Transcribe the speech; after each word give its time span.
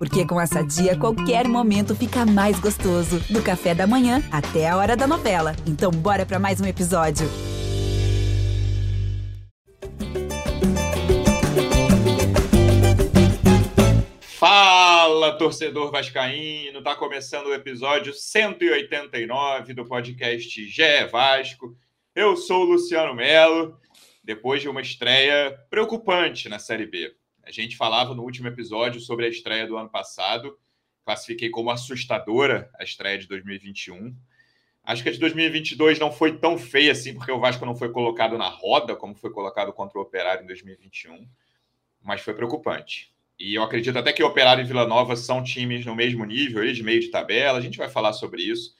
Porque 0.00 0.26
com 0.26 0.40
essa 0.40 0.62
dia, 0.62 0.96
qualquer 0.96 1.46
momento 1.46 1.94
fica 1.94 2.24
mais 2.24 2.58
gostoso. 2.58 3.20
Do 3.28 3.42
café 3.42 3.74
da 3.74 3.86
manhã 3.86 4.22
até 4.32 4.66
a 4.66 4.74
hora 4.78 4.96
da 4.96 5.06
novela. 5.06 5.54
Então, 5.66 5.90
bora 5.90 6.24
para 6.24 6.38
mais 6.38 6.58
um 6.58 6.64
episódio. 6.64 7.28
Fala, 14.22 15.36
torcedor 15.36 15.92
vascaíno! 15.92 16.82
Tá 16.82 16.96
começando 16.96 17.48
o 17.48 17.54
episódio 17.54 18.14
189 18.14 19.74
do 19.74 19.84
podcast 19.84 20.66
GE 20.66 21.04
Vasco. 21.12 21.76
Eu 22.14 22.38
sou 22.38 22.62
o 22.62 22.72
Luciano 22.72 23.14
Melo, 23.14 23.78
depois 24.24 24.62
de 24.62 24.68
uma 24.70 24.80
estreia 24.80 25.54
preocupante 25.68 26.48
na 26.48 26.58
Série 26.58 26.86
B. 26.86 27.19
A 27.42 27.50
gente 27.50 27.76
falava 27.76 28.14
no 28.14 28.22
último 28.22 28.48
episódio 28.48 29.00
sobre 29.00 29.26
a 29.26 29.28
estreia 29.28 29.66
do 29.66 29.76
ano 29.76 29.88
passado. 29.88 30.58
Classifiquei 31.04 31.50
como 31.50 31.70
assustadora 31.70 32.70
a 32.78 32.84
estreia 32.84 33.18
de 33.18 33.26
2021. 33.26 34.14
Acho 34.82 35.02
que 35.02 35.08
a 35.08 35.12
de 35.12 35.18
2022 35.18 35.98
não 35.98 36.10
foi 36.10 36.38
tão 36.38 36.58
feia 36.58 36.92
assim, 36.92 37.14
porque 37.14 37.30
o 37.30 37.38
Vasco 37.38 37.64
não 37.66 37.76
foi 37.76 37.90
colocado 37.90 38.38
na 38.38 38.48
roda 38.48 38.96
como 38.96 39.14
foi 39.14 39.30
colocado 39.30 39.72
contra 39.72 39.98
o 39.98 40.02
Operário 40.02 40.44
em 40.44 40.46
2021. 40.46 41.28
Mas 42.02 42.20
foi 42.22 42.34
preocupante. 42.34 43.14
E 43.38 43.54
eu 43.54 43.62
acredito 43.62 43.98
até 43.98 44.12
que 44.12 44.22
o 44.22 44.26
Operário 44.26 44.62
e 44.62 44.66
Vila 44.66 44.86
Nova 44.86 45.16
são 45.16 45.42
times 45.42 45.84
no 45.86 45.94
mesmo 45.94 46.24
nível, 46.24 46.70
de 46.72 46.82
meio 46.82 47.00
de 47.00 47.10
tabela. 47.10 47.58
A 47.58 47.62
gente 47.62 47.78
vai 47.78 47.88
falar 47.88 48.12
sobre 48.12 48.42
isso. 48.42 48.74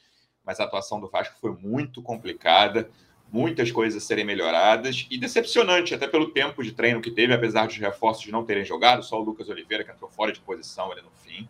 Mas 0.45 0.59
a 0.59 0.65
atuação 0.65 1.01
do 1.01 1.09
Vasco 1.09 1.39
foi 1.41 1.53
muito 1.53 2.03
complicada 2.03 2.91
muitas 3.33 3.71
coisas 3.71 4.03
a 4.03 4.07
serem 4.07 4.25
melhoradas 4.25 5.07
e 5.11 5.19
decepcionante, 5.19 5.95
até 5.95 6.07
pelo 6.07 6.31
tempo 6.31 6.63
de 6.63 6.73
treino 6.73 7.01
que 7.01 7.11
teve, 7.11 7.33
apesar 7.33 7.67
dos 7.67 7.77
reforços 7.77 8.27
não 8.29 8.45
terem 8.45 8.65
jogado, 8.65 9.03
só 9.03 9.21
o 9.21 9.25
Lucas 9.25 9.49
Oliveira 9.49 9.85
que 9.85 9.91
entrou 9.91 10.11
fora 10.11 10.33
de 10.33 10.41
posição 10.41 10.91
ali 10.91 11.03
no 11.03 11.11
fim. 11.23 11.49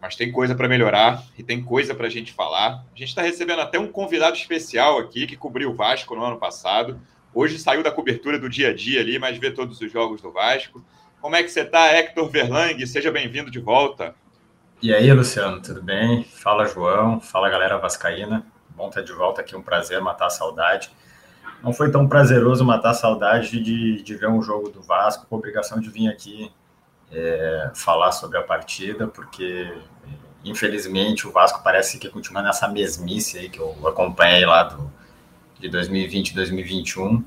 Mas 0.00 0.16
tem 0.16 0.30
coisa 0.30 0.54
para 0.54 0.68
melhorar 0.68 1.22
e 1.38 1.42
tem 1.42 1.62
coisa 1.62 1.94
para 1.94 2.06
a 2.06 2.10
gente 2.10 2.32
falar. 2.32 2.84
A 2.94 2.98
gente 2.98 3.08
está 3.08 3.22
recebendo 3.22 3.60
até 3.60 3.78
um 3.78 3.88
convidado 3.88 4.36
especial 4.36 4.98
aqui 4.98 5.26
que 5.26 5.36
cobriu 5.36 5.70
o 5.70 5.74
Vasco 5.74 6.14
no 6.14 6.24
ano 6.24 6.38
passado. 6.38 7.00
Hoje 7.34 7.58
saiu 7.58 7.82
da 7.82 7.90
cobertura 7.90 8.38
do 8.38 8.48
dia 8.48 8.70
a 8.70 8.74
dia 8.74 9.00
ali, 9.00 9.18
mas 9.18 9.38
vê 9.38 9.50
todos 9.50 9.80
os 9.80 9.90
jogos 9.90 10.20
do 10.20 10.30
Vasco. 10.30 10.84
Como 11.20 11.34
é 11.34 11.42
que 11.42 11.48
você 11.48 11.62
está, 11.62 11.92
Hector 11.92 12.28
Verlang? 12.28 12.86
Seja 12.86 13.10
bem-vindo 13.10 13.50
de 13.50 13.58
volta. 13.58 14.14
E 14.82 14.94
aí, 14.94 15.10
Luciano, 15.12 15.60
tudo 15.60 15.82
bem? 15.82 16.22
Fala, 16.24 16.66
João. 16.66 17.20
Fala, 17.20 17.48
galera 17.48 17.78
vascaína. 17.78 18.46
Bom 18.76 18.88
estar 18.88 19.00
de 19.00 19.12
volta 19.14 19.40
aqui, 19.40 19.56
um 19.56 19.62
prazer 19.62 20.02
matar 20.02 20.26
a 20.26 20.30
saudade. 20.30 20.90
Não 21.62 21.72
foi 21.72 21.90
tão 21.90 22.06
prazeroso 22.06 22.62
matar 22.62 22.90
a 22.90 22.94
saudade 22.94 23.58
de, 23.58 24.02
de 24.02 24.14
ver 24.14 24.28
um 24.28 24.42
jogo 24.42 24.68
do 24.68 24.82
Vasco, 24.82 25.26
com 25.26 25.36
obrigação 25.36 25.80
de 25.80 25.88
vir 25.88 26.08
aqui 26.08 26.52
é, 27.10 27.70
falar 27.74 28.12
sobre 28.12 28.36
a 28.36 28.42
partida, 28.42 29.06
porque 29.06 29.74
infelizmente 30.44 31.26
o 31.26 31.32
Vasco 31.32 31.62
parece 31.64 31.98
que 31.98 32.10
continua 32.10 32.42
nessa 32.42 32.68
mesmice 32.68 33.38
aí 33.38 33.48
que 33.48 33.58
eu 33.58 33.74
acompanhei 33.88 34.44
lá 34.44 34.64
do, 34.64 34.92
de 35.58 35.70
2020 35.70 36.28
e 36.28 36.34
2021. 36.34 37.24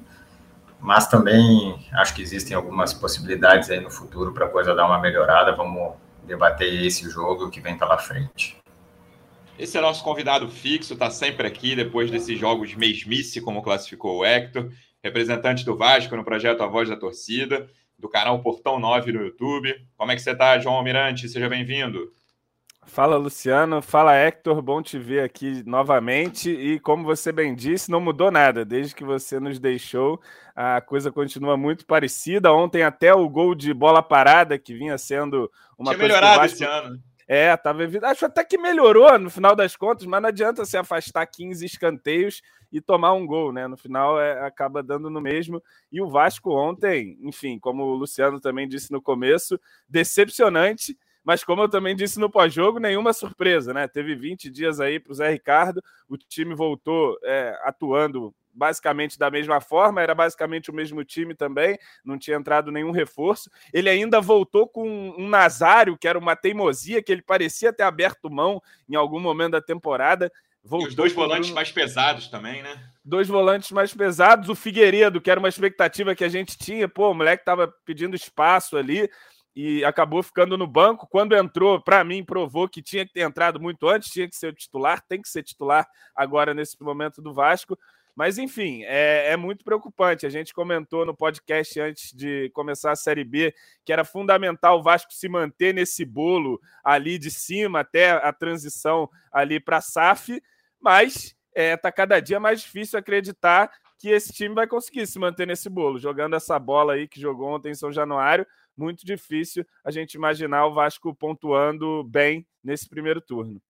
Mas 0.79 1.07
também 1.07 1.83
acho 1.93 2.13
que 2.13 2.21
existem 2.21 2.55
algumas 2.55 2.93
possibilidades 2.93 3.71
aí 3.71 3.79
no 3.79 3.89
futuro 3.89 4.33
para 4.33 4.45
a 4.45 4.49
coisa 4.49 4.75
dar 4.75 4.85
uma 4.85 4.99
melhorada. 4.99 5.55
Vamos 5.55 5.95
debater 6.27 6.85
esse 6.85 7.09
jogo 7.09 7.49
que 7.49 7.59
vem 7.59 7.75
pela 7.75 7.97
frente. 7.97 8.58
Esse 9.59 9.77
é 9.77 9.81
nosso 9.81 10.01
convidado 10.05 10.47
fixo, 10.47 10.93
está 10.93 11.11
sempre 11.11 11.45
aqui 11.45 11.75
depois 11.75 12.09
desses 12.09 12.39
jogos 12.39 12.73
mesmice, 12.75 13.41
como 13.41 13.61
classificou 13.61 14.19
o 14.19 14.25
Hector, 14.25 14.71
representante 15.03 15.65
do 15.65 15.75
Vasco 15.75 16.15
no 16.15 16.23
projeto 16.23 16.63
A 16.63 16.67
Voz 16.67 16.87
da 16.87 16.95
Torcida, 16.95 17.69
do 17.97 18.07
canal 18.07 18.41
Portão 18.41 18.79
9 18.79 19.11
no 19.11 19.21
YouTube. 19.21 19.75
Como 19.97 20.13
é 20.13 20.15
que 20.15 20.21
você 20.21 20.31
está, 20.31 20.57
João 20.57 20.75
Almirante? 20.75 21.27
Seja 21.27 21.49
bem-vindo. 21.49 22.09
Fala, 22.85 23.17
Luciano. 23.17 23.81
Fala, 23.81 24.15
Hector. 24.15 24.61
Bom 24.61 24.81
te 24.81 24.97
ver 24.97 25.23
aqui 25.25 25.61
novamente. 25.65 26.49
E 26.49 26.79
como 26.79 27.03
você 27.03 27.29
bem 27.33 27.53
disse, 27.53 27.91
não 27.91 27.99
mudou 27.99 28.31
nada. 28.31 28.63
Desde 28.63 28.95
que 28.95 29.03
você 29.03 29.41
nos 29.41 29.59
deixou, 29.59 30.21
a 30.55 30.79
coisa 30.79 31.11
continua 31.11 31.57
muito 31.57 31.85
parecida. 31.85 32.53
Ontem, 32.53 32.81
até 32.81 33.13
o 33.13 33.27
gol 33.27 33.53
de 33.53 33.73
bola 33.73 34.01
parada, 34.01 34.57
que 34.57 34.73
vinha 34.73 34.97
sendo 34.97 35.51
uma 35.77 35.91
Tinha 35.91 35.99
coisa. 35.99 36.15
melhorado 36.15 36.39
Vasco... 36.39 36.55
esse 36.55 36.63
ano. 36.63 37.08
É, 37.31 37.55
tava 37.55 37.83
Acho 38.05 38.25
até 38.25 38.43
que 38.43 38.57
melhorou 38.57 39.19
no 39.19 39.29
final 39.29 39.55
das 39.55 39.75
contas, 39.75 40.07
mas 40.07 40.19
não 40.19 40.29
adianta 40.29 40.65
se 40.65 40.75
afastar 40.75 41.27
15 41.27 41.63
escanteios 41.63 42.41
e 42.71 42.81
tomar 42.81 43.13
um 43.13 43.23
gol, 43.23 43.53
né? 43.53 43.67
No 43.67 43.77
final 43.77 44.19
é, 44.19 44.43
acaba 44.43 44.81
dando 44.81 45.11
no 45.11 45.21
mesmo. 45.21 45.61
E 45.91 46.01
o 46.01 46.09
Vasco 46.09 46.51
ontem, 46.51 47.19
enfim, 47.21 47.59
como 47.59 47.83
o 47.83 47.93
Luciano 47.93 48.39
também 48.41 48.67
disse 48.67 48.91
no 48.91 48.99
começo, 48.99 49.59
decepcionante. 49.87 50.97
Mas 51.23 51.43
como 51.43 51.61
eu 51.61 51.69
também 51.69 51.95
disse 51.95 52.19
no 52.19 52.31
pós-jogo, 52.31 52.79
nenhuma 52.79 53.13
surpresa, 53.13 53.75
né? 53.75 53.87
Teve 53.87 54.15
20 54.15 54.49
dias 54.49 54.79
aí 54.79 54.99
para 54.99 55.11
o 55.11 55.15
Zé 55.15 55.29
Ricardo, 55.29 55.83
o 56.07 56.17
time 56.17 56.55
voltou 56.55 57.15
é, 57.23 57.55
atuando 57.63 58.33
basicamente 58.53 59.17
da 59.17 59.29
mesma 59.29 59.61
forma, 59.61 60.01
era 60.01 60.13
basicamente 60.13 60.69
o 60.69 60.73
mesmo 60.73 61.03
time 61.03 61.33
também, 61.33 61.77
não 62.03 62.17
tinha 62.17 62.37
entrado 62.37 62.71
nenhum 62.71 62.91
reforço. 62.91 63.49
Ele 63.73 63.89
ainda 63.89 64.19
voltou 64.19 64.67
com 64.67 64.87
um 65.17 65.27
Nazário, 65.27 65.97
que 65.97 66.07
era 66.07 66.17
uma 66.17 66.35
teimosia, 66.35 67.01
que 67.01 67.11
ele 67.11 67.21
parecia 67.21 67.73
ter 67.73 67.83
aberto 67.83 68.29
mão 68.29 68.61
em 68.89 68.95
algum 68.95 69.19
momento 69.19 69.51
da 69.51 69.61
temporada. 69.61 70.31
Voltou 70.63 70.87
e 70.87 70.89
os 70.89 70.95
dois 70.95 71.13
volantes 71.13 71.51
mais 71.51 71.71
pesados 71.71 72.27
também, 72.27 72.61
né? 72.61 72.83
Dois 73.03 73.27
volantes 73.27 73.71
mais 73.71 73.93
pesados, 73.93 74.49
o 74.49 74.55
Figueiredo, 74.55 75.21
que 75.21 75.31
era 75.31 75.39
uma 75.39 75.49
expectativa 75.49 76.13
que 76.13 76.23
a 76.23 76.29
gente 76.29 76.57
tinha, 76.57 76.87
pô, 76.87 77.11
o 77.11 77.13
moleque 77.13 77.45
tava 77.45 77.73
pedindo 77.85 78.15
espaço 78.15 78.75
ali 78.75 79.09
e 79.55 79.83
acabou 79.83 80.21
ficando 80.21 80.57
no 80.57 80.67
banco. 80.67 81.07
Quando 81.07 81.35
entrou, 81.35 81.81
para 81.81 82.03
mim, 82.03 82.23
provou 82.23 82.67
que 82.67 82.81
tinha 82.81 83.05
que 83.05 83.13
ter 83.13 83.21
entrado 83.21 83.59
muito 83.59 83.87
antes, 83.87 84.11
tinha 84.11 84.27
que 84.27 84.35
ser 84.35 84.47
o 84.47 84.53
titular, 84.53 85.01
tem 85.07 85.21
que 85.21 85.29
ser 85.29 85.43
titular 85.43 85.87
agora 86.15 86.53
nesse 86.53 86.81
momento 86.81 87.21
do 87.21 87.33
Vasco. 87.33 87.77
Mas, 88.19 88.37
enfim, 88.37 88.83
é, 88.83 89.31
é, 89.31 89.37
muito 89.37 89.63
preocupante. 89.63 90.25
A 90.25 90.29
gente 90.29 90.53
comentou 90.53 91.05
no 91.05 91.15
podcast 91.15 91.79
antes 91.79 92.11
de 92.11 92.49
começar 92.49 92.91
a 92.91 92.95
Série 92.97 93.23
B 93.23 93.55
que 93.85 93.93
era 93.93 94.03
fundamental 94.03 94.77
o 94.77 94.83
Vasco 94.83 95.13
se 95.13 95.29
manter 95.29 95.73
nesse 95.73 96.03
bolo 96.03 96.59
ali 96.83 97.17
de 97.17 97.31
cima 97.31 97.79
até 97.79 98.11
a 98.11 98.33
transição 98.33 99.09
ali 99.31 99.57
para 99.57 99.77
a 99.77 99.81
SAF, 99.81 100.43
mas 100.81 101.27
está 101.27 101.37
é, 101.53 101.77
tá 101.77 101.89
cada 101.93 102.19
dia 102.19 102.41
mais 102.41 102.59
difícil 102.59 102.99
acreditar 102.99 103.71
que 103.97 104.09
esse 104.09 104.33
time 104.33 104.53
vai 104.53 104.67
conseguir 104.67 105.07
se 105.07 105.17
manter 105.17 105.47
nesse 105.47 105.69
bolo. 105.69 105.97
Jogando 105.97 106.35
essa 106.35 106.59
bola 106.59 106.95
aí 106.95 107.07
que 107.07 107.21
jogou 107.21 107.47
ontem 107.47 107.71
em 107.71 107.73
São 107.73 107.89
Januário, 107.89 108.45
muito 108.75 109.05
difícil 109.05 109.65
a 109.81 109.91
gente 109.91 110.15
imaginar 110.15 110.65
o 110.65 110.73
Vasco 110.73 111.15
pontuando 111.15 112.03
bem 112.03 112.45
nesse 112.61 112.89
primeiro 112.89 113.21
turno. 113.21 113.61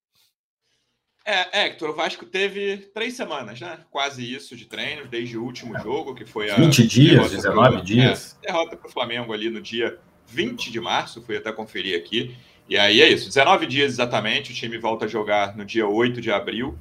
É, 1.30 1.66
Hector, 1.66 1.92
o 1.92 1.94
Vasco 1.94 2.26
teve 2.26 2.78
três 2.92 3.14
semanas, 3.14 3.62
né? 3.62 3.78
Quase 3.92 4.34
isso 4.34 4.56
de 4.56 4.66
treinos, 4.66 5.08
desde 5.08 5.38
o 5.38 5.44
último 5.44 5.78
jogo, 5.78 6.16
que 6.16 6.26
foi 6.26 6.50
a. 6.50 6.56
20 6.56 6.88
dias, 6.88 7.30
19 7.30 7.76
pro, 7.76 7.86
dias. 7.86 8.36
É, 8.42 8.48
derrota 8.48 8.76
para 8.76 8.90
o 8.90 8.92
Flamengo 8.92 9.32
ali 9.32 9.48
no 9.48 9.62
dia 9.62 10.00
20 10.26 10.72
de 10.72 10.82
março, 10.82 11.22
fui 11.22 11.38
até 11.38 11.52
conferir 11.52 11.96
aqui. 11.96 12.36
E 12.68 12.76
aí 12.76 13.00
é 13.00 13.08
isso, 13.08 13.28
19 13.28 13.68
dias 13.68 13.92
exatamente, 13.92 14.52
o 14.52 14.56
time 14.56 14.80
volta 14.80 15.06
a 15.06 15.08
jogar 15.08 15.56
no 15.56 15.64
dia 15.64 15.88
8 15.88 16.20
de 16.20 16.32
abril. 16.32 16.76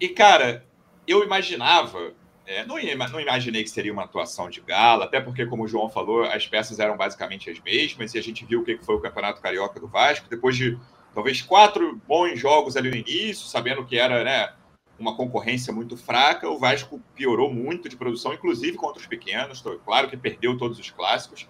E, 0.00 0.08
cara, 0.08 0.64
eu 1.06 1.22
imaginava, 1.22 2.14
é, 2.46 2.64
não, 2.64 2.76
não 3.12 3.20
imaginei 3.20 3.62
que 3.62 3.68
seria 3.68 3.92
uma 3.92 4.04
atuação 4.04 4.48
de 4.48 4.62
gala, 4.62 5.04
até 5.04 5.20
porque, 5.20 5.44
como 5.44 5.64
o 5.64 5.68
João 5.68 5.90
falou, 5.90 6.24
as 6.24 6.46
peças 6.46 6.78
eram 6.78 6.96
basicamente 6.96 7.50
as 7.50 7.60
mesmas, 7.60 8.14
e 8.14 8.18
a 8.18 8.22
gente 8.22 8.42
viu 8.46 8.60
o 8.60 8.64
que 8.64 8.78
foi 8.78 8.94
o 8.94 9.00
Campeonato 9.00 9.42
Carioca 9.42 9.78
do 9.78 9.86
Vasco, 9.86 10.26
depois 10.30 10.56
de 10.56 10.78
talvez 11.14 11.42
quatro 11.42 12.00
bons 12.06 12.38
jogos 12.38 12.76
ali 12.76 12.90
no 12.90 12.96
início, 12.96 13.46
sabendo 13.46 13.84
que 13.84 13.98
era 13.98 14.22
né, 14.22 14.52
uma 14.98 15.16
concorrência 15.16 15.72
muito 15.72 15.96
fraca. 15.96 16.48
O 16.48 16.58
Vasco 16.58 17.00
piorou 17.14 17.52
muito 17.52 17.88
de 17.88 17.96
produção, 17.96 18.32
inclusive 18.32 18.76
contra 18.76 19.00
os 19.00 19.06
pequenos. 19.06 19.62
Claro 19.84 20.08
que 20.08 20.16
perdeu 20.16 20.56
todos 20.56 20.78
os 20.78 20.90
clássicos, 20.90 21.48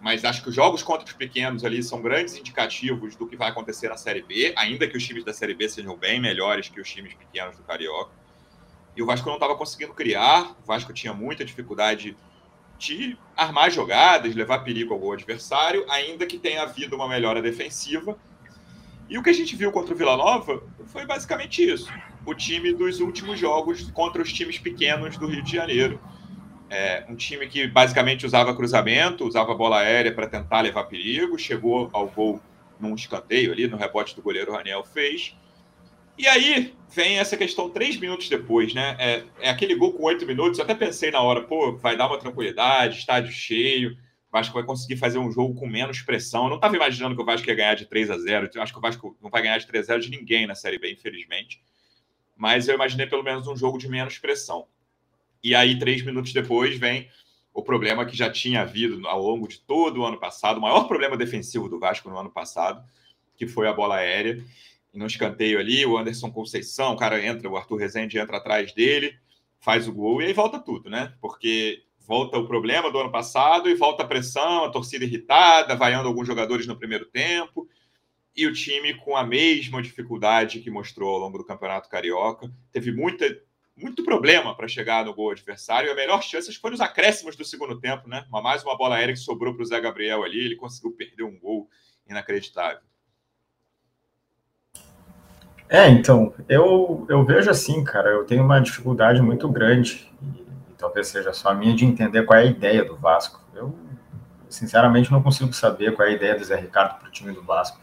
mas 0.00 0.24
acho 0.24 0.42
que 0.42 0.48
os 0.48 0.54
jogos 0.54 0.82
contra 0.82 1.06
os 1.06 1.12
pequenos 1.12 1.64
ali 1.64 1.82
são 1.82 2.00
grandes 2.00 2.36
indicativos 2.36 3.16
do 3.16 3.26
que 3.26 3.36
vai 3.36 3.50
acontecer 3.50 3.88
na 3.88 3.96
Série 3.96 4.22
B, 4.22 4.54
ainda 4.56 4.86
que 4.86 4.96
os 4.96 5.04
times 5.04 5.24
da 5.24 5.32
Série 5.32 5.54
B 5.54 5.68
sejam 5.68 5.96
bem 5.96 6.20
melhores 6.20 6.68
que 6.68 6.80
os 6.80 6.90
times 6.90 7.14
pequenos 7.14 7.56
do 7.56 7.62
Carioca. 7.62 8.12
E 8.96 9.02
o 9.02 9.06
Vasco 9.06 9.26
não 9.26 9.34
estava 9.34 9.56
conseguindo 9.56 9.92
criar, 9.92 10.52
o 10.62 10.66
Vasco 10.66 10.92
tinha 10.92 11.12
muita 11.12 11.44
dificuldade 11.44 12.16
de 12.78 13.16
armar 13.36 13.70
jogadas, 13.70 14.34
levar 14.34 14.60
perigo 14.60 14.94
ao 14.94 15.12
adversário, 15.12 15.84
ainda 15.88 16.26
que 16.26 16.38
tenha 16.38 16.62
havido 16.62 16.94
uma 16.94 17.08
melhora 17.08 17.42
defensiva 17.42 18.16
e 19.08 19.18
o 19.18 19.22
que 19.22 19.30
a 19.30 19.34
gente 19.34 19.54
viu 19.54 19.70
contra 19.70 19.94
o 19.94 19.96
Vila 19.96 20.16
Nova 20.16 20.62
foi 20.86 21.06
basicamente 21.06 21.62
isso. 21.62 21.92
O 22.26 22.34
time 22.34 22.72
dos 22.72 23.00
últimos 23.00 23.38
jogos 23.38 23.90
contra 23.90 24.22
os 24.22 24.32
times 24.32 24.58
pequenos 24.58 25.16
do 25.16 25.26
Rio 25.26 25.42
de 25.42 25.52
Janeiro. 25.52 26.00
É, 26.70 27.04
um 27.08 27.14
time 27.14 27.46
que 27.46 27.68
basicamente 27.68 28.24
usava 28.24 28.56
cruzamento, 28.56 29.26
usava 29.26 29.54
bola 29.54 29.80
aérea 29.80 30.12
para 30.12 30.26
tentar 30.26 30.62
levar 30.62 30.84
perigo, 30.84 31.38
chegou 31.38 31.90
ao 31.92 32.08
gol 32.08 32.40
num 32.80 32.94
escanteio 32.94 33.52
ali, 33.52 33.68
no 33.68 33.76
rebote 33.76 34.16
do 34.16 34.22
goleiro 34.22 34.52
Raniel 34.52 34.82
fez. 34.84 35.36
E 36.16 36.26
aí 36.26 36.74
vem 36.90 37.18
essa 37.18 37.36
questão 37.36 37.68
três 37.68 37.96
minutos 37.96 38.28
depois, 38.28 38.72
né? 38.72 38.96
É, 38.98 39.24
é 39.40 39.50
aquele 39.50 39.74
gol 39.74 39.92
com 39.92 40.04
oito 40.04 40.24
minutos. 40.24 40.58
Eu 40.58 40.64
até 40.64 40.74
pensei 40.74 41.10
na 41.10 41.20
hora, 41.20 41.42
pô, 41.42 41.76
vai 41.76 41.96
dar 41.96 42.06
uma 42.06 42.18
tranquilidade, 42.18 42.98
estádio 42.98 43.32
cheio, 43.32 43.96
Vasco 44.34 44.52
vai 44.52 44.64
conseguir 44.64 44.96
fazer 44.96 45.18
um 45.18 45.30
jogo 45.30 45.54
com 45.54 45.64
menos 45.64 46.02
pressão. 46.02 46.42
Eu 46.42 46.48
não 46.48 46.56
estava 46.56 46.74
imaginando 46.74 47.14
que 47.14 47.22
o 47.22 47.24
Vasco 47.24 47.48
ia 47.48 47.54
ganhar 47.54 47.76
de 47.76 47.86
3 47.86 48.10
a 48.10 48.18
0 48.18 48.50
Eu 48.52 48.62
acho 48.62 48.72
que 48.72 48.78
o 48.80 48.82
Vasco 48.82 49.16
não 49.22 49.30
vai 49.30 49.42
ganhar 49.42 49.58
de 49.58 49.66
3 49.68 49.84
a 49.84 49.86
0 49.94 50.02
de 50.02 50.10
ninguém 50.10 50.44
na 50.44 50.56
Série 50.56 50.76
B, 50.76 50.90
infelizmente. 50.90 51.62
Mas 52.36 52.66
eu 52.66 52.74
imaginei 52.74 53.06
pelo 53.06 53.22
menos 53.22 53.46
um 53.46 53.56
jogo 53.56 53.78
de 53.78 53.88
menos 53.88 54.18
pressão. 54.18 54.66
E 55.40 55.54
aí, 55.54 55.78
três 55.78 56.02
minutos 56.02 56.32
depois, 56.32 56.76
vem 56.76 57.08
o 57.52 57.62
problema 57.62 58.04
que 58.04 58.16
já 58.16 58.28
tinha 58.28 58.62
havido 58.62 59.06
ao 59.06 59.22
longo 59.22 59.46
de 59.46 59.60
todo 59.60 60.00
o 60.00 60.04
ano 60.04 60.18
passado, 60.18 60.58
o 60.58 60.60
maior 60.60 60.88
problema 60.88 61.16
defensivo 61.16 61.68
do 61.68 61.78
Vasco 61.78 62.10
no 62.10 62.18
ano 62.18 62.30
passado, 62.30 62.84
que 63.36 63.46
foi 63.46 63.68
a 63.68 63.72
bola 63.72 63.98
aérea. 63.98 64.44
E 64.92 64.98
no 64.98 65.06
escanteio 65.06 65.60
ali, 65.60 65.86
o 65.86 65.96
Anderson 65.96 66.32
Conceição, 66.32 66.94
o 66.94 66.96
cara 66.96 67.24
entra, 67.24 67.48
o 67.48 67.56
Arthur 67.56 67.76
Rezende 67.76 68.18
entra 68.18 68.38
atrás 68.38 68.72
dele, 68.72 69.16
faz 69.60 69.86
o 69.86 69.92
gol 69.92 70.20
e 70.20 70.26
aí 70.26 70.32
volta 70.32 70.58
tudo, 70.58 70.90
né? 70.90 71.14
Porque 71.20 71.84
volta 72.06 72.38
o 72.38 72.46
problema 72.46 72.90
do 72.90 72.98
ano 72.98 73.10
passado 73.10 73.68
e 73.68 73.74
volta 73.74 74.02
a 74.02 74.06
pressão, 74.06 74.64
a 74.64 74.70
torcida 74.70 75.04
irritada, 75.04 75.74
vaiando 75.74 76.08
alguns 76.08 76.26
jogadores 76.26 76.66
no 76.66 76.76
primeiro 76.76 77.06
tempo. 77.06 77.68
E 78.36 78.46
o 78.46 78.52
time 78.52 78.94
com 78.94 79.16
a 79.16 79.24
mesma 79.24 79.80
dificuldade 79.82 80.60
que 80.60 80.70
mostrou 80.70 81.14
ao 81.14 81.20
longo 81.20 81.38
do 81.38 81.44
Campeonato 81.44 81.88
Carioca. 81.88 82.50
Teve 82.72 82.92
muita 82.92 83.24
muito 83.76 84.04
problema 84.04 84.56
para 84.56 84.68
chegar 84.68 85.04
no 85.04 85.12
gol 85.14 85.30
adversário. 85.30 85.90
A 85.90 85.94
melhor 85.94 86.22
chance 86.22 86.52
foi 86.54 86.70
nos 86.70 86.80
acréscimos 86.80 87.34
do 87.34 87.44
segundo 87.44 87.80
tempo, 87.80 88.08
né? 88.08 88.24
Uma, 88.28 88.40
mais 88.40 88.62
uma 88.62 88.76
bola 88.76 88.96
aérea 88.96 89.14
que 89.14 89.20
sobrou 89.20 89.52
para 89.52 89.62
o 89.62 89.66
Zé 89.66 89.80
Gabriel 89.80 90.22
ali, 90.22 90.38
ele 90.44 90.56
conseguiu 90.56 90.92
perder 90.92 91.24
um 91.24 91.36
gol 91.38 91.68
inacreditável. 92.08 92.82
É, 95.68 95.88
então, 95.88 96.32
eu, 96.48 97.04
eu 97.08 97.24
vejo 97.24 97.50
assim, 97.50 97.82
cara, 97.82 98.10
eu 98.10 98.24
tenho 98.24 98.44
uma 98.44 98.60
dificuldade 98.60 99.20
muito 99.20 99.48
grande, 99.48 100.08
e, 100.22 100.42
e 100.42 100.43
talvez 100.84 101.08
seja 101.08 101.32
só 101.32 101.48
a 101.48 101.54
minha, 101.54 101.74
de 101.74 101.86
entender 101.86 102.24
qual 102.24 102.38
é 102.38 102.42
a 102.42 102.46
ideia 102.46 102.84
do 102.84 102.94
Vasco. 102.94 103.40
Eu, 103.54 103.74
sinceramente, 104.50 105.10
não 105.10 105.22
consigo 105.22 105.50
saber 105.54 105.94
qual 105.94 106.06
é 106.06 106.10
a 106.10 106.14
ideia 106.14 106.36
do 106.36 106.44
Zé 106.44 106.56
Ricardo 106.56 106.98
para 106.98 107.08
o 107.08 107.10
time 107.10 107.32
do 107.32 107.42
Vasco, 107.42 107.80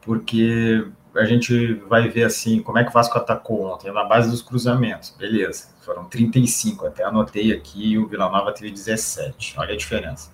porque 0.00 0.86
a 1.14 1.26
gente 1.26 1.74
vai 1.88 2.08
ver 2.08 2.24
assim 2.24 2.62
como 2.62 2.78
é 2.78 2.84
que 2.84 2.88
o 2.88 2.92
Vasco 2.92 3.18
atacou 3.18 3.66
ontem 3.66 3.92
na 3.92 4.04
base 4.04 4.30
dos 4.30 4.40
cruzamentos. 4.40 5.14
Beleza, 5.18 5.68
foram 5.82 6.04
35, 6.04 6.86
até 6.86 7.04
anotei 7.04 7.52
aqui, 7.52 7.98
o 7.98 8.08
Vila 8.08 8.30
Nova 8.30 8.52
teve 8.52 8.70
17. 8.70 9.54
Olha 9.58 9.74
a 9.74 9.76
diferença. 9.76 10.30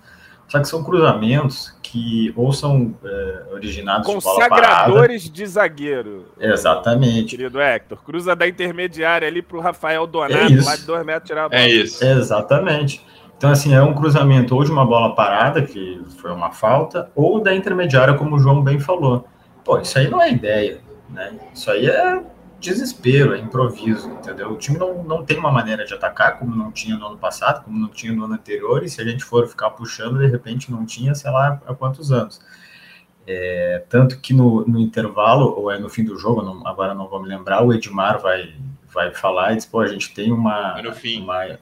Só 0.49 0.59
que 0.59 0.67
são 0.67 0.83
cruzamentos 0.83 1.73
que 1.81 2.33
ou 2.35 2.51
são 2.51 2.93
é, 3.03 3.43
originados 3.53 4.07
de 4.07 4.13
bola 4.13 4.49
Consagradores 4.49 5.29
de 5.29 5.45
zagueiro. 5.45 6.25
Exatamente. 6.39 7.37
Querido 7.37 7.61
Hector, 7.61 8.03
cruza 8.03 8.35
da 8.35 8.47
intermediária 8.47 9.27
ali 9.27 9.41
para 9.41 9.57
o 9.57 9.61
Rafael 9.61 10.05
Donato, 10.05 10.33
é 10.33 10.63
lá 10.63 10.75
de 10.75 10.85
dois 10.85 11.05
metros 11.05 11.27
tirar 11.27 11.45
a 11.45 11.49
bola. 11.49 11.61
É 11.61 11.69
isso. 11.69 12.03
Exatamente. 12.03 13.05
Então, 13.37 13.49
assim, 13.51 13.73
é 13.73 13.81
um 13.81 13.93
cruzamento 13.93 14.55
ou 14.55 14.63
de 14.63 14.71
uma 14.71 14.85
bola 14.85 15.15
parada, 15.15 15.61
que 15.61 16.01
foi 16.17 16.31
uma 16.31 16.51
falta, 16.51 17.09
ou 17.15 17.39
da 17.39 17.55
intermediária, 17.55 18.13
como 18.15 18.35
o 18.35 18.39
João 18.39 18.61
bem 18.61 18.79
falou. 18.79 19.25
Pô, 19.63 19.79
isso 19.79 19.97
aí 19.97 20.09
não 20.09 20.21
é 20.21 20.31
ideia, 20.31 20.81
né? 21.09 21.31
Isso 21.53 21.71
aí 21.71 21.87
é 21.87 22.21
desespero, 22.59 23.33
é 23.33 23.39
improviso, 23.39 24.09
entendeu? 24.09 24.51
O 24.51 24.57
time 24.57 24.77
não, 24.77 25.03
não 25.03 25.25
tem 25.25 25.37
uma 25.37 25.51
maneira 25.51 25.85
de 25.85 25.93
atacar, 25.93 26.37
como 26.37 26.55
não 26.55 26.71
tinha 26.71 26.97
no 26.97 27.07
ano 27.07 27.17
passado, 27.17 27.63
como 27.63 27.77
não 27.79 27.89
tinha 27.89 28.13
no 28.13 28.25
ano 28.25 28.33
anterior, 28.33 28.83
e 28.83 28.89
se 28.89 29.01
a 29.01 29.05
gente 29.05 29.23
for 29.23 29.47
ficar 29.47 29.69
puxando, 29.71 30.19
de 30.19 30.27
repente 30.27 30.71
não 30.71 30.85
tinha, 30.85 31.15
sei 31.15 31.31
lá, 31.31 31.61
há 31.65 31.73
quantos 31.73 32.11
anos. 32.11 32.41
É, 33.25 33.83
tanto 33.87 34.19
que 34.19 34.33
no, 34.33 34.65
no, 34.67 34.79
intervalo, 34.79 35.53
ou 35.57 35.71
é 35.71 35.77
no 35.77 35.89
fim 35.89 36.03
do 36.03 36.17
jogo, 36.17 36.41
não, 36.41 36.65
agora 36.67 36.93
não 36.93 37.07
vou 37.07 37.21
me 37.21 37.29
lembrar, 37.29 37.63
o 37.63 37.73
Edmar 37.73 38.19
vai, 38.19 38.55
vai 38.93 39.13
falar 39.13 39.53
e 39.53 39.57
diz, 39.57 39.65
pô, 39.65 39.79
a 39.79 39.87
gente 39.87 40.13
tem 40.13 40.31
uma... 40.31 40.81
no 40.81 40.93
fim. 40.93 41.21
Uma, 41.21 41.59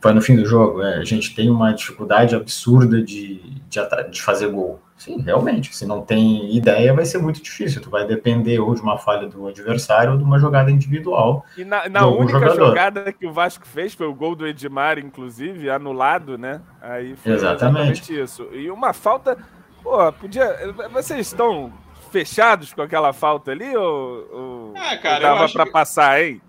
foi 0.00 0.12
no 0.14 0.22
fim 0.22 0.34
do 0.34 0.46
jogo, 0.46 0.82
é, 0.82 0.96
a 0.96 1.04
gente 1.04 1.34
tem 1.34 1.50
uma 1.50 1.72
dificuldade 1.72 2.34
absurda 2.34 3.02
de, 3.02 3.36
de, 3.68 4.10
de 4.10 4.22
fazer 4.22 4.48
gol. 4.48 4.80
Sim, 4.96 5.18
realmente. 5.22 5.74
Se 5.74 5.86
não 5.86 6.02
tem 6.02 6.54
ideia, 6.54 6.92
vai 6.92 7.06
ser 7.06 7.16
muito 7.18 7.42
difícil. 7.42 7.80
Tu 7.80 7.88
vai 7.88 8.06
depender 8.06 8.58
ou 8.58 8.74
de 8.74 8.82
uma 8.82 8.98
falha 8.98 9.26
do 9.26 9.46
adversário 9.46 10.12
ou 10.12 10.18
de 10.18 10.24
uma 10.24 10.38
jogada 10.38 10.70
individual. 10.70 11.44
E 11.56 11.64
na, 11.64 11.88
na 11.88 12.06
única 12.06 12.38
jogador. 12.38 12.66
jogada 12.66 13.12
que 13.12 13.26
o 13.26 13.32
Vasco 13.32 13.66
fez 13.66 13.94
foi 13.94 14.06
o 14.06 14.14
gol 14.14 14.34
do 14.34 14.46
Edmar, 14.46 14.98
inclusive, 14.98 15.70
anulado, 15.70 16.36
né? 16.36 16.60
Aí 16.82 17.16
foi 17.16 17.32
exatamente, 17.32 18.12
exatamente 18.12 18.20
isso. 18.20 18.48
E 18.52 18.70
uma 18.70 18.92
falta. 18.92 19.38
Pô, 19.82 20.12
podia. 20.12 20.54
Vocês 20.92 21.28
estão 21.28 21.72
fechados 22.10 22.72
com 22.72 22.82
aquela 22.82 23.12
falta 23.12 23.50
ali 23.52 23.76
ou, 23.76 24.28
ou 24.32 24.74
ah, 24.76 24.96
cara, 24.98 25.20
dava 25.20 25.48
para 25.48 25.64
que... 25.64 25.70
passar, 25.70 26.22
hein? 26.22 26.40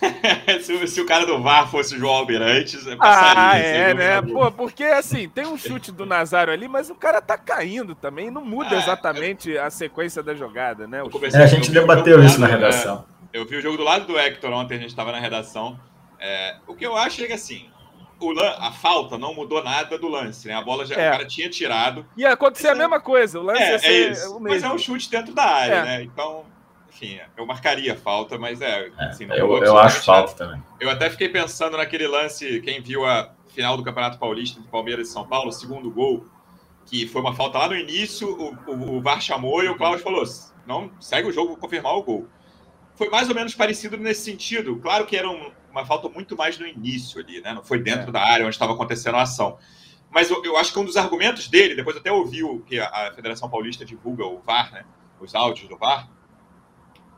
se, 0.62 0.86
se, 0.86 1.00
o 1.00 1.06
cara 1.06 1.26
do 1.26 1.42
VAR 1.42 1.70
fosse 1.70 1.96
o 1.96 1.98
João 1.98 2.14
Almirante, 2.14 2.76
passaria. 2.96 2.96
Ah, 3.00 3.58
é, 3.58 3.94
né? 3.94 4.22
Pô, 4.22 4.50
porque 4.50 4.84
assim, 4.84 5.28
tem 5.28 5.46
um 5.46 5.58
chute 5.58 5.92
do 5.92 6.06
Nazário 6.06 6.52
ali, 6.52 6.68
mas 6.68 6.88
o 6.88 6.94
cara 6.94 7.20
tá 7.20 7.36
caindo 7.36 7.94
também, 7.94 8.30
não 8.30 8.44
muda 8.44 8.76
ah, 8.76 8.78
exatamente 8.78 9.50
eu... 9.50 9.62
a 9.62 9.70
sequência 9.70 10.22
da 10.22 10.34
jogada, 10.34 10.86
né? 10.86 11.02
É, 11.34 11.42
a 11.42 11.46
gente 11.46 11.70
debateu 11.70 12.22
isso 12.24 12.40
na 12.40 12.46
redação. 12.46 13.04
É, 13.32 13.38
eu 13.38 13.44
vi 13.44 13.56
o 13.56 13.60
jogo 13.60 13.76
do 13.76 13.84
lado 13.84 14.06
do 14.06 14.18
Hector 14.18 14.52
ontem, 14.52 14.76
a 14.76 14.80
gente 14.80 14.90
estava 14.90 15.12
na 15.12 15.20
redação. 15.20 15.78
É, 16.20 16.56
o 16.66 16.74
que 16.74 16.86
eu 16.86 16.96
acho 16.96 17.22
é 17.22 17.26
que 17.26 17.32
assim, 17.32 17.68
o, 18.20 18.32
a 18.40 18.72
falta 18.72 19.16
não 19.16 19.34
mudou 19.34 19.62
nada 19.62 19.98
do 19.98 20.08
lance, 20.08 20.48
né? 20.48 20.54
A 20.54 20.62
bola 20.62 20.84
já 20.84 20.96
é. 20.96 21.08
o 21.08 21.12
cara 21.12 21.26
tinha 21.26 21.48
tirado. 21.48 22.06
E 22.16 22.24
acontecer 22.24 22.68
a 22.68 22.74
mesma 22.74 23.00
coisa, 23.00 23.38
o 23.38 23.42
lance 23.42 23.62
é, 23.62 23.76
é 23.76 24.10
isso. 24.10 24.38
Mas 24.40 24.62
é 24.62 24.70
um 24.70 24.78
chute 24.78 25.10
dentro 25.10 25.34
da 25.34 25.44
área, 25.44 25.74
é. 25.74 25.84
né? 25.84 26.02
Então, 26.02 26.44
enfim, 26.88 27.20
eu 27.36 27.46
marcaria 27.46 27.96
falta, 27.96 28.38
mas 28.38 28.60
é. 28.60 28.90
é 28.98 29.04
assim, 29.04 29.26
eu 29.30 29.62
eu 29.62 29.78
acho 29.78 30.04
falta 30.04 30.34
também. 30.34 30.62
Eu 30.80 30.90
até 30.90 31.08
fiquei 31.10 31.28
pensando 31.28 31.76
naquele 31.76 32.08
lance, 32.08 32.60
quem 32.60 32.82
viu 32.82 33.04
a 33.04 33.30
final 33.48 33.76
do 33.76 33.84
Campeonato 33.84 34.18
Paulista 34.18 34.60
de 34.60 34.68
Palmeiras 34.68 35.08
e 35.08 35.12
São 35.12 35.26
Paulo, 35.26 35.52
segundo 35.52 35.90
gol, 35.90 36.26
que 36.86 37.06
foi 37.06 37.20
uma 37.20 37.34
falta 37.34 37.58
lá 37.58 37.68
no 37.68 37.76
início, 37.76 38.28
o, 38.28 38.70
o, 38.70 38.96
o 38.96 39.00
VAR 39.00 39.20
chamou 39.20 39.62
e 39.62 39.68
o 39.68 39.76
Cláudio 39.76 40.02
falou: 40.02 40.24
não, 40.66 40.90
segue 41.00 41.28
o 41.28 41.32
jogo, 41.32 41.48
vou 41.48 41.56
confirmar 41.56 41.94
o 41.94 42.02
gol. 42.02 42.26
Foi 42.94 43.08
mais 43.08 43.28
ou 43.28 43.34
menos 43.34 43.54
parecido 43.54 43.96
nesse 43.96 44.22
sentido. 44.22 44.76
Claro 44.76 45.06
que 45.06 45.16
era 45.16 45.28
um, 45.28 45.52
uma 45.70 45.84
falta 45.84 46.08
muito 46.08 46.36
mais 46.36 46.58
no 46.58 46.66
início 46.66 47.20
ali, 47.20 47.40
né? 47.40 47.52
Não 47.52 47.62
foi 47.62 47.80
dentro 47.80 48.08
é. 48.08 48.12
da 48.12 48.20
área 48.20 48.44
onde 48.44 48.54
estava 48.54 48.72
acontecendo 48.72 49.16
a 49.16 49.22
ação. 49.22 49.58
Mas 50.10 50.30
eu, 50.30 50.42
eu, 50.44 50.56
acho 50.56 50.72
que 50.72 50.78
um 50.78 50.84
dos 50.84 50.96
argumentos 50.96 51.48
dele, 51.48 51.74
depois 51.74 51.96
até 51.96 52.10
ouviu 52.10 52.64
que 52.66 52.78
a, 52.80 53.12
Federação 53.14 53.48
Paulista 53.48 53.84
divulga 53.84 54.24
o 54.24 54.38
VAR, 54.40 54.72
né? 54.72 54.84
Os 55.20 55.34
áudios 55.34 55.68
do 55.68 55.76
VAR, 55.76 56.08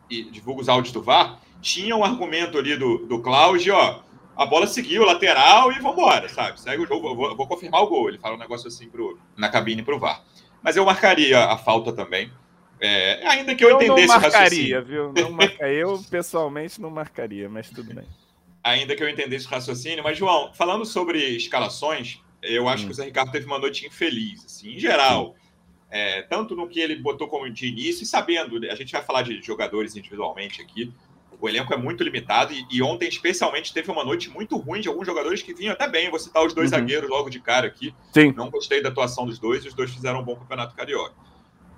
e 0.09 0.25
divulga 0.25 0.63
os 0.63 0.69
áudios 0.69 0.93
do 0.93 1.03
VAR, 1.03 1.41
tinha 1.61 1.95
um 1.95 2.03
argumento 2.03 2.59
ali 2.59 2.77
do, 2.77 3.07
do 3.07 3.21
Cláudio, 3.21 3.75
ó, 3.75 4.03
a 4.37 4.47
bola 4.47 4.67
seguiu, 4.67 5.05
lateral 5.05 5.71
e 5.71 5.79
vambora, 5.79 6.29
sabe? 6.29 6.61
Segue 6.61 6.83
o 6.83 6.87
jogo, 6.87 7.15
vou, 7.15 7.37
vou 7.37 7.47
confirmar 7.47 7.83
o 7.83 7.87
gol. 7.87 8.09
Ele 8.09 8.19
fala 8.19 8.35
um 8.35 8.39
negócio 8.39 8.69
assim 8.69 8.89
pro, 8.89 9.19
na 9.37 9.49
cabine 9.49 9.83
pro 9.83 9.99
VAR. 9.99 10.25
Mas 10.63 10.77
eu 10.77 10.85
marcaria 10.85 11.45
a 11.45 11.57
falta 11.57 11.93
também. 11.93 12.33
É, 12.81 13.27
ainda 13.29 13.55
que 13.55 13.63
eu, 13.63 13.71
eu 13.71 13.77
entendesse 13.77 14.09
não 14.09 14.21
marcaria, 14.21 14.81
viu? 14.81 15.13
Não 15.13 15.31
marcaria. 15.33 15.79
Eu, 15.79 16.03
pessoalmente, 16.11 16.81
não 16.81 16.91
marcaria, 16.91 17.49
mas 17.49 17.69
tudo 17.69 17.95
bem 17.95 18.07
ainda 18.63 18.95
que 18.95 19.03
eu 19.03 19.09
entendesse 19.09 19.47
o 19.47 19.51
raciocínio. 19.51 20.05
Mas, 20.05 20.19
João, 20.19 20.53
falando 20.55 20.85
sobre 20.85 21.19
escalações, 21.37 22.21
eu 22.43 22.69
acho 22.69 22.85
hum. 22.85 22.87
que 22.87 22.93
o 22.93 22.95
Zé 22.95 23.05
Ricardo 23.05 23.33
teve 23.33 23.47
uma 23.47 23.59
noite 23.59 23.87
infeliz, 23.87 24.45
assim, 24.45 24.75
em 24.75 24.79
geral. 24.79 25.35
É, 25.91 26.23
tanto 26.23 26.55
no 26.55 26.69
que 26.69 26.79
ele 26.79 26.97
botou 26.97 27.27
como 27.27 27.51
de 27.51 27.67
início, 27.67 28.05
e 28.05 28.07
sabendo, 28.07 28.57
a 28.71 28.75
gente 28.77 28.93
vai 28.93 29.03
falar 29.03 29.23
de 29.23 29.43
jogadores 29.43 29.97
individualmente 29.97 30.63
aqui, 30.63 30.93
o 31.41 31.49
elenco 31.49 31.73
é 31.73 31.77
muito 31.77 32.05
limitado, 32.05 32.53
e, 32.53 32.67
e 32.71 32.83
ontem, 32.83 33.09
especialmente, 33.09 33.73
teve 33.73 33.91
uma 33.91 34.05
noite 34.05 34.29
muito 34.29 34.57
ruim 34.59 34.81
de 34.81 34.89
alguns 34.89 35.07
jogadores 35.07 35.43
que 35.43 35.55
vinham 35.55 35.73
até 35.73 35.89
bem. 35.89 36.11
Vou 36.11 36.19
citar 36.19 36.45
os 36.45 36.53
dois 36.53 36.71
uhum. 36.71 36.79
zagueiros 36.79 37.09
logo 37.09 37.31
de 37.31 37.41
cara 37.41 37.67
aqui. 37.67 37.95
Sim. 38.13 38.33
Não 38.37 38.51
gostei 38.51 38.83
da 38.83 38.91
atuação 38.91 39.25
dos 39.25 39.39
dois, 39.39 39.65
e 39.65 39.69
os 39.69 39.75
dois 39.75 39.91
fizeram 39.91 40.21
um 40.21 40.23
bom 40.23 40.37
campeonato 40.37 40.77
carioca. 40.77 41.15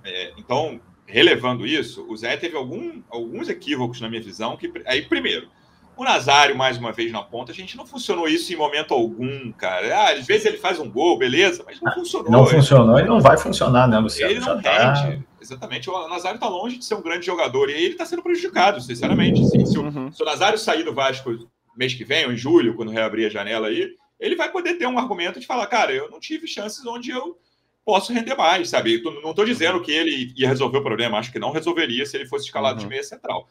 É, 0.05 0.33
então, 0.37 0.81
relevando 1.07 1.65
isso, 1.65 2.05
o 2.09 2.17
Zé 2.17 2.37
teve 2.37 2.57
algum, 2.57 3.03
alguns 3.09 3.49
equívocos 3.49 4.01
na 4.01 4.09
minha 4.09 4.21
visão. 4.21 4.57
que 4.57 4.71
Aí, 4.85 5.03
primeiro, 5.03 5.49
o 5.97 6.05
Nazário, 6.05 6.57
mais 6.57 6.79
uma 6.79 6.93
vez 6.93 7.13
na 7.13 7.23
ponta, 7.23 7.53
a 7.53 7.55
gente 7.55 7.77
não 7.77 7.87
funcionou 7.87 8.27
isso 8.27 8.53
em 8.53 8.57
momento 8.57 8.95
algum, 8.95 9.53
cara. 9.53 9.95
Ah, 9.97 10.13
às 10.13 10.27
vezes 10.27 10.47
ele 10.47 10.57
faz 10.57 10.79
um 10.79 10.91
gol, 10.91 11.19
beleza, 11.19 11.63
mas 11.67 11.81
não 11.81 11.93
funcionou. 11.93 12.31
Não 12.31 12.47
funcionou 12.47 12.99
e 12.99 13.05
não 13.05 13.21
vai 13.21 13.37
funcionar, 13.37 13.87
né, 13.87 13.99
Luciano? 13.99 14.33
Ele 14.33 14.41
não 14.41 14.61
tá... 14.61 14.95
rende. 14.95 15.25
Exatamente. 15.41 15.91
O 15.91 16.09
Nazário 16.09 16.37
está 16.37 16.49
longe 16.49 16.79
de 16.79 16.85
ser 16.85 16.95
um 16.95 17.03
grande 17.03 17.27
jogador 17.27 17.69
e 17.69 17.73
ele 17.73 17.93
está 17.93 18.07
sendo 18.07 18.23
prejudicado, 18.23 18.81
sinceramente. 18.81 19.43
Assim, 19.43 19.67
se, 19.67 19.79
o, 19.79 19.83
uhum. 19.83 20.11
se, 20.13 20.23
o, 20.23 20.27
Nazário 20.27 20.59
sair 20.59 20.85
do 20.85 20.95
Vasco 20.95 21.31
mês 21.77 21.95
que 21.95 22.05
vem, 22.05 22.27
ou 22.27 22.33
em 22.33 22.37
julho, 22.37 22.75
quando 22.75 22.93
reabrir 22.93 23.27
a 23.27 23.31
janela 23.31 23.69
aí, 23.69 23.91
ele 24.21 24.37
vai 24.37 24.51
poder 24.51 24.75
ter 24.75 24.87
um 24.87 24.99
argumento 24.99 25.41
de 25.41 25.47
falar, 25.47 25.67
cara, 25.67 25.93
eu 25.93 26.11
não 26.11 26.21
tive 26.21 26.47
chances 26.47 26.87
onde 26.87 27.11
eu 27.11 27.37
posso 27.85 28.13
render 28.13 28.37
mais, 28.37 28.69
sabe? 28.69 29.03
Não 29.03 29.31
estou 29.31 29.45
dizendo 29.45 29.81
que 29.83 29.91
ele 29.91 30.33
ia 30.37 30.49
resolver 30.49 30.79
o 30.79 30.83
problema, 30.83 31.19
acho 31.19 31.33
que 31.33 31.39
não 31.39 31.51
resolveria 31.51 32.07
se 32.07 32.17
ele 32.17 32.27
fosse 32.27 32.47
escalado 32.47 32.77
uhum. 32.79 32.85
de 32.85 32.89
meia 32.89 33.03
central. 33.03 33.49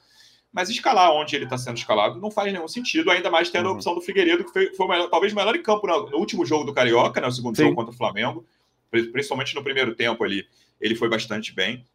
Mas 0.51 0.70
escalar 0.70 1.12
onde 1.12 1.36
ele 1.36 1.46
está 1.46 1.58
sendo 1.58 1.77
escalado 1.77 2.20
não 2.20 2.29
faz 2.29 2.51
nenhum 2.51 2.67
sentido, 2.67 3.10
ainda 3.10 3.29
mais 3.29 3.50
tendo 3.50 3.65
uhum. 3.65 3.72
a 3.72 3.75
opção 3.75 3.96
do 3.96 4.01
Figueiredo, 4.01 4.43
que 4.43 4.51
foi, 4.51 4.74
foi 4.74 4.88
melhor, 4.88 5.10
talvez 5.10 5.31
o 5.31 5.36
melhor 5.36 5.55
em 5.55 5.63
campo 5.63 5.88
no, 5.88 6.10
no, 6.10 6.17
último 6.17 6.46
jogo 6.46 6.65
do 6.65 6.74
Carioca, 6.74 7.22
né, 7.22 7.27
o 7.27 7.31
segundo 7.31 7.55
Sim. 7.55 7.63
jogo 7.63 7.75
contra 7.75 7.93
o 7.93 7.98
Flamengo, 7.98 8.46
principalmente 8.89 9.55
no 9.55 9.63
primeiro 9.63 9.96
tempo 9.96 10.24
ali, 10.24 10.46
ele 10.79 10.96
foi 10.96 11.08
bastante 11.08 11.53
bem. 11.53 11.86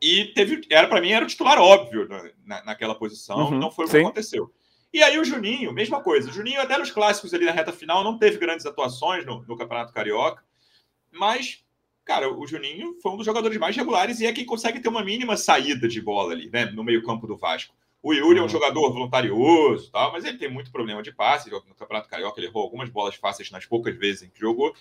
E 0.00 0.26
teve, 0.26 0.62
era 0.70 0.86
para 0.86 1.00
mim 1.00 1.10
era 1.10 1.24
o 1.24 1.28
titular 1.28 1.58
óbvio 1.58 2.08
na, 2.46 2.64
naquela 2.64 2.94
posição, 2.94 3.50
uhum. 3.50 3.58
não 3.58 3.70
foi 3.70 3.86
o 3.86 3.88
que 3.88 3.96
Sim. 3.96 4.04
aconteceu. 4.04 4.52
E 4.92 5.02
aí 5.02 5.18
o 5.18 5.24
Juninho, 5.24 5.72
mesma 5.72 6.02
coisa. 6.02 6.30
O 6.30 6.32
Juninho, 6.32 6.60
até 6.60 6.76
nos 6.76 6.90
clássicos 6.90 7.32
ali 7.32 7.44
na 7.44 7.52
reta 7.52 7.72
final, 7.72 8.02
não 8.02 8.18
teve 8.18 8.38
grandes 8.38 8.66
atuações 8.66 9.24
no, 9.24 9.42
no 9.42 9.56
Campeonato 9.56 9.92
Carioca. 9.92 10.42
mas, 11.12 11.64
cara, 12.04 12.32
o 12.32 12.46
Juninho 12.46 12.96
foi 13.02 13.12
um 13.12 13.16
dos 13.16 13.26
jogadores 13.26 13.58
mais 13.58 13.76
regulares 13.76 14.20
e 14.20 14.26
é 14.26 14.32
quem 14.32 14.44
consegue 14.44 14.80
ter 14.80 14.88
uma 14.88 15.04
mínima 15.04 15.36
saída 15.36 15.86
de 15.86 16.00
bola 16.00 16.32
ali, 16.32 16.50
né, 16.50 16.66
no 16.66 16.84
meio-campo 16.84 17.26
do 17.26 17.36
Vasco. 17.36 17.74
O 18.02 18.14
Yuri 18.14 18.38
é 18.38 18.40
um 18.40 18.44
uhum. 18.44 18.48
jogador 18.48 18.92
voluntarioso, 18.92 19.90
tal, 19.90 20.12
mas 20.12 20.24
ele 20.24 20.38
tem 20.38 20.50
muito 20.50 20.72
problema 20.72 21.02
de 21.02 21.12
passe. 21.12 21.50
No 21.50 21.60
Campeonato 21.74 22.08
Carioca, 22.08 22.40
ele 22.40 22.46
errou 22.46 22.62
algumas 22.62 22.88
bolas 22.88 23.14
fáceis 23.14 23.50
nas 23.50 23.66
poucas 23.66 23.94
vezes 23.96 24.22
em 24.22 24.30
que 24.30 24.40
jogou. 24.40 24.74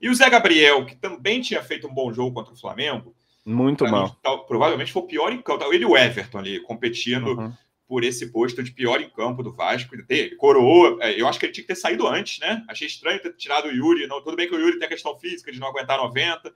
E 0.00 0.08
o 0.08 0.14
Zé 0.14 0.28
Gabriel, 0.30 0.84
que 0.86 0.96
também 0.96 1.42
tinha 1.42 1.62
feito 1.62 1.86
um 1.86 1.92
bom 1.92 2.12
jogo 2.12 2.32
contra 2.32 2.54
o 2.54 2.56
Flamengo. 2.56 3.14
Muito 3.44 3.84
mal. 3.84 4.06
Mim, 4.06 4.16
tal, 4.22 4.46
provavelmente 4.46 4.92
foi 4.92 5.02
o 5.02 5.06
pior 5.06 5.30
em 5.30 5.42
campo. 5.42 5.64
Ele 5.72 5.84
e 5.84 5.86
o 5.86 5.96
Everton 5.96 6.38
ali, 6.38 6.60
competindo 6.60 7.38
uhum. 7.38 7.52
Por 7.94 8.02
esse 8.02 8.32
posto 8.32 8.60
de 8.60 8.72
pior 8.72 9.00
em 9.00 9.08
campo 9.08 9.40
do 9.40 9.52
Vasco. 9.52 9.94
Coroou. 10.36 11.00
É, 11.00 11.20
eu 11.20 11.28
acho 11.28 11.38
que 11.38 11.46
ele 11.46 11.52
tinha 11.52 11.62
que 11.62 11.72
ter 11.72 11.76
saído 11.76 12.08
antes, 12.08 12.40
né? 12.40 12.64
Achei 12.68 12.88
estranho 12.88 13.22
ter 13.22 13.32
tirado 13.36 13.68
o 13.68 13.70
Yuri. 13.70 14.08
Não, 14.08 14.20
tudo 14.20 14.34
bem 14.36 14.48
que 14.48 14.54
o 14.56 14.58
Yuri 14.58 14.80
tem 14.80 14.86
a 14.86 14.90
questão 14.90 15.16
física 15.16 15.52
de 15.52 15.60
não 15.60 15.68
aguentar 15.68 15.96
90 15.96 16.52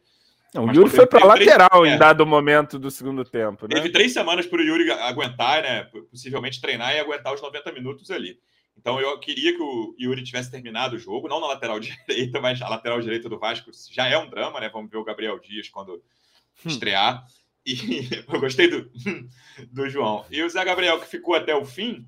não, 0.53 0.65
o 0.65 0.75
Yuri 0.75 0.91
foi 0.91 1.07
para 1.07 1.25
lateral 1.25 1.69
três, 1.69 1.93
em 1.93 1.95
é. 1.95 1.97
dado 1.97 2.27
momento 2.27 2.77
do 2.77 2.91
segundo 2.91 3.25
tempo. 3.25 3.69
Né? 3.69 3.77
Teve 3.77 3.91
três 3.91 4.13
semanas 4.13 4.47
para 4.47 4.59
o 4.59 4.65
Yuri 4.65 4.91
aguentar, 4.91 5.63
né? 5.63 5.85
Possivelmente 6.11 6.61
treinar 6.61 6.93
e 6.93 6.99
aguentar 6.99 7.33
os 7.33 7.41
90 7.41 7.71
minutos 7.71 8.11
ali. 8.11 8.37
Então 8.77 9.01
eu 9.01 9.17
queria 9.21 9.55
que 9.55 9.63
o 9.63 9.95
Yuri 9.97 10.25
tivesse 10.25 10.51
terminado 10.51 10.97
o 10.97 10.99
jogo, 10.99 11.29
não 11.29 11.39
na 11.41 11.47
lateral 11.47 11.79
direita, 11.79 12.41
mas 12.41 12.61
a 12.61 12.69
lateral 12.69 13.01
direita 13.01 13.29
do 13.29 13.39
Vasco 13.39 13.71
já 13.93 14.09
é 14.09 14.19
um 14.19 14.29
drama, 14.29 14.59
né? 14.59 14.69
Vamos 14.73 14.91
ver 14.91 14.97
o 14.97 15.05
Gabriel 15.05 15.39
Dias 15.39 15.69
quando 15.69 15.93
hum. 15.95 16.01
estrear. 16.65 17.25
E 17.69 18.09
eu 18.33 18.41
gostei 18.41 18.69
do, 18.69 18.91
do 19.71 19.89
João. 19.91 20.25
E 20.31 20.43
o 20.43 20.49
Zé 20.49 20.65
Gabriel, 20.65 20.99
que 20.99 21.07
ficou 21.07 21.35
até 21.35 21.55
o 21.55 21.67
fim, 21.67 22.07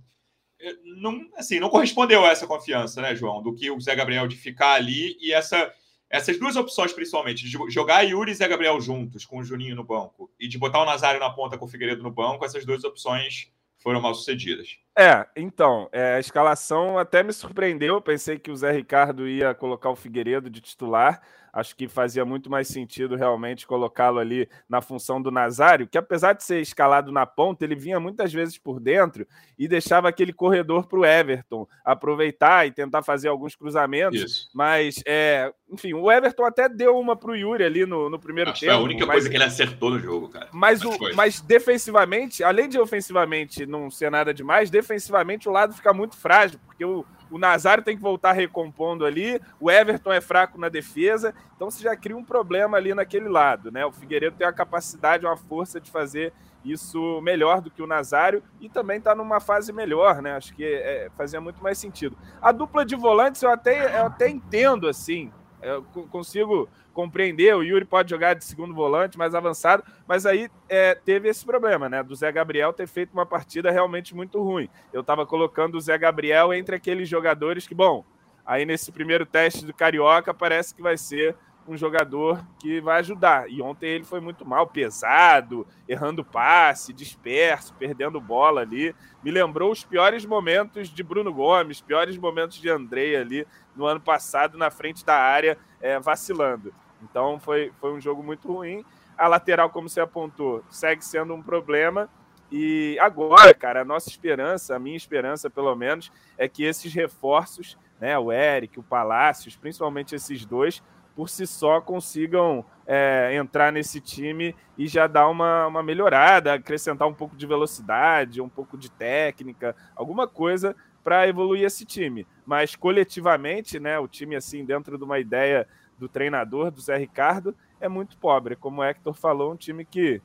eh, 0.59 0.75
não, 0.97 1.21
assim, 1.37 1.61
não 1.61 1.69
correspondeu 1.69 2.25
a 2.25 2.31
essa 2.31 2.47
confiança, 2.47 3.02
né, 3.02 3.14
João? 3.14 3.43
Do 3.43 3.55
que 3.55 3.71
o 3.71 3.81
Zé 3.81 3.95
Gabriel 3.95 4.26
de 4.26 4.37
ficar 4.37 4.73
ali 4.73 5.19
e 5.21 5.33
essa 5.33 5.73
essas 6.12 6.37
duas 6.40 6.57
opções, 6.57 6.93
principalmente, 6.93 7.45
de 7.45 7.57
jogar 7.69 8.02
Yuri 8.02 8.33
e 8.33 8.35
Zé 8.35 8.49
Gabriel 8.49 8.81
juntos, 8.81 9.25
com 9.25 9.38
o 9.38 9.45
Juninho 9.45 9.76
no 9.76 9.85
banco, 9.85 10.29
e 10.40 10.49
de 10.49 10.59
botar 10.59 10.83
o 10.83 10.85
Nazário 10.85 11.21
na 11.21 11.31
ponta 11.31 11.57
com 11.57 11.67
o 11.67 11.69
Figueiredo 11.69 12.02
no 12.02 12.11
banco, 12.11 12.45
essas 12.45 12.67
duas 12.67 12.83
opções 12.83 13.49
foram 13.79 14.00
mal 14.00 14.12
sucedidas. 14.12 14.76
É, 14.99 15.25
então, 15.37 15.88
é, 15.93 16.17
a 16.17 16.21
escalação 16.21 16.99
até 16.99 17.23
me 17.23 17.33
surpreendeu. 17.33 17.95
Eu 17.95 18.02
pensei 18.02 18.40
que 18.40 18.50
o 18.50 18.57
Zé 18.57 18.73
Ricardo 18.73 19.29
ia 19.29 19.55
colocar 19.55 19.88
o 19.88 19.95
Figueiredo 19.95 20.50
de 20.50 20.61
titular, 20.61 21.23
Acho 21.52 21.75
que 21.75 21.88
fazia 21.88 22.25
muito 22.25 22.50
mais 22.50 22.69
sentido 22.69 23.16
realmente 23.16 23.66
colocá-lo 23.66 24.19
ali 24.19 24.49
na 24.69 24.80
função 24.80 25.21
do 25.21 25.30
Nazário, 25.30 25.88
que 25.88 25.99
apesar 25.99 26.33
de 26.33 26.45
ser 26.45 26.61
escalado 26.61 27.11
na 27.11 27.26
ponta, 27.26 27.64
ele 27.64 27.75
vinha 27.75 27.99
muitas 27.99 28.33
vezes 28.33 28.57
por 28.59 28.80
dentro 28.80 29.26
e 29.59 29.66
deixava 29.66 30.09
aquele 30.09 30.33
corredor 30.33 30.87
para 30.87 30.99
o 30.99 31.04
Everton 31.04 31.66
aproveitar 31.85 32.66
e 32.66 32.73
tentar 32.73 33.02
fazer 33.02 33.28
alguns 33.28 33.54
cruzamentos. 33.54 34.21
Isso. 34.21 34.49
Mas, 34.54 35.02
é, 35.07 35.52
enfim, 35.71 35.92
o 35.95 36.11
Everton 36.11 36.45
até 36.45 36.69
deu 36.69 36.99
uma 36.99 37.16
para 37.16 37.30
o 37.30 37.37
Yuri 37.37 37.64
ali 37.64 37.87
no, 37.87 38.09
no 38.09 38.19
primeiro 38.19 38.50
Acho 38.50 38.61
tempo. 38.61 38.73
Foi 38.73 38.80
a 38.80 38.85
única 38.85 39.07
mas, 39.07 39.14
coisa 39.14 39.30
que 39.30 39.37
ele 39.37 39.45
acertou 39.45 39.90
no 39.90 39.99
jogo, 39.99 40.28
cara. 40.28 40.49
Mas, 40.52 40.83
o, 40.83 40.90
mas 41.14 41.40
defensivamente, 41.40 42.42
além 42.45 42.69
de 42.69 42.78
ofensivamente 42.78 43.66
não 43.66 43.90
ser 43.90 44.11
nada 44.11 44.33
demais, 44.33 44.71
defensivamente 44.71 45.49
o 45.49 45.52
lado 45.52 45.75
fica 45.75 45.92
muito 45.92 46.16
frágil, 46.16 46.59
porque 46.66 46.85
o 46.85 47.04
o 47.30 47.38
Nazário 47.38 47.84
tem 47.84 47.96
que 47.96 48.02
voltar 48.02 48.32
recompondo 48.32 49.04
ali, 49.04 49.40
o 49.60 49.70
Everton 49.70 50.12
é 50.12 50.20
fraco 50.20 50.58
na 50.58 50.68
defesa, 50.68 51.34
então 51.54 51.70
você 51.70 51.82
já 51.82 51.96
cria 51.96 52.16
um 52.16 52.25
problema 52.25 52.76
ali 52.76 52.92
naquele 52.94 53.28
lado, 53.28 53.70
né? 53.70 53.84
O 53.87 53.92
Figueiredo 53.92 54.37
tem 54.37 54.46
a 54.46 54.52
capacidade, 54.52 55.25
uma 55.25 55.37
força 55.37 55.80
de 55.80 55.90
fazer 55.90 56.32
isso 56.64 57.20
melhor 57.22 57.60
do 57.60 57.70
que 57.70 57.82
o 57.82 57.87
Nazário 57.87 58.42
e 58.60 58.68
também 58.68 58.99
está 58.99 59.14
numa 59.14 59.40
fase 59.40 59.72
melhor, 59.72 60.20
né? 60.20 60.32
Acho 60.32 60.54
que 60.54 60.64
é, 60.64 61.08
fazia 61.16 61.40
muito 61.40 61.62
mais 61.62 61.78
sentido. 61.78 62.16
A 62.40 62.52
dupla 62.52 62.84
de 62.84 62.94
volantes 62.94 63.42
eu 63.42 63.50
até, 63.50 63.99
eu 64.00 64.06
até 64.06 64.28
entendo 64.28 64.88
assim, 64.88 65.32
eu 65.62 65.83
consigo 66.11 66.69
compreender. 66.93 67.55
O 67.55 67.62
Yuri 67.62 67.85
pode 67.85 68.11
jogar 68.11 68.35
de 68.35 68.45
segundo 68.45 68.75
volante, 68.75 69.19
mais 69.19 69.35
avançado, 69.35 69.83
mas 70.07 70.26
aí 70.26 70.50
é, 70.69 70.95
teve 70.95 71.29
esse 71.29 71.45
problema, 71.45 71.88
né? 71.88 72.02
Do 72.02 72.14
Zé 72.14 72.31
Gabriel 72.31 72.73
ter 72.73 72.87
feito 72.87 73.12
uma 73.12 73.26
partida 73.26 73.71
realmente 73.71 74.14
muito 74.14 74.43
ruim. 74.43 74.69
Eu 74.93 75.00
estava 75.00 75.26
colocando 75.26 75.76
o 75.76 75.81
Zé 75.81 75.97
Gabriel 75.97 76.52
entre 76.52 76.76
aqueles 76.76 77.09
jogadores 77.09 77.67
que, 77.67 77.75
bom, 77.75 78.05
aí 78.45 78.67
nesse 78.67 78.90
primeiro 78.90 79.25
teste 79.25 79.64
do 79.64 79.73
Carioca 79.73 80.35
parece 80.35 80.75
que 80.75 80.83
vai 80.83 80.97
ser 80.97 81.37
um 81.67 81.76
jogador 81.76 82.45
que 82.59 82.81
vai 82.81 82.99
ajudar. 83.00 83.50
E 83.50 83.62
ontem 83.62 83.88
ele 83.88 84.05
foi 84.05 84.21
muito 84.21 84.47
mal, 84.47 84.67
pesado, 84.67 85.67
errando 85.88 86.25
passe, 86.25 86.93
disperso, 86.93 87.75
perdendo 87.75 88.21
bola 88.21 88.62
ali. 88.62 88.95
Me 89.23 89.31
lembrou 89.31 89.71
os 89.71 89.85
piores 89.85 90.25
momentos 90.25 90.88
de 90.88 91.02
Bruno 91.02 91.33
Gomes, 91.33 91.81
piores 91.81 92.17
momentos 92.17 92.59
de 92.59 92.69
Andrei 92.69 93.17
ali 93.17 93.47
no 93.76 93.87
ano 93.87 94.00
passado, 94.00 94.59
na 94.59 94.71
frente 94.71 95.05
da 95.05 95.17
área, 95.17 95.57
é, 95.81 95.99
vacilando. 95.99 96.73
Então 97.02 97.38
foi, 97.38 97.73
foi 97.81 97.93
um 97.93 98.00
jogo 98.00 98.23
muito 98.23 98.52
ruim. 98.52 98.85
A 99.17 99.29
lateral, 99.29 99.71
como 99.71 99.88
você 99.88 100.00
apontou, 100.00 100.64
segue 100.71 101.05
sendo 101.05 101.35
um 101.35 101.43
problema. 101.43 102.09
E 102.50 102.99
agora, 102.99 103.55
cara, 103.55 103.83
a 103.83 103.85
nossa 103.85 104.09
esperança, 104.09 104.75
a 104.75 104.79
minha 104.79 104.97
esperança 104.97 105.49
pelo 105.49 105.75
menos, 105.76 106.11
é 106.37 106.49
que 106.49 106.64
esses 106.64 106.93
reforços, 106.93 107.79
né, 108.00 108.19
o 108.19 108.33
Eric, 108.33 108.81
o 108.81 108.83
Palácios, 108.83 109.55
principalmente 109.55 110.17
esses 110.17 110.45
dois, 110.45 110.83
por 111.14 111.29
si 111.29 111.47
só 111.47 111.81
consigam 111.81 112.64
é, 112.87 113.35
entrar 113.35 113.73
nesse 113.73 114.00
time 114.00 114.55
e 114.76 114.87
já 114.88 115.07
dar 115.07 115.29
uma, 115.29 115.67
uma 115.67 115.83
melhorada, 115.83 116.55
acrescentar 116.55 117.07
um 117.07 117.14
pouco 117.14 117.37
de 117.37 117.47
velocidade, 117.47 118.40
um 118.40 118.49
pouco 118.49 118.76
de 118.76 118.90
técnica, 118.90 119.76
alguma 119.95 120.26
coisa 120.26 120.75
para 121.05 121.26
evoluir 121.29 121.64
esse 121.64 121.85
time. 121.85 122.26
Mas 122.45 122.75
coletivamente, 122.75 123.79
né, 123.79 123.99
o 123.99 124.09
time 124.09 124.37
assim 124.37 124.64
dentro 124.64 124.99
de 124.99 125.05
uma 125.05 125.19
ideia 125.19 125.67
do 125.99 126.09
treinador, 126.09 126.71
do 126.71 126.81
Zé 126.81 126.97
Ricardo, 126.97 127.55
é 127.81 127.88
muito 127.88 128.17
pobre. 128.17 128.57
Como 128.57 128.81
o 128.81 128.85
Hector 128.85 129.14
falou, 129.14 129.52
um 129.52 129.57
time 129.57 129.85
que 129.85 130.21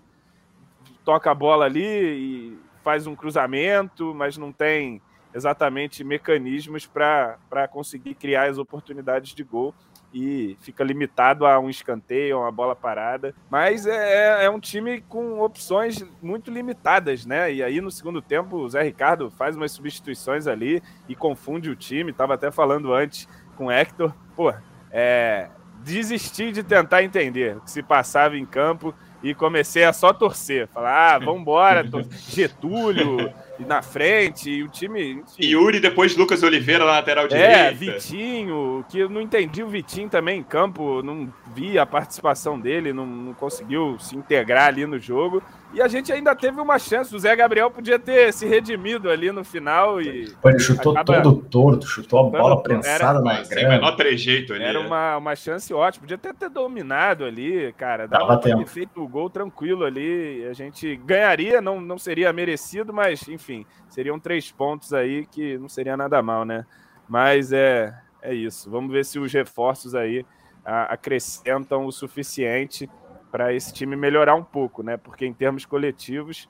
toca 1.03 1.29
a 1.31 1.35
bola 1.35 1.65
ali 1.65 1.83
e 1.83 2.59
faz 2.83 3.07
um 3.07 3.15
cruzamento, 3.15 4.13
mas 4.15 4.37
não 4.37 4.51
tem 4.51 5.01
exatamente 5.33 6.03
mecanismos 6.03 6.87
para 6.87 7.67
conseguir 7.69 8.15
criar 8.15 8.49
as 8.49 8.57
oportunidades 8.57 9.35
de 9.35 9.43
gol 9.43 9.75
e 10.15 10.57
fica 10.61 10.81
limitado 10.81 11.45
a 11.45 11.59
um 11.59 11.69
escanteio, 11.69 12.37
a 12.37 12.39
uma 12.43 12.51
bola 12.51 12.73
parada. 12.73 13.35
Mas 13.49 13.85
é, 13.85 14.43
é, 14.43 14.45
é 14.45 14.49
um 14.49 14.61
time 14.61 15.01
com 15.01 15.41
opções 15.41 16.05
muito 16.21 16.49
limitadas, 16.49 17.25
né? 17.25 17.51
E 17.51 17.61
aí 17.61 17.81
no 17.81 17.91
segundo 17.91 18.21
tempo 18.21 18.55
o 18.55 18.69
Zé 18.69 18.81
Ricardo 18.81 19.29
faz 19.29 19.57
umas 19.57 19.73
substituições 19.73 20.47
ali 20.47 20.81
e 21.09 21.15
confunde 21.17 21.69
o 21.69 21.75
time. 21.75 22.13
Tava 22.13 22.35
até 22.35 22.49
falando 22.49 22.93
antes 22.93 23.27
com 23.57 23.65
o 23.65 23.71
Hector. 23.71 24.13
Pô, 24.37 24.53
é, 24.89 25.49
desisti 25.83 26.49
de 26.49 26.63
tentar 26.63 27.03
entender 27.03 27.57
o 27.57 27.61
que 27.61 27.69
se 27.69 27.83
passava 27.83 28.37
em 28.37 28.45
campo 28.45 28.95
e 29.21 29.35
comecei 29.35 29.83
a 29.83 29.91
só 29.91 30.13
torcer. 30.13 30.69
Falar, 30.69 31.15
ah, 31.15 31.19
vambora, 31.19 31.83
Getúlio 32.29 33.33
na 33.63 33.81
frente, 33.81 34.49
e 34.49 34.63
o 34.63 34.67
time. 34.67 35.13
Enfim. 35.13 35.45
Yuri, 35.45 35.79
depois 35.79 36.15
Lucas 36.15 36.43
Oliveira 36.43 36.85
na 36.85 36.91
lateral 36.91 37.25
é, 37.25 37.27
direita. 37.27 37.53
É, 37.53 37.71
Vitinho, 37.71 38.85
que 38.89 38.99
eu 38.99 39.09
não 39.09 39.21
entendi 39.21 39.63
o 39.63 39.67
Vitinho 39.67 40.09
também 40.09 40.39
em 40.39 40.43
campo, 40.43 41.01
não 41.01 41.31
vi 41.53 41.79
a 41.79 41.85
participação 41.85 42.59
dele, 42.59 42.91
não, 42.91 43.05
não 43.05 43.33
conseguiu 43.33 43.97
se 43.99 44.15
integrar 44.17 44.67
ali 44.67 44.85
no 44.85 44.99
jogo. 44.99 45.41
E 45.75 45.81
a 45.81 45.89
gente 45.89 46.09
ainda 46.09 46.33
teve 46.33 46.59
uma 46.61 46.79
chance. 46.79 47.13
O 47.13 47.19
Zé 47.19 47.35
Gabriel 47.35 47.69
podia 47.69 47.99
ter 47.99 48.31
se 48.31 48.47
redimido 48.47 49.09
ali 49.09 49.29
no 49.29 49.43
final. 49.43 50.01
e 50.01 50.31
Pô, 50.41 50.49
Ele 50.49 50.57
chutou 50.57 50.93
acaba... 50.93 51.21
todo 51.21 51.41
torto, 51.41 51.85
chutou 51.85 52.19
a 52.19 52.23
bola 52.29 52.63
prensada 52.63 53.19
na 53.19 53.33
grama. 53.33 53.45
Sem 53.45 53.67
menor 53.67 53.91
trejeito 53.97 54.53
ali. 54.53 54.63
Era 54.63 54.79
né? 54.79 54.87
uma, 54.87 55.17
uma 55.17 55.35
chance 55.35 55.73
ótima. 55.73 56.03
Podia 56.03 56.15
até 56.15 56.31
ter 56.31 56.49
dominado 56.49 57.25
ali, 57.25 57.73
cara. 57.73 58.07
Dava 58.07 58.37
pra 58.37 58.55
ter 58.55 58.65
feito 58.67 59.03
o 59.03 59.07
gol 59.07 59.29
tranquilo 59.29 59.83
ali. 59.83 60.45
A 60.49 60.53
gente 60.53 60.95
ganharia, 60.95 61.61
não, 61.61 61.81
não 61.81 61.97
seria 61.97 62.31
merecido, 62.31 62.93
mas 62.93 63.27
enfim, 63.27 63.44
seriam 63.89 64.19
três 64.19 64.51
pontos 64.51 64.93
aí 64.93 65.25
que 65.25 65.57
não 65.57 65.69
seria 65.69 65.95
nada 65.95 66.21
mal, 66.21 66.45
né? 66.45 66.65
Mas 67.07 67.51
é, 67.51 67.93
é 68.21 68.33
isso. 68.33 68.69
Vamos 68.69 68.91
ver 68.91 69.05
se 69.05 69.19
os 69.19 69.31
reforços 69.31 69.93
aí 69.95 70.25
a, 70.63 70.93
acrescentam 70.93 71.85
o 71.85 71.91
suficiente 71.91 72.89
para 73.31 73.53
esse 73.53 73.73
time 73.73 73.95
melhorar 73.95 74.35
um 74.35 74.43
pouco, 74.43 74.81
né? 74.81 74.97
Porque 74.97 75.25
em 75.25 75.33
termos 75.33 75.65
coletivos, 75.65 76.47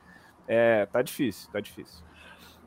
é, 0.47 0.85
tá 0.85 1.01
difícil, 1.01 1.49
tá 1.51 1.59
difícil. 1.59 2.03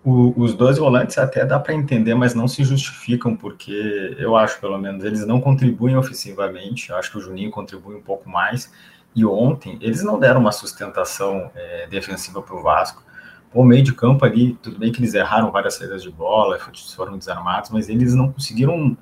O, 0.05 0.33
os 0.41 0.55
dois 0.55 0.79
volantes 0.79 1.19
até 1.19 1.45
dá 1.45 1.59
para 1.59 1.75
entender, 1.75 2.15
mas 2.15 2.35
não 2.35 2.47
se 2.47 2.63
justificam, 2.65 3.37
porque 3.37 4.17
eu 4.19 4.37
acho, 4.37 4.61
pelo 4.61 4.79
menos, 4.79 5.05
eles 5.05 5.27
não 5.27 5.41
contribuem 5.41 5.97
ofensivamente. 5.97 6.91
Eu 6.91 6.97
acho 6.97 7.11
que 7.11 7.19
o 7.19 7.21
Juninho 7.21 7.51
contribui 7.51 7.97
um 7.97 8.03
pouco 8.03 8.29
mais. 8.29 8.73
E 9.15 9.25
ontem, 9.25 9.79
eles 9.81 10.03
não 10.03 10.19
deram 10.19 10.41
uma 10.41 10.53
sustentação 10.53 11.51
é, 11.55 11.87
defensiva 11.89 12.41
para 12.41 12.55
o 12.55 12.63
Vasco. 12.63 13.03
O 13.53 13.65
meio 13.65 13.83
de 13.83 13.95
campo 13.95 14.25
ali, 14.25 14.55
tudo 14.63 14.79
bem 14.79 14.93
que 14.93 15.01
eles 15.01 15.15
erraram 15.15 15.51
várias 15.51 15.75
saídas 15.75 16.03
de 16.03 16.11
bola, 16.11 16.59
foram 16.95 17.17
desarmados, 17.17 17.71
mas 17.71 17.89
eles 17.89 18.15
não 18.15 18.31
conseguiram 18.31 18.97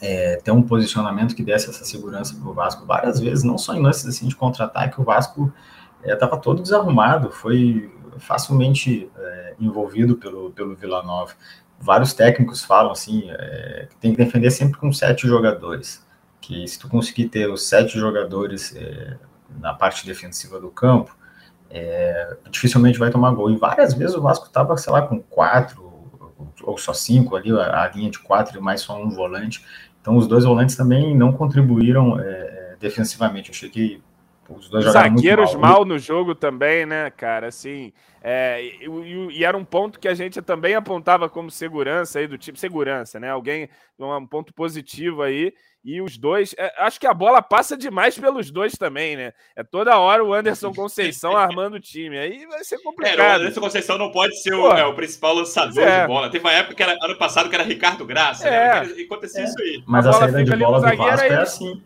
é, 0.00 0.36
ter 0.36 0.50
um 0.50 0.62
posicionamento 0.62 1.34
que 1.34 1.42
desse 1.42 1.68
essa 1.68 1.84
segurança 1.84 2.34
para 2.34 2.48
o 2.48 2.54
Vasco 2.54 2.86
várias 2.86 3.20
vezes, 3.20 3.44
não 3.44 3.58
só 3.58 3.74
em 3.74 3.82
lances 3.82 4.06
assim, 4.06 4.26
de 4.28 4.36
contra-ataque, 4.36 5.00
o 5.00 5.04
Vasco 5.04 5.52
estava 6.02 6.36
é, 6.36 6.38
todo 6.38 6.62
desarrumado, 6.62 7.30
foi 7.30 7.90
facilmente 8.18 9.10
é, 9.16 9.54
envolvido 9.60 10.16
pelo, 10.16 10.50
pelo 10.50 10.74
Vila 10.74 11.02
Nova. 11.02 11.32
Vários 11.80 12.12
técnicos 12.12 12.64
falam 12.64 12.92
assim, 12.92 13.24
é, 13.28 13.88
que 13.90 13.96
tem 13.96 14.12
que 14.12 14.18
defender 14.18 14.50
sempre 14.50 14.78
com 14.78 14.92
sete 14.92 15.26
jogadores, 15.26 16.04
que 16.40 16.66
se 16.68 16.78
tu 16.78 16.88
conseguir 16.88 17.28
ter 17.28 17.50
os 17.50 17.68
sete 17.68 17.98
jogadores 17.98 18.74
é, 18.76 19.16
na 19.58 19.74
parte 19.74 20.06
defensiva 20.06 20.60
do 20.60 20.70
campo, 20.70 21.16
é, 21.74 22.36
dificilmente 22.50 22.98
vai 22.98 23.10
tomar 23.10 23.32
gol. 23.32 23.50
E 23.50 23.56
várias 23.56 23.92
vezes 23.94 24.14
o 24.14 24.22
Vasco 24.22 24.46
estava, 24.46 24.76
sei 24.76 24.92
lá, 24.92 25.02
com 25.02 25.20
quatro 25.20 25.92
ou 26.62 26.78
só 26.78 26.92
cinco 26.92 27.34
ali, 27.34 27.50
a, 27.50 27.82
a, 27.82 27.88
linha 27.88 28.10
de 28.10 28.20
quatro 28.20 28.56
e 28.56 28.60
mais 28.60 28.80
só 28.80 28.96
um 28.96 29.10
volante. 29.10 29.64
Então 30.00 30.16
os 30.16 30.28
dois 30.28 30.44
volantes 30.44 30.76
também 30.76 31.16
não 31.16 31.32
contribuíram 31.32 32.18
é, 32.20 32.24
é 32.24 32.76
defensivamente. 32.78 33.50
Eu 33.50 33.54
achei 33.54 33.68
que 33.68 34.02
os 34.48 34.68
dois 34.68 34.84
Zagueiros 34.84 35.54
mal. 35.54 35.72
mal 35.72 35.84
no 35.84 35.98
jogo 35.98 36.34
também, 36.34 36.86
né, 36.86 37.10
cara? 37.10 37.48
Assim, 37.48 37.92
é, 38.22 38.62
e, 38.62 38.86
e, 38.86 39.38
e, 39.38 39.44
era 39.44 39.56
um 39.56 39.64
ponto 39.64 39.98
que 39.98 40.06
a 40.06 40.14
gente 40.14 40.40
também 40.42 40.74
apontava 40.74 41.28
como 41.28 41.50
segurança 41.50 42.18
aí 42.18 42.28
do 42.28 42.38
tipo 42.38 42.58
segurança, 42.58 43.18
né? 43.18 43.30
Alguém 43.30 43.68
um 43.98 44.26
ponto 44.26 44.54
positivo 44.54 45.22
aí. 45.22 45.52
E 45.84 46.00
os 46.00 46.16
dois, 46.16 46.54
é, 46.56 46.72
acho 46.78 46.98
que 46.98 47.06
a 47.06 47.12
bola 47.12 47.42
passa 47.42 47.76
demais 47.76 48.18
pelos 48.18 48.50
dois 48.50 48.72
também, 48.72 49.16
né? 49.16 49.34
É 49.54 49.62
toda 49.62 49.98
hora 49.98 50.24
o 50.24 50.32
Anderson 50.32 50.72
Conceição 50.74 51.36
armando 51.36 51.74
o 51.74 51.80
time. 51.80 52.16
Aí 52.16 52.46
vai 52.46 52.64
ser 52.64 52.78
complicado. 52.78 53.20
É, 53.20 53.32
o 53.32 53.40
Anderson 53.40 53.60
Conceição 53.60 53.98
não 53.98 54.10
pode 54.10 54.40
ser 54.40 54.54
o, 54.54 54.70
é, 54.72 54.86
o 54.86 54.94
principal 54.94 55.34
lançador 55.34 55.84
é. 55.84 56.00
de 56.00 56.06
bola. 56.06 56.30
Teve 56.30 56.42
uma 56.42 56.52
época 56.52 56.74
que 56.74 56.82
era 56.82 56.96
ano 57.02 57.18
passado 57.18 57.50
que 57.50 57.54
era 57.54 57.64
Ricardo 57.64 58.06
Graça, 58.06 58.48
né? 58.48 58.56
é. 58.56 58.86
né? 58.86 59.02
Acontecia 59.02 59.44
isso 59.44 59.60
aí. 59.60 59.82
Mas 59.86 60.06
a, 60.06 60.10
a 60.10 60.12
saída 60.14 60.42
de 60.42 60.56
bola 60.56 60.80
do 60.80 60.96
Vasco 60.96 61.26
é 61.26 61.36
assim. 61.36 61.82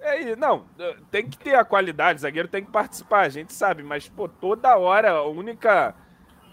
É, 0.00 0.36
não, 0.36 0.66
tem 1.10 1.28
que 1.28 1.36
ter 1.36 1.56
a 1.56 1.64
qualidade, 1.64 2.18
o 2.18 2.22
zagueiro 2.22 2.46
tem 2.46 2.64
que 2.64 2.70
participar, 2.70 3.22
a 3.22 3.28
gente 3.28 3.52
sabe, 3.52 3.82
mas, 3.82 4.08
pô, 4.08 4.28
toda 4.28 4.76
hora 4.76 5.10
a 5.10 5.24
única 5.24 5.96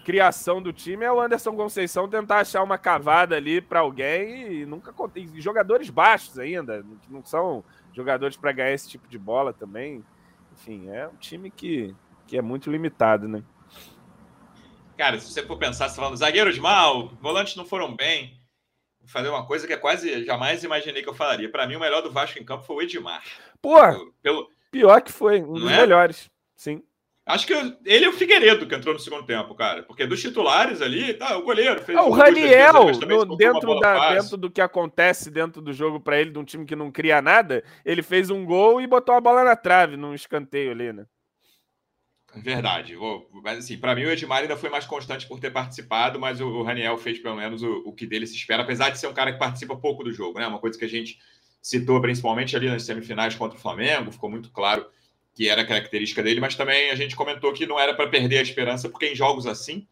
criação 0.04 0.62
do 0.62 0.72
time 0.72 1.04
é 1.04 1.10
o 1.10 1.20
Anderson 1.20 1.56
Conceição 1.56 2.08
tentar 2.08 2.40
achar 2.40 2.62
uma 2.62 2.78
cavada 2.78 3.34
ali 3.36 3.60
para 3.60 3.80
alguém 3.80 4.52
e 4.52 4.66
nunca 4.66 4.94
e 5.16 5.40
jogadores 5.40 5.90
baixos 5.90 6.38
ainda, 6.38 6.84
que 7.02 7.12
não 7.12 7.24
são 7.24 7.64
jogadores 7.92 8.36
para 8.36 8.52
ganhar 8.52 8.72
esse 8.72 8.88
tipo 8.88 9.08
de 9.08 9.18
bola 9.18 9.52
também. 9.52 10.04
Enfim, 10.52 10.88
é 10.90 11.08
um 11.08 11.16
time 11.16 11.50
que, 11.50 11.94
que 12.26 12.36
é 12.36 12.42
muito 12.42 12.70
limitado, 12.70 13.26
né? 13.26 13.42
Cara, 14.96 15.18
se 15.18 15.32
você 15.32 15.42
for 15.44 15.58
pensar, 15.58 15.88
você 15.88 15.96
tá 15.96 16.02
falando 16.02 16.16
zagueiros 16.16 16.58
mal, 16.58 17.08
volantes 17.20 17.56
não 17.56 17.64
foram 17.64 17.96
bem 17.96 18.38
fazer 19.06 19.28
uma 19.28 19.46
coisa 19.46 19.66
que 19.66 19.72
é 19.72 19.76
quase 19.76 20.24
jamais 20.24 20.62
imaginei 20.62 21.02
que 21.02 21.08
eu 21.08 21.14
falaria. 21.14 21.50
Para 21.50 21.66
mim, 21.66 21.76
o 21.76 21.80
melhor 21.80 22.02
do 22.02 22.10
Vasco 22.10 22.38
em 22.38 22.44
campo 22.44 22.64
foi 22.64 22.76
o 22.76 22.82
Edmar. 22.82 23.22
Pô, 23.60 23.78
pelo... 24.22 24.48
pior 24.70 25.00
que 25.02 25.12
foi, 25.12 25.42
um 25.42 25.54
dos 25.54 25.70
é? 25.70 25.76
melhores. 25.76 26.30
Sim. 26.54 26.82
Acho 27.26 27.46
que 27.46 27.54
ele 27.86 28.04
é 28.04 28.08
o 28.08 28.12
Figueiredo 28.12 28.66
que 28.66 28.74
entrou 28.74 28.92
no 28.92 29.00
segundo 29.00 29.24
tempo, 29.24 29.54
cara. 29.54 29.82
Porque 29.82 30.06
dos 30.06 30.20
titulares 30.20 30.82
ali, 30.82 31.14
tá, 31.14 31.38
o 31.38 31.42
goleiro 31.42 31.80
fez. 31.82 31.96
Ah, 31.96 32.04
o 32.04 32.10
Raniel, 32.10 32.84
no, 33.26 33.34
dentro, 33.34 33.80
da, 33.80 34.14
dentro 34.14 34.36
do 34.36 34.50
que 34.50 34.60
acontece 34.60 35.30
dentro 35.30 35.62
do 35.62 35.72
jogo 35.72 35.98
para 35.98 36.20
ele, 36.20 36.30
de 36.30 36.38
um 36.38 36.44
time 36.44 36.66
que 36.66 36.76
não 36.76 36.92
cria 36.92 37.22
nada, 37.22 37.64
ele 37.82 38.02
fez 38.02 38.28
um 38.28 38.44
gol 38.44 38.78
e 38.78 38.86
botou 38.86 39.14
a 39.14 39.20
bola 39.22 39.42
na 39.42 39.56
trave, 39.56 39.96
num 39.96 40.14
escanteio 40.14 40.72
ali, 40.72 40.92
né? 40.92 41.06
Verdade. 42.36 42.94
Mas 43.42 43.58
assim, 43.58 43.78
para 43.78 43.94
mim 43.94 44.04
o 44.04 44.10
Edmar 44.10 44.42
ainda 44.42 44.56
foi 44.56 44.68
mais 44.68 44.84
constante 44.84 45.26
por 45.26 45.40
ter 45.40 45.50
participado, 45.50 46.20
mas 46.20 46.42
o, 46.42 46.62
Raniel 46.62 46.98
fez 46.98 47.18
pelo 47.18 47.36
menos 47.36 47.62
o, 47.62 47.84
o, 47.86 47.92
que 47.92 48.06
dele 48.06 48.26
se 48.26 48.34
espera, 48.34 48.64
apesar 48.64 48.90
de 48.90 48.98
ser 48.98 49.06
um 49.06 49.14
cara 49.14 49.32
que 49.32 49.38
participa 49.38 49.76
pouco 49.76 50.04
do 50.04 50.12
jogo, 50.12 50.38
né? 50.38 50.46
Uma 50.46 50.58
coisa 50.58 50.78
que 50.78 50.84
a 50.84 50.88
gente 50.88 51.18
citou 51.62 52.00
principalmente 52.02 52.54
ali 52.54 52.68
nas 52.68 52.82
semifinais 52.82 53.34
contra 53.34 53.56
o 53.56 53.60
Flamengo, 53.60 54.12
ficou 54.12 54.28
muito 54.28 54.50
claro 54.50 54.84
que 55.34 55.48
era 55.48 55.66
característica 55.66 56.22
dele, 56.22 56.40
mas 56.40 56.54
também 56.54 56.90
a 56.90 56.94
gente 56.94 57.16
comentou 57.16 57.52
que 57.52 57.66
não 57.66 57.78
era 57.78 57.92
para 57.92 58.08
perder 58.08 58.38
a 58.38 58.42
esperança, 58.42 58.88
porque 58.88 59.06
em 59.06 59.16
jogos 59.16 59.46
assim, 59.46 59.86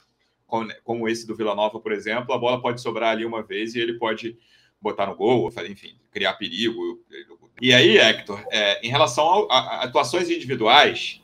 como 0.84 1.08
esse 1.08 1.26
do 1.26 1.34
Vila 1.34 1.54
Nova, 1.54 1.80
por 1.80 1.92
exemplo, 1.92 2.32
a 2.32 2.38
bola 2.38 2.61
pode 2.61 2.80
sobrar 2.80 3.11
ali 3.11 3.25
uma 3.25 3.42
vez 3.42 3.75
e 3.75 3.80
ele 3.80 3.94
pode 3.94 4.38
botar 4.80 5.06
no 5.06 5.16
gol, 5.16 5.52
enfim, 5.68 5.99
criar 6.11 6.34
perigo. 6.34 7.00
E 7.61 7.72
aí, 7.72 7.99
Hector, 7.99 8.44
é, 8.50 8.87
em 8.87 8.90
relação 8.90 9.49
a 9.50 9.82
atuações 9.82 10.28
individuais, 10.28 11.20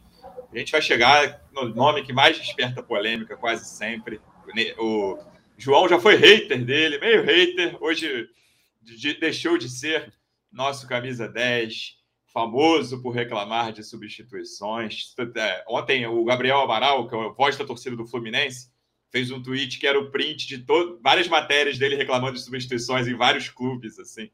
a 0.52 0.58
gente 0.58 0.72
vai 0.72 0.80
chegar 0.80 1.42
no 1.52 1.68
nome 1.74 2.02
que 2.02 2.12
mais 2.12 2.38
desperta 2.38 2.82
polêmica 2.82 3.36
quase 3.36 3.66
sempre. 3.66 4.20
O 4.78 5.18
João 5.58 5.88
já 5.88 6.00
foi 6.00 6.16
hater 6.16 6.64
dele, 6.64 6.98
meio 6.98 7.22
hater, 7.22 7.76
hoje 7.80 8.28
deixou 9.20 9.58
de 9.58 9.68
ser 9.68 10.12
nosso 10.50 10.88
camisa 10.88 11.28
10, 11.28 11.97
famoso 12.32 13.02
por 13.02 13.10
reclamar 13.10 13.72
de 13.72 13.82
substituições. 13.82 15.14
É, 15.36 15.64
ontem 15.68 16.06
o 16.06 16.24
Gabriel 16.24 16.60
Amaral, 16.60 17.08
que 17.08 17.14
é 17.14 17.18
o 17.18 17.34
voz 17.34 17.56
da 17.56 17.64
torcida 17.64 17.96
do 17.96 18.06
Fluminense, 18.06 18.70
fez 19.10 19.30
um 19.30 19.42
tweet 19.42 19.78
que 19.78 19.86
era 19.86 19.98
o 19.98 20.10
print 20.10 20.46
de 20.46 20.64
várias 21.02 21.28
matérias 21.28 21.78
dele 21.78 21.96
reclamando 21.96 22.34
de 22.34 22.42
substituições 22.42 23.08
em 23.08 23.16
vários 23.16 23.48
clubes, 23.48 23.98
assim. 23.98 24.30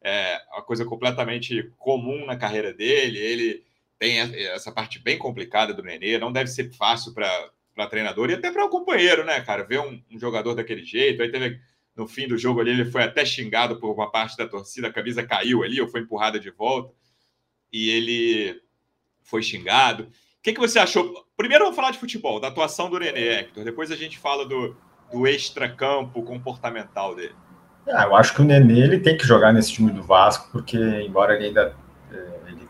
É 0.00 0.40
uma 0.52 0.62
coisa 0.62 0.84
completamente 0.84 1.72
comum 1.76 2.24
na 2.26 2.36
carreira 2.36 2.72
dele. 2.72 3.18
Ele 3.18 3.64
tem 3.98 4.18
essa 4.48 4.70
parte 4.70 4.98
bem 4.98 5.18
complicada 5.18 5.74
do 5.74 5.82
Nenê, 5.82 6.18
não 6.18 6.30
deve 6.30 6.50
ser 6.50 6.70
fácil 6.74 7.12
para 7.12 7.88
treinador 7.90 8.30
e 8.30 8.34
até 8.34 8.50
para 8.50 8.64
o 8.64 8.70
companheiro, 8.70 9.24
né, 9.24 9.40
cara? 9.40 9.64
Ver 9.64 9.80
um, 9.80 10.00
um, 10.10 10.18
jogador 10.18 10.54
daquele 10.54 10.84
jeito. 10.84 11.22
Aí 11.22 11.30
teve 11.30 11.58
no 11.96 12.06
fim 12.06 12.28
do 12.28 12.38
jogo 12.38 12.60
ali, 12.60 12.70
ele 12.70 12.84
foi 12.84 13.02
até 13.02 13.24
xingado 13.24 13.80
por 13.80 13.92
uma 13.92 14.08
parte 14.08 14.36
da 14.36 14.46
torcida, 14.46 14.86
a 14.86 14.92
camisa 14.92 15.26
caiu 15.26 15.64
ali, 15.64 15.80
ou 15.80 15.88
foi 15.88 16.02
empurrada 16.02 16.38
de 16.38 16.48
volta, 16.48 16.94
e 17.72 17.90
ele 17.90 18.60
foi 19.22 19.42
xingado. 19.42 20.04
O 20.04 20.08
que, 20.42 20.52
que 20.52 20.60
você 20.60 20.78
achou? 20.78 21.26
Primeiro 21.36 21.64
vamos 21.64 21.76
falar 21.76 21.90
de 21.90 21.98
futebol, 21.98 22.40
da 22.40 22.48
atuação 22.48 22.88
do 22.88 22.98
Nenê, 22.98 23.40
Hector. 23.40 23.64
Depois 23.64 23.90
a 23.90 23.96
gente 23.96 24.18
fala 24.18 24.46
do, 24.46 24.76
do 25.12 25.26
extra-campo 25.26 26.22
comportamental 26.22 27.14
dele. 27.14 27.34
Ah, 27.86 28.04
eu 28.04 28.16
acho 28.16 28.34
que 28.34 28.42
o 28.42 28.44
Nenê 28.44 28.80
ele 28.80 29.00
tem 29.00 29.16
que 29.16 29.26
jogar 29.26 29.52
nesse 29.52 29.72
time 29.72 29.90
do 29.90 30.02
Vasco, 30.02 30.50
porque 30.52 30.76
embora 30.76 31.34
ele 31.34 31.46
ainda 31.46 31.74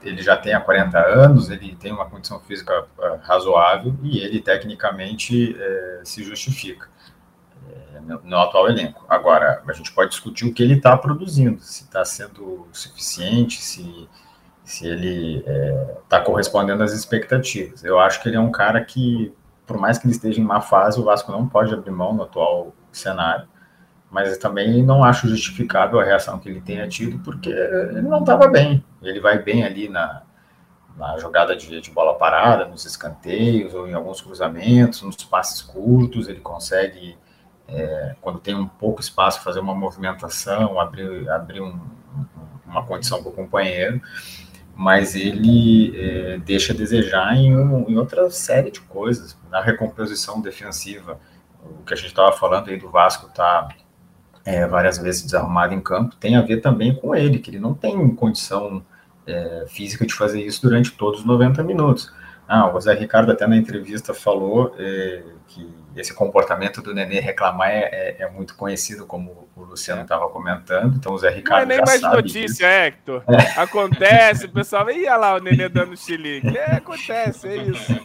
ele 0.03 0.23
já 0.23 0.37
tem 0.37 0.55
há 0.55 0.61
40 0.61 0.99
anos, 0.99 1.51
ele 1.51 1.75
tem 1.77 1.93
uma 1.93 2.09
condição 2.09 2.41
física 2.41 2.87
eh, 3.01 3.19
razoável 3.23 3.97
e 4.03 4.19
ele 4.19 4.41
tecnicamente 4.41 5.57
é, 5.59 6.01
se 6.05 6.23
justifica 6.23 6.89
é, 7.69 8.01
no, 8.01 8.21
no, 8.23 8.39
atual 8.39 8.69
elenco. 8.69 9.05
Agora, 9.09 9.63
a 9.67 9.73
gente 9.73 9.93
pode 9.93 10.11
discutir 10.11 10.47
o 10.47 10.53
que 10.53 10.63
ele 10.63 10.75
está 10.75 10.97
produzindo, 10.97 11.61
se 11.61 11.85
está 11.85 12.05
sendo 12.05 12.69
suficiente, 12.73 13.61
se, 13.61 14.09
se 14.69 14.87
ele 14.87 15.39
está 16.03 16.19
é, 16.19 16.21
correspondendo 16.21 16.83
às 16.83 16.93
expectativas. 16.93 17.83
Eu 17.85 17.99
acho 17.99 18.23
que 18.23 18.29
ele 18.29 18.37
é 18.37 18.41
um 18.41 18.51
cara 18.51 18.85
que, 18.85 19.33
por 19.67 19.79
mais 19.79 19.99
que 19.99 20.07
ele 20.07 20.15
esteja 20.15 20.41
em 20.41 20.45
má 20.45 20.61
fase, 20.61 21.01
o 21.01 21.05
Vasco 21.05 21.33
não 21.33 21.49
pode 21.49 21.73
abrir 21.73 21.91
mão 21.91 22.13
no 22.13 22.25
atual 22.25 22.75
cenário 22.93 23.49
mas 24.11 24.39
também 24.39 24.83
não 24.83 25.05
acho 25.05 25.29
justificável 25.29 26.01
a 26.01 26.05
reação 26.05 26.39
que 26.39 26.49
ele 26.49 26.61
tenha 26.61 26.89
tido, 26.89 27.19
porque 27.19 27.51
ele 27.51 28.03
não 28.03 28.21
estava 28.21 28.49
bem. 28.49 28.83
Ele 29.03 29.21
vai 29.21 29.39
bem 29.39 29.65
ali 29.65 29.89
na, 29.89 30.23
na 30.97 31.19
jogada 31.19 31.55
de, 31.55 31.81
de, 31.81 31.91
bola 31.91 32.15
parada, 32.15 32.65
nos 32.65 32.87
escanteios, 32.87 33.75
ou 33.75 33.87
em 33.87 33.93
alguns 33.93 34.21
cruzamentos, 34.21 35.03
nos 35.03 35.17
passes 35.17 35.61
curtos, 35.61 36.27
ele 36.27 36.41
consegue, 36.41 37.19
é, 37.67 38.17
quando 38.21 38.39
tem 38.39 38.55
um 38.55 38.67
pouco 38.67 39.01
espaço, 39.01 39.43
fazer 39.43 39.61
uma 39.61 39.75
movimentação, 39.75 40.81
abrir, 40.81 41.29
abrir 41.29 41.61
um, 41.61 41.79
uma 42.67 42.85
condição 42.87 43.23
para 43.23 43.31
o 43.31 43.35
companheiro, 43.35 44.01
mas 44.79 45.17
ele 45.17 45.93
é, 46.01 46.39
deixa 46.39 46.73
a 46.73 46.77
desejar 46.77 47.35
em, 47.35 47.57
um, 47.57 47.91
em 47.91 47.97
outra 47.97 48.31
série 48.31 48.71
de 48.71 48.81
coisas, 48.81 49.37
na 49.51 49.61
recomposição 49.61 50.41
defensiva, 50.41 51.19
o 51.61 51.83
que 51.83 51.93
a 51.93 51.97
gente 51.97 52.07
estava 52.07 52.31
falando 52.31 52.69
aí 52.69 52.79
do 52.79 52.89
Vasco 52.89 53.29
tá 53.35 53.69
é, 54.45 54.65
várias 54.69 54.97
vezes 54.97 55.25
desarrumado 55.25 55.75
em 55.75 55.81
campo, 55.81 56.15
tem 56.15 56.37
a 56.37 56.43
ver 56.43 56.59
também 56.61 56.95
com 56.95 57.13
ele, 57.13 57.41
que 57.41 57.51
ele 57.51 57.59
não 57.59 57.75
tem 57.75 58.09
condição 58.15 58.81
é, 59.27 59.65
física 59.67 60.07
de 60.07 60.15
fazer 60.15 60.47
isso 60.47 60.63
durante 60.63 60.93
todos 60.93 61.21
os 61.21 61.27
90 61.27 61.61
minutos. 61.65 62.15
Ah, 62.47 62.73
o 62.73 62.81
Zé 62.81 62.95
Ricardo 62.95 63.33
até 63.33 63.49
na 63.49 63.57
entrevista 63.57 64.15
falou 64.15 64.77
é, 64.79 65.25
que 65.49 65.69
esse 65.99 66.15
comportamento 66.15 66.81
do 66.81 66.95
Nenê 66.95 67.19
reclamar 67.19 67.71
é, 67.71 67.89
é, 67.93 68.17
é 68.21 68.31
muito 68.31 68.55
conhecido, 68.55 69.05
como 69.05 69.49
o 69.57 69.65
Luciano 69.65 70.03
estava 70.03 70.29
comentando, 70.29 70.97
então 70.97 71.13
o 71.13 71.19
Zé 71.19 71.31
Ricardo 71.31 71.67
Não 71.67 71.75
é 71.75 71.77
nem 71.77 71.85
mais 71.85 72.01
notícia, 72.01 72.43
disso. 72.43 72.65
Hector. 72.65 73.23
É. 73.29 73.61
Acontece, 73.61 74.47
o 74.47 74.51
pessoal, 74.51 74.89
ia 74.91 75.17
lá 75.17 75.35
o 75.35 75.41
Nenê 75.41 75.69
dando 75.69 75.97
xilique. 75.97 76.57
É, 76.57 76.77
acontece, 76.77 77.49
é 77.49 77.57
isso. 77.57 78.01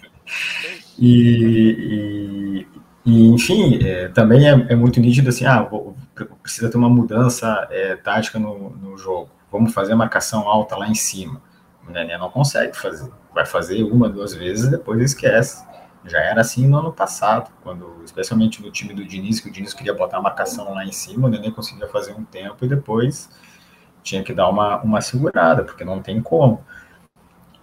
E, 0.97 2.65
e, 3.05 3.11
e, 3.11 3.27
enfim, 3.27 3.79
é, 3.85 4.07
também 4.07 4.47
é, 4.47 4.51
é, 4.51 4.75
muito 4.75 4.99
nítido 4.99 5.29
assim, 5.29 5.45
ah, 5.45 5.61
vou, 5.61 5.95
precisa 6.41 6.69
ter 6.69 6.77
uma 6.77 6.89
mudança 6.89 7.67
é, 7.69 7.95
tática 7.95 8.39
no, 8.39 8.71
no, 8.71 8.97
jogo. 8.97 9.29
Vamos 9.51 9.73
fazer 9.73 9.93
a 9.93 9.95
marcação 9.95 10.47
alta 10.47 10.75
lá 10.75 10.87
em 10.87 10.95
cima. 10.95 11.41
O 11.87 11.91
Nenê 11.91 12.17
não 12.17 12.29
consegue 12.29 12.75
fazer. 12.75 13.11
Vai 13.33 13.45
fazer 13.45 13.83
uma, 13.83 14.09
duas 14.09 14.33
vezes 14.33 14.65
e 14.65 14.71
depois 14.71 15.01
esquece. 15.01 15.63
Já 16.05 16.19
era 16.19 16.41
assim 16.41 16.67
no 16.67 16.77
ano 16.77 16.91
passado, 16.91 17.49
quando, 17.63 18.01
especialmente 18.03 18.61
no 18.61 18.71
time 18.71 18.93
do 18.93 19.05
Diniz, 19.05 19.39
que 19.39 19.49
o 19.49 19.51
Diniz 19.51 19.73
queria 19.73 19.93
botar 19.93 20.17
a 20.17 20.21
marcação 20.21 20.73
lá 20.73 20.85
em 20.85 20.91
cima, 20.91 21.27
o 21.27 21.31
Nenê 21.31 21.51
conseguia 21.51 21.87
fazer 21.87 22.13
um 22.13 22.23
tempo 22.23 22.65
e 22.65 22.67
depois 22.67 23.29
tinha 24.03 24.21
que 24.21 24.33
dar 24.33 24.49
uma, 24.49 24.81
uma 24.81 25.01
segurada, 25.01 25.63
porque 25.63 25.85
não 25.85 26.01
tem 26.01 26.21
como. 26.21 26.63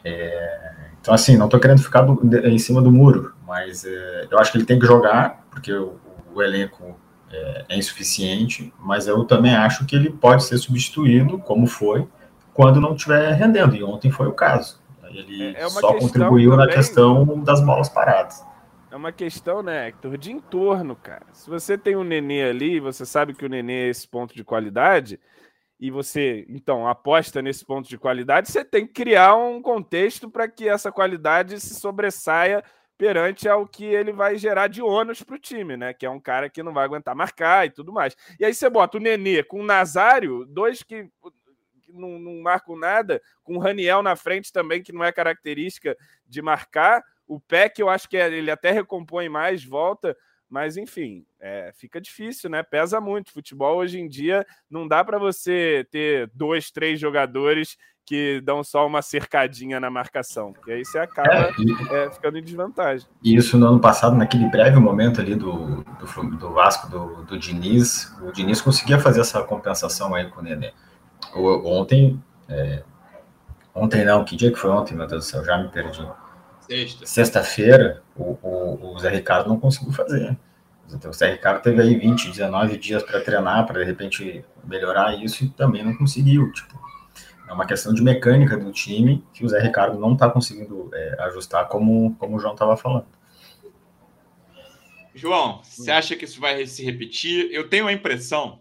É, 0.02 0.70
então, 1.00 1.12
assim, 1.12 1.36
não 1.36 1.46
estou 1.46 1.60
querendo 1.60 1.82
ficar 1.82 2.02
do, 2.02 2.18
de, 2.26 2.40
em 2.48 2.58
cima 2.58 2.80
do 2.80 2.90
muro, 2.90 3.34
mas 3.46 3.84
é, 3.84 4.28
eu 4.30 4.38
acho 4.38 4.50
que 4.52 4.58
ele 4.58 4.64
tem 4.64 4.78
que 4.78 4.86
jogar, 4.86 5.44
porque 5.50 5.72
o, 5.72 5.98
o 6.34 6.42
elenco 6.42 6.98
é, 7.30 7.64
é, 7.68 7.78
insuficiente, 7.78 8.72
mas 8.78 9.06
eu 9.06 9.24
também 9.24 9.54
acho 9.54 9.84
que 9.84 9.94
ele 9.94 10.10
pode 10.10 10.44
ser 10.44 10.58
substituído, 10.58 11.38
como 11.38 11.66
foi, 11.66 12.08
quando 12.54 12.80
não 12.80 12.94
estiver 12.94 13.32
rendendo, 13.34 13.76
e 13.76 13.84
ontem 13.84 14.10
foi 14.10 14.26
o 14.26 14.32
caso. 14.32 14.79
Ele 15.10 15.54
é, 15.56 15.62
é 15.62 15.68
só 15.68 15.94
contribuiu 15.94 16.50
também, 16.50 16.66
na 16.66 16.72
questão 16.72 17.42
das 17.42 17.60
bolas 17.60 17.88
paradas. 17.88 18.44
É 18.90 18.96
uma 18.96 19.12
questão, 19.12 19.62
né, 19.62 19.88
Hector, 19.88 20.18
de 20.18 20.32
entorno, 20.32 20.96
cara. 20.96 21.26
Se 21.32 21.48
você 21.48 21.78
tem 21.78 21.96
um 21.96 22.04
nenê 22.04 22.42
ali, 22.42 22.80
você 22.80 23.06
sabe 23.06 23.34
que 23.34 23.44
o 23.44 23.48
nenê 23.48 23.86
é 23.86 23.88
esse 23.88 24.08
ponto 24.08 24.34
de 24.34 24.42
qualidade, 24.42 25.20
e 25.78 25.90
você, 25.90 26.44
então, 26.48 26.86
aposta 26.86 27.40
nesse 27.40 27.64
ponto 27.64 27.88
de 27.88 27.96
qualidade, 27.96 28.50
você 28.50 28.62
tem 28.62 28.86
que 28.86 28.92
criar 28.92 29.34
um 29.34 29.62
contexto 29.62 30.28
para 30.28 30.46
que 30.46 30.68
essa 30.68 30.92
qualidade 30.92 31.58
se 31.58 31.74
sobressaia 31.74 32.62
perante 32.98 33.48
ao 33.48 33.66
que 33.66 33.86
ele 33.86 34.12
vai 34.12 34.36
gerar 34.36 34.66
de 34.66 34.82
ônus 34.82 35.22
para 35.22 35.36
o 35.36 35.38
time, 35.38 35.74
né? 35.74 35.94
Que 35.94 36.04
é 36.04 36.10
um 36.10 36.20
cara 36.20 36.50
que 36.50 36.62
não 36.62 36.74
vai 36.74 36.84
aguentar 36.84 37.16
marcar 37.16 37.66
e 37.66 37.70
tudo 37.70 37.94
mais. 37.94 38.14
E 38.38 38.44
aí 38.44 38.52
você 38.52 38.68
bota 38.68 38.98
o 38.98 39.00
Nenê 39.00 39.42
com 39.42 39.60
o 39.60 39.64
Nazário, 39.64 40.44
dois 40.44 40.82
que, 40.82 41.08
que 41.90 41.98
não, 41.98 42.18
não 42.18 42.40
marcam 42.42 42.76
nada, 42.76 43.20
com 43.42 43.56
o 43.56 43.58
Raniel 43.58 44.02
na 44.02 44.16
frente 44.16 44.52
também, 44.52 44.82
que 44.82 44.92
não 44.92 45.04
é 45.04 45.12
característica 45.12 45.96
de 46.26 46.40
marcar. 46.40 47.02
O 47.26 47.40
Peck, 47.40 47.80
eu 47.80 47.88
acho 47.88 48.08
que 48.08 48.16
é, 48.16 48.32
ele 48.32 48.50
até 48.50 48.70
recompõe 48.70 49.28
mais, 49.28 49.64
volta, 49.64 50.16
mas, 50.50 50.76
enfim, 50.76 51.24
é, 51.38 51.70
fica 51.76 52.00
difícil, 52.00 52.50
né? 52.50 52.60
Pesa 52.64 53.00
muito. 53.00 53.30
Futebol 53.30 53.76
hoje 53.76 54.00
em 54.00 54.08
dia 54.08 54.44
não 54.68 54.88
dá 54.88 55.04
para 55.04 55.16
você 55.16 55.86
ter 55.92 56.28
dois, 56.34 56.72
três 56.72 56.98
jogadores 56.98 57.78
que 58.04 58.40
dão 58.40 58.64
só 58.64 58.84
uma 58.84 59.02
cercadinha 59.02 59.78
na 59.78 59.88
marcação, 59.88 60.52
porque 60.52 60.72
aí 60.72 60.84
você 60.84 60.98
acaba 60.98 61.32
é, 61.32 61.52
e, 61.56 61.94
é, 61.94 62.10
ficando 62.10 62.38
em 62.38 62.42
desvantagem. 62.42 63.06
E 63.22 63.36
isso 63.36 63.56
no 63.56 63.68
ano 63.68 63.78
passado, 63.78 64.16
naquele 64.16 64.48
breve 64.48 64.80
momento 64.80 65.20
ali 65.20 65.36
do, 65.36 65.84
do, 65.84 66.36
do 66.36 66.50
Vasco, 66.52 66.90
do, 66.90 67.22
do 67.22 67.38
Diniz, 67.38 68.12
o 68.20 68.32
Diniz 68.32 68.60
conseguia 68.60 68.98
fazer 68.98 69.20
essa 69.20 69.40
compensação 69.44 70.12
aí 70.12 70.28
com 70.28 70.40
o 70.40 70.42
Nenê. 70.42 70.72
Ontem, 71.34 72.22
é, 72.48 72.82
ontem 73.74 74.04
não, 74.04 74.24
que 74.24 74.36
dia 74.36 74.50
que 74.50 74.58
foi 74.58 74.70
ontem, 74.70 74.94
meu 74.94 75.06
Deus 75.06 75.24
do 75.24 75.30
céu, 75.30 75.44
já 75.44 75.58
me 75.58 75.68
perdi. 75.68 76.06
Sexta. 76.60 77.06
Sexta-feira, 77.06 78.02
o, 78.16 78.38
o, 78.42 78.94
o, 78.94 78.98
Zé 78.98 79.10
Ricardo 79.10 79.48
não 79.48 79.58
conseguiu 79.58 79.92
fazer. 79.92 80.36
Então, 80.92 81.10
o 81.10 81.14
Zé 81.14 81.32
Ricardo 81.32 81.62
teve 81.62 81.80
aí 81.80 81.96
20, 81.96 82.30
19 82.30 82.76
dias 82.76 83.02
para 83.02 83.20
treinar, 83.20 83.66
para 83.66 83.80
de 83.80 83.84
repente 83.84 84.44
melhorar 84.64 85.14
isso, 85.14 85.44
e 85.44 85.48
também 85.50 85.84
não 85.84 85.96
conseguiu. 85.96 86.52
Tipo, 86.52 86.78
é 87.48 87.52
uma 87.52 87.66
questão 87.66 87.92
de 87.92 88.02
mecânica 88.02 88.56
do 88.56 88.72
time 88.72 89.24
que 89.32 89.44
o 89.44 89.48
Zé 89.48 89.60
Ricardo 89.60 89.98
não 89.98 90.14
está 90.14 90.28
conseguindo 90.28 90.90
é, 90.92 91.16
ajustar, 91.24 91.68
como, 91.68 92.14
como 92.16 92.36
o 92.36 92.40
João 92.40 92.54
estava 92.54 92.76
falando. 92.76 93.06
João, 95.14 95.60
você 95.62 95.90
acha 95.90 96.14
que 96.14 96.24
isso 96.24 96.40
vai 96.40 96.64
se 96.66 96.84
repetir? 96.84 97.48
Eu 97.52 97.68
tenho 97.68 97.86
a 97.86 97.92
impressão 97.92 98.60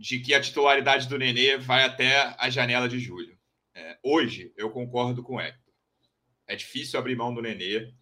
de 0.00 0.18
que 0.18 0.32
a 0.32 0.40
titularidade 0.40 1.06
do 1.06 1.18
Nenê 1.18 1.58
vai 1.58 1.84
até 1.84 2.34
a 2.38 2.48
janela 2.48 2.88
de 2.88 2.98
julho. 2.98 3.36
É, 3.74 3.98
hoje, 4.02 4.50
eu 4.56 4.70
concordo 4.70 5.22
com 5.22 5.34
o 5.34 5.40
Hector. 5.40 5.74
É 6.48 6.56
difícil 6.56 6.98
abrir 6.98 7.14
mão 7.14 7.34
do 7.34 7.42
Nenê, 7.42 7.92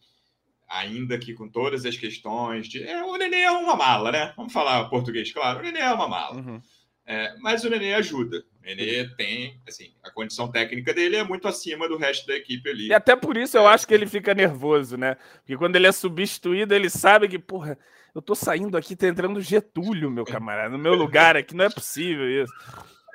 ainda 0.69 1.19
que 1.19 1.35
com 1.35 1.49
todas 1.49 1.85
as 1.85 1.97
questões 1.97 2.69
de. 2.69 2.85
É, 2.85 3.03
o 3.03 3.17
Nenê 3.17 3.41
é 3.41 3.51
uma 3.51 3.75
mala, 3.75 4.13
né? 4.13 4.33
Vamos 4.37 4.53
falar 4.53 4.89
português, 4.89 5.33
claro. 5.33 5.59
O 5.59 5.63
Nenê 5.63 5.81
é 5.81 5.93
uma 5.93 6.07
mala. 6.07 6.37
Uhum. 6.37 6.63
É, 7.05 7.37
mas 7.41 7.65
o 7.65 7.71
Nenê 7.71 7.95
ajuda. 7.95 8.45
O 8.61 8.65
Nenê 8.65 9.09
tem, 9.17 9.61
assim, 9.67 9.93
a 10.01 10.11
condição 10.13 10.53
técnica 10.53 10.95
dele 10.95 11.17
é 11.17 11.25
muito 11.25 11.49
acima 11.49 11.89
do 11.89 11.97
resto 11.97 12.29
da 12.29 12.37
equipe 12.37 12.71
ali. 12.71 12.87
E 12.87 12.95
até 12.95 13.17
por 13.17 13.37
isso 13.37 13.57
eu 13.57 13.67
acho 13.67 13.89
que 13.89 13.95
ele 13.95 14.07
fica 14.07 14.33
nervoso, 14.35 14.97
né? 14.97 15.17
Porque 15.39 15.57
quando 15.57 15.75
ele 15.75 15.89
é 15.89 15.93
substituído, 15.93 16.73
ele 16.73 16.89
sabe 16.89 17.27
que, 17.27 17.41
porra, 17.41 17.77
eu 18.19 18.23
tô 18.23 18.35
saindo 18.35 18.77
aqui, 18.77 18.97
tá 18.97 19.07
entrando 19.07 19.41
Getúlio, 19.41 20.11
meu 20.11 20.25
camarada, 20.27 20.71
no 20.71 20.79
meu 20.79 20.95
lugar 20.95 21.37
aqui, 21.37 21.55
não 21.55 21.65
é 21.65 21.71
possível 21.71 22.29
isso. 22.29 22.53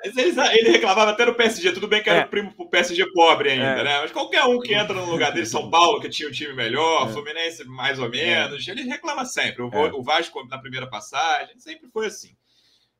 Ele, 0.02 0.38
ele 0.58 0.70
reclamava 0.70 1.12
até 1.12 1.24
no 1.24 1.34
PSG, 1.34 1.72
tudo 1.72 1.88
bem 1.88 2.02
que 2.02 2.10
era 2.10 2.20
é. 2.20 2.24
o 2.24 2.28
primo 2.28 2.52
pro 2.52 2.68
PSG 2.68 3.06
pobre 3.12 3.50
ainda, 3.50 3.80
é. 3.80 3.84
né? 3.84 4.00
Mas 4.00 4.12
qualquer 4.12 4.44
um 4.44 4.60
que 4.60 4.74
entra 4.74 4.94
no 4.94 5.10
lugar 5.10 5.32
dele, 5.32 5.46
São 5.46 5.70
Paulo, 5.70 5.98
que 5.98 6.10
tinha 6.10 6.28
um 6.28 6.32
time 6.32 6.52
melhor, 6.52 7.08
é. 7.08 7.12
Fluminense 7.12 7.64
mais 7.64 7.98
ou 7.98 8.10
menos, 8.10 8.68
ele 8.68 8.82
reclama 8.82 9.24
sempre. 9.24 9.62
O, 9.62 9.70
é. 9.72 9.92
o, 9.94 10.02
Vasco 10.02 10.46
na 10.46 10.58
primeira 10.58 10.86
passagem, 10.86 11.58
sempre 11.58 11.88
foi 11.88 12.06
assim. 12.06 12.36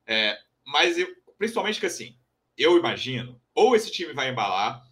É, 0.07 0.35
mas 0.65 0.97
eu, 0.97 1.07
principalmente 1.37 1.79
que 1.79 1.85
assim, 1.85 2.15
eu 2.57 2.75
imagino, 2.75 3.39
ou 3.53 3.75
esse 3.75 3.91
time 3.91 4.13
vai 4.13 4.29
embalar, 4.29 4.83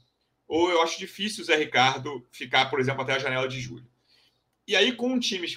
ou 0.48 0.70
eu 0.70 0.84
acho 0.84 1.00
difícil 1.00 1.42
o 1.42 1.46
Zé 1.46 1.56
Ricardo 1.56 2.28
ficar, 2.32 2.70
por 2.70 2.80
exemplo, 2.80 3.02
até 3.02 3.14
a 3.14 3.20
janela 3.20 3.48
de 3.48 3.60
julho. 3.60 3.88
E 4.68 4.76
aí, 4.76 4.94
com 4.94 5.10
um 5.10 5.20
time 5.20 5.48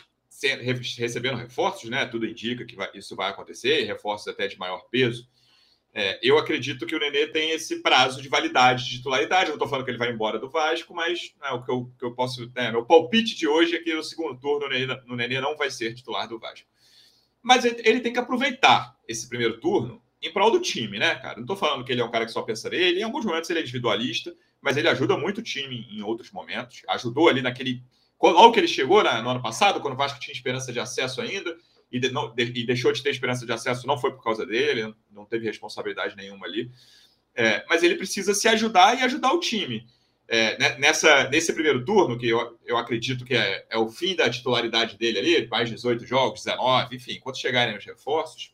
recebendo 0.98 1.36
reforços, 1.36 1.88
né? 1.88 2.06
Tudo 2.06 2.26
indica 2.26 2.64
que 2.64 2.76
vai, 2.76 2.90
isso 2.94 3.16
vai 3.16 3.30
acontecer, 3.30 3.84
reforços 3.84 4.28
até 4.28 4.46
de 4.46 4.58
maior 4.58 4.86
peso 4.90 5.28
é, 5.98 6.20
eu 6.22 6.36
acredito 6.36 6.84
que 6.84 6.94
o 6.94 6.98
Nenê 6.98 7.26
tem 7.26 7.52
esse 7.52 7.80
prazo 7.80 8.20
de 8.20 8.28
validade 8.28 8.84
de 8.84 8.90
titularidade. 8.98 9.46
Não 9.46 9.54
estou 9.54 9.66
falando 9.66 9.86
que 9.86 9.90
ele 9.90 9.96
vai 9.96 10.12
embora 10.12 10.38
do 10.38 10.50
Vasco, 10.50 10.94
mas 10.94 11.34
é, 11.42 11.50
o 11.52 11.62
que 11.62 11.70
eu, 11.70 11.90
que 11.98 12.04
eu 12.04 12.14
posso. 12.14 12.52
Né, 12.54 12.70
meu 12.70 12.84
palpite 12.84 13.34
de 13.34 13.48
hoje 13.48 13.76
é 13.76 13.78
que 13.82 13.94
no 13.94 14.02
segundo 14.02 14.38
turno 14.38 14.66
o 14.66 14.68
Nenê, 14.68 14.94
Nenê 15.06 15.40
não 15.40 15.56
vai 15.56 15.70
ser 15.70 15.94
titular 15.94 16.28
do 16.28 16.38
Vasco. 16.38 16.68
Mas 17.42 17.64
ele, 17.64 17.80
ele 17.82 18.00
tem 18.00 18.12
que 18.12 18.18
aproveitar 18.18 18.94
esse 19.08 19.26
primeiro 19.26 19.58
turno 19.58 20.02
em 20.20 20.30
prol 20.30 20.50
do 20.50 20.60
time, 20.60 20.98
né, 20.98 21.14
cara? 21.14 21.36
Não 21.36 21.44
estou 21.44 21.56
falando 21.56 21.82
que 21.82 21.92
ele 21.92 22.02
é 22.02 22.04
um 22.04 22.10
cara 22.10 22.26
que 22.26 22.32
só 22.32 22.42
pensa 22.42 22.68
nele. 22.68 23.00
Em 23.00 23.04
alguns 23.04 23.24
momentos 23.24 23.48
ele 23.48 23.60
é 23.60 23.62
individualista, 23.62 24.36
mas 24.60 24.76
ele 24.76 24.88
ajuda 24.88 25.16
muito 25.16 25.38
o 25.38 25.42
time 25.42 25.88
em 25.90 26.02
outros 26.02 26.30
momentos. 26.30 26.82
Ajudou 26.88 27.26
ali 27.26 27.40
naquele. 27.40 27.82
Logo 28.20 28.52
que 28.52 28.60
ele 28.60 28.68
chegou 28.68 29.02
né, 29.02 29.20
no 29.20 29.30
ano 29.30 29.42
passado, 29.42 29.80
quando 29.80 29.94
o 29.94 29.96
Vasco 29.96 30.18
tinha 30.18 30.34
esperança 30.34 30.72
de 30.72 30.80
acesso 30.80 31.20
ainda 31.20 31.56
e, 31.92 32.00
de, 32.00 32.10
não, 32.10 32.34
de, 32.34 32.44
e, 32.44 32.66
deixou 32.66 32.92
de 32.92 33.02
ter 33.02 33.10
esperança 33.10 33.44
de 33.44 33.52
acesso, 33.52 33.86
não 33.86 33.98
foi 33.98 34.12
por 34.12 34.22
causa 34.22 34.46
dele, 34.46 34.94
não 35.10 35.24
teve 35.24 35.46
responsabilidade 35.46 36.16
nenhuma 36.16 36.46
ali. 36.46 36.70
É, 37.34 37.64
mas 37.68 37.82
ele 37.82 37.96
precisa 37.96 38.32
se 38.32 38.48
ajudar 38.48 38.98
e 38.98 39.02
ajudar 39.02 39.32
o 39.32 39.40
time. 39.40 39.86
É, 40.28 40.58
né, 40.58 40.76
nessa, 40.78 41.28
nesse 41.28 41.52
primeiro 41.52 41.84
turno, 41.84 42.18
que 42.18 42.28
eu, 42.28 42.58
eu 42.64 42.76
acredito 42.76 43.24
que 43.24 43.34
é, 43.34 43.64
é, 43.70 43.78
o 43.78 43.88
fim 43.88 44.16
da 44.16 44.28
titularidade 44.28 44.96
dele 44.96 45.18
ali, 45.18 45.46
mais 45.46 45.70
18 45.70 46.04
jogos, 46.04 46.42
19, 46.42 46.96
enfim, 46.96 47.20
quando 47.20 47.38
chegarem 47.38 47.76
os 47.76 47.84
reforços, 47.84 48.52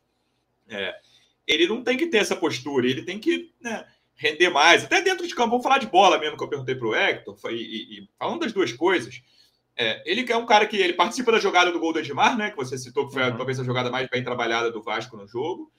é, 0.68 0.94
ele 1.46 1.66
não 1.66 1.82
tem 1.82 1.96
que 1.96 2.08
ter 2.08 2.18
essa 2.18 2.36
postura, 2.36 2.86
ele 2.86 3.04
tem 3.04 3.18
que 3.18 3.52
né, 3.60 3.86
render 4.14 4.50
mais, 4.50 4.84
até 4.84 5.00
dentro 5.00 5.26
de 5.26 5.34
campo. 5.34 5.50
Vamos 5.50 5.64
falar 5.64 5.78
de 5.78 5.86
bola 5.86 6.18
mesmo, 6.18 6.36
que 6.36 6.44
eu 6.44 6.48
perguntei 6.48 6.74
para 6.74 6.88
o 6.88 6.94
Hector, 6.94 7.36
e, 7.50 7.54
e, 7.54 7.98
e 8.00 8.08
falando 8.18 8.40
das 8.40 8.52
duas 8.52 8.72
coisas, 8.72 9.22
é, 9.76 10.02
ele 10.04 10.30
é 10.30 10.36
um 10.36 10.46
cara 10.46 10.66
que 10.66 10.76
ele 10.76 10.92
participa 10.92 11.32
da 11.32 11.38
jogada 11.38 11.72
do 11.72 11.80
gol 11.80 11.92
do 11.92 11.98
Edmar, 11.98 12.36
né? 12.36 12.50
Que 12.50 12.56
você 12.56 12.76
citou 12.76 13.06
que 13.06 13.14
foi 13.14 13.22
uhum. 13.22 13.36
talvez 13.36 13.58
a 13.58 13.64
jogada 13.64 13.90
mais 13.90 14.08
bem 14.08 14.22
trabalhada 14.22 14.70
do 14.70 14.82
Vasco 14.82 15.16
no 15.16 15.26
jogo. 15.26 15.72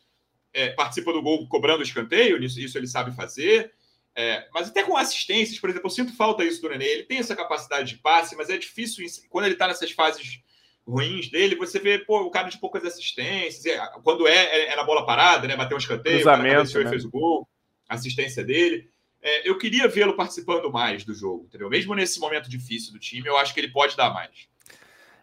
É, 0.52 0.70
participa 0.70 1.12
do 1.14 1.22
gol 1.22 1.48
cobrando 1.48 1.84
escanteio, 1.84 2.42
isso, 2.44 2.60
isso 2.60 2.78
ele 2.78 2.88
sabe 2.88 3.16
fazer. 3.16 3.72
É, 4.16 4.48
mas 4.54 4.68
até 4.70 4.84
com 4.84 4.96
assistências, 4.96 5.60
por 5.60 5.70
exemplo, 5.70 5.88
eu 5.88 5.92
sinto 5.92 6.16
falta 6.16 6.44
isso 6.44 6.62
do 6.62 6.70
Nenê. 6.70 6.86
Ele 6.86 7.04
tem 7.04 7.18
essa 7.18 7.36
capacidade 7.36 7.96
de 7.96 8.02
passe, 8.02 8.36
mas 8.36 8.50
é 8.50 8.58
difícil 8.58 9.06
quando 9.30 9.46
ele 9.46 9.56
está 9.56 9.68
nessas 9.68 9.92
fases 9.92 10.40
ruins 10.86 11.30
dele, 11.30 11.56
você 11.56 11.80
vê 11.80 11.98
pô, 11.98 12.22
o 12.22 12.30
cara 12.30 12.50
de 12.50 12.60
poucas 12.60 12.84
assistências. 12.84 13.80
Quando 14.04 14.28
é, 14.28 14.36
é, 14.36 14.74
é 14.74 14.76
na 14.76 14.84
bola 14.84 15.06
parada, 15.06 15.48
né? 15.48 15.56
Bateu 15.56 15.76
um 15.76 15.80
escanteio, 15.80 16.18
Cruzamento, 16.18 16.80
né? 16.80 16.90
fez 16.90 17.06
o 17.06 17.10
gol, 17.10 17.48
assistência 17.88 18.44
dele 18.44 18.93
é, 19.24 19.50
eu 19.50 19.58
queria 19.58 19.88
vê-lo 19.88 20.16
participando 20.16 20.70
mais 20.70 21.06
do 21.06 21.14
jogo, 21.14 21.46
entendeu? 21.46 21.70
Mesmo 21.70 21.96
nesse 21.96 22.20
momento 22.20 22.50
difícil 22.50 22.92
do 22.92 23.00
time, 23.00 23.28
eu 23.28 23.38
acho 23.38 23.54
que 23.54 23.60
ele 23.62 23.72
pode 23.72 23.96
dar 23.96 24.14
mais. 24.14 24.52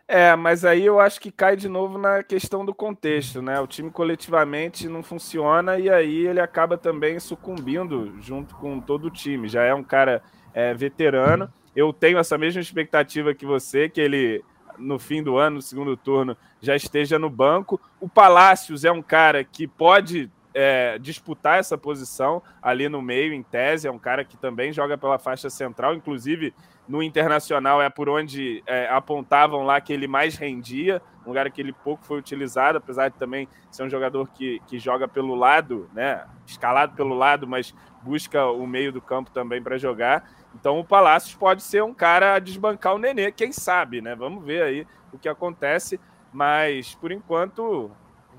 É, 0.08 0.34
mas 0.34 0.64
aí 0.64 0.84
eu 0.84 0.98
acho 0.98 1.20
que 1.20 1.30
cai 1.30 1.54
de 1.54 1.68
novo 1.68 1.96
na 1.96 2.22
questão 2.24 2.64
do 2.64 2.74
contexto, 2.74 3.40
né? 3.40 3.60
O 3.60 3.66
time 3.66 3.90
coletivamente 3.90 4.88
não 4.88 5.04
funciona 5.04 5.78
e 5.78 5.88
aí 5.88 6.26
ele 6.26 6.40
acaba 6.40 6.76
também 6.76 7.20
sucumbindo 7.20 8.16
junto 8.20 8.56
com 8.56 8.80
todo 8.80 9.06
o 9.06 9.10
time. 9.10 9.48
Já 9.48 9.62
é 9.62 9.72
um 9.72 9.84
cara 9.84 10.20
é, 10.52 10.74
veterano. 10.74 11.52
Eu 11.76 11.92
tenho 11.92 12.18
essa 12.18 12.36
mesma 12.36 12.60
expectativa 12.60 13.32
que 13.34 13.46
você, 13.46 13.88
que 13.88 14.00
ele 14.00 14.42
no 14.78 14.98
fim 14.98 15.22
do 15.22 15.36
ano, 15.36 15.56
no 15.56 15.62
segundo 15.62 15.96
turno, 15.96 16.36
já 16.60 16.74
esteja 16.74 17.18
no 17.18 17.30
banco. 17.30 17.80
O 18.00 18.08
Palácios 18.08 18.84
é 18.84 18.90
um 18.90 19.02
cara 19.02 19.44
que 19.44 19.68
pode 19.68 20.30
é, 20.54 20.98
disputar 20.98 21.58
essa 21.58 21.78
posição 21.78 22.42
ali 22.62 22.88
no 22.88 23.00
meio, 23.00 23.32
em 23.32 23.42
tese. 23.42 23.86
É 23.86 23.90
um 23.90 23.98
cara 23.98 24.24
que 24.24 24.36
também 24.36 24.72
joga 24.72 24.98
pela 24.98 25.18
faixa 25.18 25.48
central, 25.50 25.94
inclusive 25.94 26.54
no 26.90 27.04
Internacional 27.04 27.80
é 27.80 27.88
por 27.88 28.08
onde 28.08 28.64
é, 28.66 28.88
apontavam 28.88 29.62
lá 29.62 29.80
que 29.80 29.92
ele 29.92 30.08
mais 30.08 30.34
rendia, 30.34 31.00
um 31.24 31.28
lugar 31.28 31.48
que 31.48 31.60
ele 31.60 31.72
pouco 31.72 32.04
foi 32.04 32.18
utilizado, 32.18 32.78
apesar 32.78 33.08
de 33.08 33.16
também 33.16 33.46
ser 33.70 33.84
um 33.84 33.88
jogador 33.88 34.28
que, 34.30 34.60
que 34.66 34.76
joga 34.76 35.06
pelo 35.06 35.36
lado, 35.36 35.88
né, 35.94 36.26
escalado 36.44 36.96
pelo 36.96 37.14
lado, 37.14 37.46
mas 37.46 37.72
busca 38.02 38.44
o 38.46 38.66
meio 38.66 38.90
do 38.90 39.00
campo 39.00 39.30
também 39.30 39.62
para 39.62 39.78
jogar. 39.78 40.28
Então 40.52 40.80
o 40.80 40.84
Palácios 40.84 41.36
pode 41.36 41.62
ser 41.62 41.84
um 41.84 41.94
cara 41.94 42.34
a 42.34 42.38
desbancar 42.40 42.96
o 42.96 42.98
Nenê, 42.98 43.30
quem 43.30 43.52
sabe, 43.52 44.00
né? 44.00 44.16
Vamos 44.16 44.44
ver 44.44 44.62
aí 44.62 44.86
o 45.12 45.18
que 45.18 45.28
acontece, 45.28 46.00
mas 46.32 46.96
por 46.96 47.12
enquanto 47.12 47.88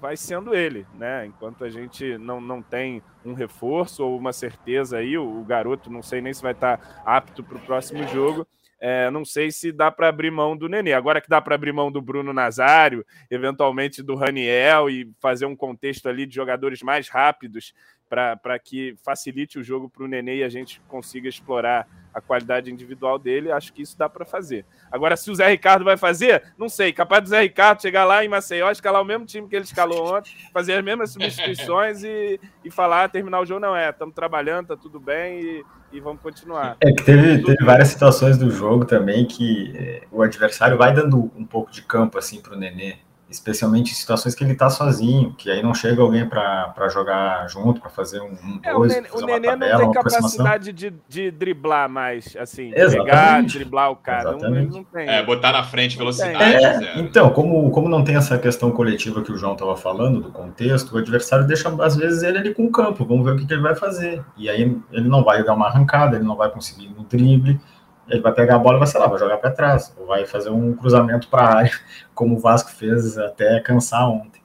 vai 0.01 0.17
sendo 0.17 0.55
ele, 0.55 0.85
né? 0.95 1.27
Enquanto 1.27 1.63
a 1.63 1.69
gente 1.69 2.17
não, 2.17 2.41
não 2.41 2.61
tem 2.61 3.03
um 3.23 3.33
reforço 3.33 4.03
ou 4.03 4.17
uma 4.17 4.33
certeza 4.33 4.97
aí, 4.97 5.15
o, 5.15 5.39
o 5.39 5.45
garoto 5.45 5.91
não 5.91 6.01
sei 6.01 6.19
nem 6.19 6.33
se 6.33 6.41
vai 6.41 6.53
estar 6.53 7.03
apto 7.05 7.43
para 7.43 7.57
o 7.57 7.61
próximo 7.61 8.05
jogo. 8.07 8.45
é, 8.81 9.11
não 9.11 9.23
sei 9.23 9.51
se 9.51 9.71
dá 9.71 9.91
para 9.91 10.07
abrir 10.07 10.31
mão 10.31 10.57
do 10.57 10.67
Nenê. 10.67 10.91
Agora 10.91 11.21
que 11.21 11.29
dá 11.29 11.39
para 11.39 11.53
abrir 11.53 11.71
mão 11.71 11.91
do 11.91 12.01
Bruno 12.01 12.33
Nazário, 12.33 13.05
eventualmente 13.29 14.01
do 14.01 14.15
Raniel 14.15 14.89
e 14.89 15.07
fazer 15.19 15.45
um 15.45 15.55
contexto 15.55 16.09
ali 16.09 16.25
de 16.25 16.33
jogadores 16.33 16.81
mais 16.81 17.07
rápidos 17.07 17.71
para 18.09 18.59
que 18.59 18.95
facilite 19.05 19.59
o 19.59 19.63
jogo 19.63 19.87
para 19.87 20.03
o 20.03 20.07
Nenê 20.07 20.37
e 20.37 20.43
a 20.43 20.49
gente 20.49 20.81
consiga 20.87 21.29
explorar 21.29 21.87
a 22.13 22.19
qualidade 22.19 22.71
individual 22.71 23.17
dele, 23.17 23.51
acho 23.51 23.71
que 23.73 23.81
isso 23.81 23.97
dá 23.97 24.09
para 24.09 24.25
fazer. 24.25 24.65
Agora, 24.91 25.15
se 25.15 25.31
o 25.31 25.35
Zé 25.35 25.47
Ricardo 25.49 25.85
vai 25.85 25.97
fazer, 25.97 26.43
não 26.57 26.67
sei. 26.67 26.91
Capaz 26.91 27.23
do 27.23 27.29
Zé 27.29 27.41
Ricardo 27.41 27.81
chegar 27.81 28.05
lá 28.05 28.23
em 28.23 28.27
Maceió, 28.27 28.69
escalar 28.69 29.01
o 29.01 29.05
mesmo 29.05 29.25
time 29.25 29.47
que 29.47 29.55
ele 29.55 29.65
escalou 29.65 30.05
ontem, 30.15 30.31
fazer 30.53 30.73
as 30.73 30.83
mesmas 30.83 31.11
substituições 31.11 32.03
e, 32.03 32.39
e 32.63 32.69
falar, 32.71 33.09
terminar 33.09 33.39
o 33.39 33.45
jogo, 33.45 33.59
não 33.59 33.75
é, 33.75 33.89
estamos 33.89 34.13
trabalhando, 34.13 34.67
tá 34.67 34.77
tudo 34.77 34.99
bem 34.99 35.39
e, 35.39 35.65
e 35.93 35.99
vamos 35.99 36.21
continuar. 36.21 36.77
É 36.81 36.91
que 36.91 37.03
teve, 37.03 37.43
teve 37.43 37.63
várias 37.63 37.89
situações 37.89 38.37
do 38.37 38.49
jogo 38.49 38.85
também 38.85 39.25
que 39.25 39.73
é, 39.75 40.03
o 40.11 40.21
adversário 40.21 40.77
vai 40.77 40.93
dando 40.93 41.31
um 41.35 41.45
pouco 41.45 41.71
de 41.71 41.81
campo 41.81 42.17
assim 42.17 42.41
para 42.41 42.55
o 42.55 42.57
Nenê 42.57 42.97
especialmente 43.31 43.91
em 43.91 43.95
situações 43.95 44.35
que 44.35 44.43
ele 44.43 44.51
está 44.51 44.69
sozinho, 44.69 45.33
que 45.37 45.49
aí 45.49 45.63
não 45.63 45.73
chega 45.73 46.01
alguém 46.01 46.27
para 46.27 46.89
jogar 46.89 47.47
junto, 47.47 47.79
para 47.79 47.89
fazer 47.89 48.21
um, 48.21 48.33
um 48.33 48.59
é, 48.61 48.73
dois, 48.73 48.93
o 49.13 49.25
Nenê, 49.25 49.47
tabela, 49.47 49.71
não 49.71 49.91
tem 49.91 50.03
capacidade 50.03 50.73
de, 50.73 50.93
de 51.07 51.31
driblar 51.31 51.89
mais, 51.89 52.35
assim, 52.35 52.71
pegar, 52.71 53.41
driblar 53.43 53.91
o 53.91 53.95
cara, 53.95 54.33
não, 54.33 54.55
ele 54.55 54.67
não 54.67 54.83
tem. 54.83 55.09
É, 55.09 55.23
botar 55.23 55.53
na 55.53 55.63
frente 55.63 55.97
velocidade. 55.97 56.43
É, 56.43 56.99
então, 56.99 57.29
como, 57.29 57.71
como 57.71 57.87
não 57.87 58.03
tem 58.03 58.15
essa 58.15 58.37
questão 58.37 58.71
coletiva 58.71 59.21
que 59.21 59.31
o 59.31 59.37
João 59.37 59.53
estava 59.53 59.75
falando, 59.77 60.21
do 60.21 60.31
contexto, 60.31 60.93
o 60.93 60.97
adversário 60.97 61.47
deixa, 61.47 61.69
às 61.81 61.95
vezes, 61.95 62.23
ele 62.23 62.37
ali 62.37 62.53
com 62.53 62.65
o 62.65 62.71
campo, 62.71 63.05
vamos 63.05 63.25
ver 63.25 63.31
o 63.31 63.37
que, 63.37 63.45
que 63.45 63.53
ele 63.53 63.61
vai 63.61 63.75
fazer. 63.75 64.23
E 64.35 64.49
aí 64.49 64.61
ele 64.91 65.07
não 65.07 65.23
vai 65.23 65.43
dar 65.43 65.53
uma 65.53 65.67
arrancada, 65.67 66.17
ele 66.17 66.25
não 66.25 66.35
vai 66.35 66.49
conseguir 66.49 66.89
no 66.89 67.03
drible, 67.05 67.59
ele 68.07 68.21
vai 68.21 68.33
pegar 68.33 68.55
a 68.55 68.59
bola 68.59 68.77
e 68.77 68.79
vai, 68.79 68.87
sei 68.87 68.99
lá, 68.99 69.07
vai 69.07 69.19
jogar 69.19 69.37
para 69.37 69.51
trás, 69.51 69.93
ou 69.97 70.05
vai 70.05 70.25
fazer 70.25 70.49
um 70.49 70.75
cruzamento 70.75 71.27
para 71.27 71.43
a 71.43 71.57
área, 71.57 71.79
como 72.13 72.35
o 72.35 72.39
Vasco 72.39 72.71
fez 72.71 73.17
até 73.17 73.59
cansar 73.59 74.09
ontem. 74.09 74.41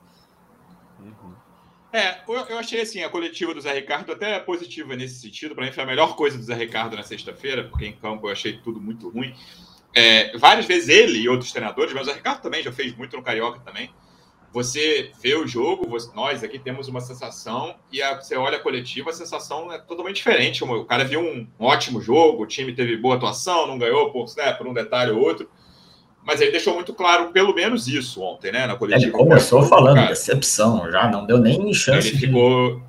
É, 1.92 2.18
eu, 2.28 2.58
achei 2.58 2.82
assim, 2.82 3.02
a 3.02 3.08
coletiva 3.08 3.54
do 3.54 3.60
Zé 3.60 3.72
Ricardo 3.72 4.12
até 4.12 4.38
positiva 4.38 4.94
nesse 4.94 5.14
sentido. 5.18 5.54
Para 5.54 5.64
mim 5.64 5.72
foi 5.72 5.82
a 5.82 5.86
melhor 5.86 6.14
coisa 6.14 6.36
do 6.36 6.44
Zé 6.44 6.54
Ricardo 6.54 6.94
na 6.94 7.02
sexta-feira, 7.02 7.64
porque 7.64 7.86
em 7.86 7.92
campo 7.92 8.26
eu 8.26 8.32
achei 8.32 8.58
tudo 8.58 8.78
muito 8.78 9.08
ruim. 9.08 9.34
É, 9.94 10.36
várias 10.36 10.66
vezes 10.66 10.90
ele 10.90 11.20
e 11.20 11.28
outros 11.28 11.52
treinadores, 11.52 11.94
mas 11.94 12.02
o 12.02 12.10
Zé 12.10 12.12
Ricardo 12.12 12.42
também 12.42 12.62
já 12.62 12.70
fez 12.70 12.94
muito 12.94 13.16
no 13.16 13.22
Carioca 13.22 13.60
também 13.60 13.90
você 14.52 15.11
vê 15.22 15.35
o 15.35 15.46
jogo, 15.46 15.88
você, 15.88 16.11
nós 16.14 16.42
aqui 16.42 16.59
temos 16.59 16.88
uma 16.88 17.00
sensação, 17.00 17.74
e 17.92 18.02
a, 18.02 18.16
você 18.16 18.37
olha 18.37 18.56
a 18.56 18.61
coletiva, 18.61 19.11
a 19.11 19.12
sensação 19.12 19.72
é 19.72 19.78
totalmente 19.78 20.16
diferente. 20.16 20.64
O 20.64 20.85
cara 20.85 21.04
viu 21.04 21.20
um, 21.20 21.46
um 21.59 21.64
ótimo 21.64 22.00
jogo, 22.00 22.42
o 22.42 22.46
time 22.46 22.72
teve 22.72 22.96
boa 22.96 23.16
atuação, 23.16 23.66
não 23.66 23.78
ganhou 23.78 24.11
por, 24.11 24.26
né, 24.37 24.52
por 24.52 24.66
um 24.66 24.72
detalhe 24.72 25.11
ou 25.11 25.20
outro. 25.20 25.48
Mas 26.24 26.40
ele 26.40 26.50
deixou 26.50 26.74
muito 26.74 26.92
claro, 26.92 27.30
pelo 27.30 27.54
menos 27.54 27.87
isso 27.87 28.20
ontem, 28.20 28.50
né? 28.50 28.66
Na 28.66 28.74
coletiva. 28.74 29.04
Ele 29.04 29.12
começou 29.12 29.62
falando 29.62 29.94
cara. 29.94 30.09
decepção, 30.09 30.90
já 30.90 31.09
não 31.09 31.24
deu 31.24 31.38
nem 31.38 31.72
chance. 31.72 32.09
Ele 32.09 32.18
ficou, 32.18 32.82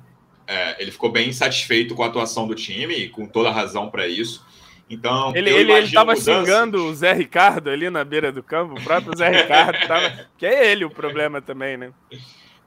é, 0.44 0.82
ele 0.82 0.90
ficou 0.90 1.12
bem 1.12 1.28
insatisfeito 1.28 1.94
com 1.94 2.02
a 2.02 2.06
atuação 2.06 2.48
do 2.48 2.54
time, 2.56 2.94
e 2.94 3.08
com 3.08 3.26
toda 3.26 3.48
razão 3.52 3.90
para 3.90 4.08
isso. 4.08 4.44
Então, 4.90 5.36
ele, 5.36 5.50
ele, 5.50 5.70
ele 5.70 5.92
tava 5.92 6.16
xingando 6.16 6.86
o 6.86 6.94
Zé 6.94 7.12
Ricardo 7.12 7.68
ali 7.68 7.90
na 7.90 8.04
beira 8.04 8.32
do 8.32 8.42
campo, 8.42 8.74
o 8.74 8.82
próprio 8.82 9.16
Zé 9.16 9.28
Ricardo 9.28 9.86
tava. 9.86 10.26
Que 10.38 10.46
é 10.46 10.70
ele 10.70 10.84
o 10.84 10.90
problema 10.90 11.42
também, 11.42 11.76
né? 11.76 11.92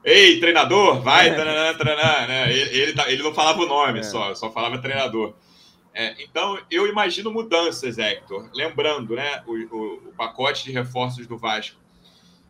Ei, 0.04 0.40
treinador, 0.40 1.00
vai, 1.00 1.28
é. 1.28 1.44
né? 1.44 2.52
Ele, 2.52 2.78
ele, 2.78 2.92
tá, 2.92 3.10
ele, 3.10 3.22
não 3.22 3.34
falava 3.34 3.60
o 3.60 3.66
nome 3.66 4.00
é. 4.00 4.02
só, 4.02 4.34
só 4.34 4.50
falava 4.50 4.78
treinador. 4.78 5.34
É, 5.94 6.14
então, 6.22 6.58
eu 6.70 6.86
imagino 6.86 7.30
mudanças, 7.30 7.98
Hector. 7.98 8.48
Lembrando, 8.54 9.14
né, 9.14 9.42
o, 9.46 9.52
o, 9.52 9.94
o 10.08 10.12
pacote 10.16 10.64
de 10.64 10.72
reforços 10.72 11.26
do 11.26 11.36
Vasco. 11.36 11.78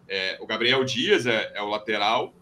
É, 0.08 0.36
o 0.40 0.46
Gabriel 0.46 0.84
Dias 0.84 1.26
é, 1.26 1.52
é 1.54 1.62
o 1.62 1.68
lateral, 1.68 2.32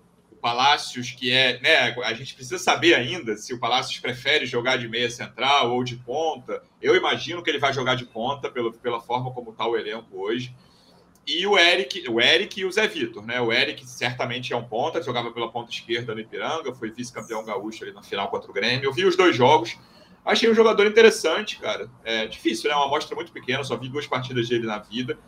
Palácios, 0.40 1.11
que 1.11 1.31
é. 1.31 1.61
Né, 1.61 1.94
a 2.05 2.12
gente 2.14 2.35
precisa 2.35 2.59
saber 2.59 2.94
ainda 2.94 3.37
se 3.37 3.53
o 3.53 3.59
Palácios 3.59 3.98
prefere 3.98 4.46
jogar 4.46 4.76
de 4.76 4.88
meia 4.88 5.11
central 5.11 5.72
ou 5.72 5.85
de 5.85 5.96
ponta. 5.96 6.62
Eu 6.81 6.96
imagino 6.96 7.42
que 7.42 7.50
ele 7.50 7.59
vai 7.59 7.72
jogar 7.72 7.94
de 7.94 8.07
ponta 8.07 8.50
pelo, 8.50 8.72
pela 8.72 9.00
forma 9.00 9.31
como 9.33 9.50
está 9.50 9.66
o 9.66 9.76
elenco 9.76 10.09
hoje. 10.12 10.55
E 11.26 11.46
o 11.46 11.57
Eric, 11.57 12.09
o 12.09 12.20
Eric 12.20 12.61
e 12.61 12.64
o 12.64 12.72
Zé 12.72 12.88
Vitor, 12.88 13.24
né? 13.24 13.40
O 13.40 13.53
Eric 13.53 13.87
certamente 13.87 14.53
é 14.53 14.57
um 14.57 14.64
ponta, 14.64 15.03
jogava 15.03 15.31
pela 15.31 15.50
ponta 15.50 15.70
esquerda 15.70 16.14
no 16.14 16.20
Ipiranga, 16.20 16.74
foi 16.74 16.90
vice-campeão 16.90 17.44
gaúcho 17.44 17.85
ali 17.85 17.92
na 17.92 18.03
final 18.03 18.29
contra 18.29 18.50
o 18.50 18.55
Grêmio. 18.55 18.87
Eu 18.87 18.92
vi 18.92 19.05
os 19.05 19.16
dois 19.16 19.37
jogos, 19.37 19.79
achei 20.24 20.50
um 20.50 20.55
jogador 20.55 20.87
interessante, 20.87 21.59
cara. 21.59 21.88
É 22.03 22.26
difícil, 22.26 22.68
né? 22.68 22.74
Uma 22.74 22.87
amostra 22.87 23.14
muito 23.14 23.31
pequena, 23.31 23.62
só 23.62 23.76
vi 23.76 23.88
duas 23.88 24.07
partidas 24.07 24.48
dele 24.48 24.66
na 24.66 24.79
vida 24.79 25.18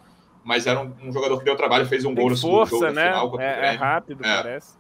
mas 0.45 0.67
era 0.67 0.81
um, 0.81 0.93
um, 1.03 1.13
jogador 1.13 1.39
que 1.39 1.45
deu 1.45 1.57
trabalho, 1.57 1.87
fez 1.87 2.05
um 2.05 2.15
Tem 2.15 2.23
gol 2.23 2.31
no 2.31 2.37
segundo 2.37 2.67
jogo 2.67 2.91
né? 2.91 3.07
final. 3.07 3.41
É, 3.41 3.67
é, 3.67 3.71
rápido, 3.73 4.25
é. 4.25 4.43
parece. 4.43 4.77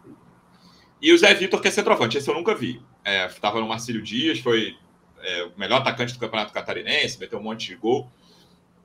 E 1.02 1.12
o 1.12 1.18
Zé 1.18 1.34
Vitor, 1.34 1.60
que 1.60 1.66
é 1.66 1.70
centroavante, 1.72 2.16
esse 2.16 2.30
eu 2.30 2.34
nunca 2.34 2.54
vi. 2.54 2.80
Estava 3.28 3.58
é, 3.58 3.60
no 3.60 3.66
Marcílio 3.66 4.00
Dias, 4.00 4.38
foi 4.38 4.76
é, 5.20 5.42
o 5.42 5.58
melhor 5.58 5.80
atacante 5.80 6.12
do 6.12 6.20
Campeonato 6.20 6.52
Catarinense, 6.52 7.18
meteu 7.18 7.40
um 7.40 7.42
monte 7.42 7.66
de 7.66 7.74
gol. 7.74 8.08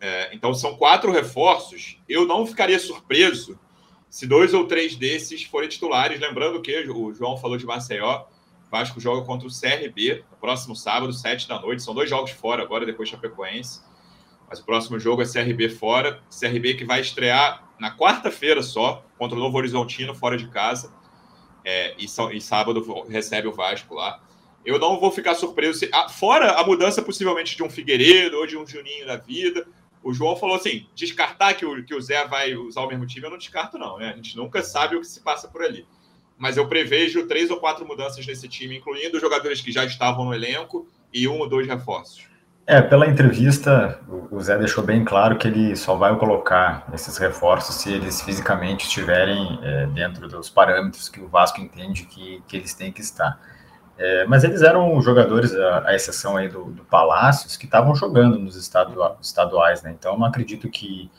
É, 0.02 0.34
então 0.34 0.52
são 0.56 0.76
quatro 0.76 1.12
reforços. 1.12 2.00
Eu 2.10 2.26
não 2.26 2.48
ficaria 2.48 2.80
surpreso 2.80 3.60
se 4.10 4.26
dois 4.26 4.56
ou 4.56 4.66
três 4.66 4.96
desses 4.96 5.44
forem 5.44 5.70
titulares. 5.70 6.20
Lembrando 6.20 6.60
que 6.60 6.90
o 6.90 7.14
João 7.14 7.38
falou 7.38 7.56
de 7.56 7.68
Maceió. 7.68 8.26
Vasco 8.72 9.00
joga 9.00 9.24
contra 9.24 9.48
o 9.48 9.52
CRB 9.52 10.26
no 10.32 10.38
próximo 10.38 10.76
sábado, 10.76 11.14
sete 11.14 11.48
da 11.48 11.62
noite. 11.62 11.84
São 11.84 11.94
dois 11.94 12.10
jogos 12.10 12.32
fora 12.32 12.64
agora, 12.64 12.84
depois 12.84 13.10
Chapecoense. 13.10 13.82
Mas 14.50 14.60
o 14.60 14.66
próximo 14.66 15.00
jogo 15.00 15.22
é 15.22 15.26
CRB 15.26 15.70
fora. 15.70 16.24
CRB 16.32 16.74
que 16.74 16.84
vai 16.84 17.00
estrear 17.00 17.70
na 17.80 17.96
quarta-feira 17.96 18.64
só, 18.64 19.06
contra 19.20 19.38
o 19.38 19.40
Novo 19.40 19.56
Horizontino, 19.56 20.16
fora 20.16 20.36
de 20.36 20.48
casa 20.48 20.92
é, 21.70 21.94
e, 22.00 22.06
e, 22.06 22.42
sábado 22.42 23.04
recebe 23.10 23.46
o 23.46 23.52
Vasco 23.52 23.94
lá. 23.94 24.24
Eu 24.66 24.80
não 24.80 25.02
vou 25.02 25.12
ficar 25.12 25.36
surpreso. 25.36 25.80
Se, 25.80 25.90
ah, 25.94 26.08
fora 26.08 26.54
a 26.54 26.66
mudança 26.66 27.02
possivelmente 27.02 27.58
de 27.58 27.64
um 27.64 27.70
Figueiredo 27.70 28.38
ou 28.38 28.48
de 28.48 28.58
um 28.58 28.66
Juninho 28.66 29.06
da 29.06 29.18
vida. 29.18 29.68
O 30.02 30.14
João 30.14 30.38
falou 30.38 30.56
assim: 30.56 30.88
descartar 30.96 31.56
que 31.56 31.66
o, 31.66 31.84
que 31.84 31.94
o 31.94 32.02
Zé 32.02 32.26
vai 32.26 32.56
usar 32.56 32.84
o 32.84 32.88
mesmo 32.88 33.06
time, 33.06 33.26
eu 33.26 33.32
não 33.32 33.38
descarto, 33.38 33.78
não. 33.78 33.98
Né? 33.98 34.12
A 34.14 34.16
gente 34.16 34.38
nunca 34.38 34.64
sabe 34.64 34.96
o 34.96 35.02
que 35.02 35.08
se 35.08 35.20
passa 35.20 35.50
por 35.50 35.62
ali. 35.62 35.86
Mas 36.38 36.56
eu 36.56 36.70
prevejo 36.70 37.28
três 37.28 37.52
ou 37.52 37.58
quatro 37.58 37.86
mudanças 37.86 38.26
nesse 38.26 38.48
time, 38.48 38.78
incluindo 38.78 39.20
jogadores 39.20 39.60
que 39.60 39.72
já 39.72 39.84
estavam 39.84 40.24
no 40.24 40.34
elenco 40.34 40.88
e 41.14 41.28
um 41.28 41.38
ou 41.38 41.50
dois 41.50 41.68
reforços. 41.68 42.24
É, 42.70 42.82
pela 42.82 43.08
entrevista, 43.08 43.98
o 44.30 44.42
Zé 44.42 44.58
deixou 44.58 44.84
bem 44.84 45.06
claro 45.06 45.38
que 45.38 45.48
ele 45.48 45.74
só 45.78 45.96
vai 45.96 46.14
colocar 46.18 46.86
esses 46.94 47.18
reforços 47.18 47.76
se 47.76 47.94
eles 47.94 48.22
fisicamente 48.22 48.86
estiverem 48.86 49.58
é, 49.64 49.86
dentro 49.88 50.28
dos 50.28 50.50
parâmetros 50.50 51.08
que 51.08 51.22
o 51.22 51.30
Vasco 51.30 51.62
entende 51.62 52.04
que, 52.04 52.44
que 52.46 52.58
eles 52.58 52.74
têm 52.74 52.92
que 52.92 53.00
estar. 53.00 53.40
É, 53.98 54.26
mas 54.26 54.44
eles 54.44 54.62
eram 54.64 55.00
jogadores, 55.02 55.56
a, 55.56 55.88
a 55.88 55.96
exceção 55.96 56.36
aí 56.36 56.50
do, 56.50 56.66
do 56.66 56.84
Palácios, 56.84 57.56
que 57.56 57.64
estavam 57.64 57.96
jogando 57.96 58.38
nos 58.38 58.58
estaduais, 58.58 59.82
né? 59.82 59.96
Então, 59.98 60.20
não 60.20 60.26
acredito 60.26 60.70
que, 60.70 61.10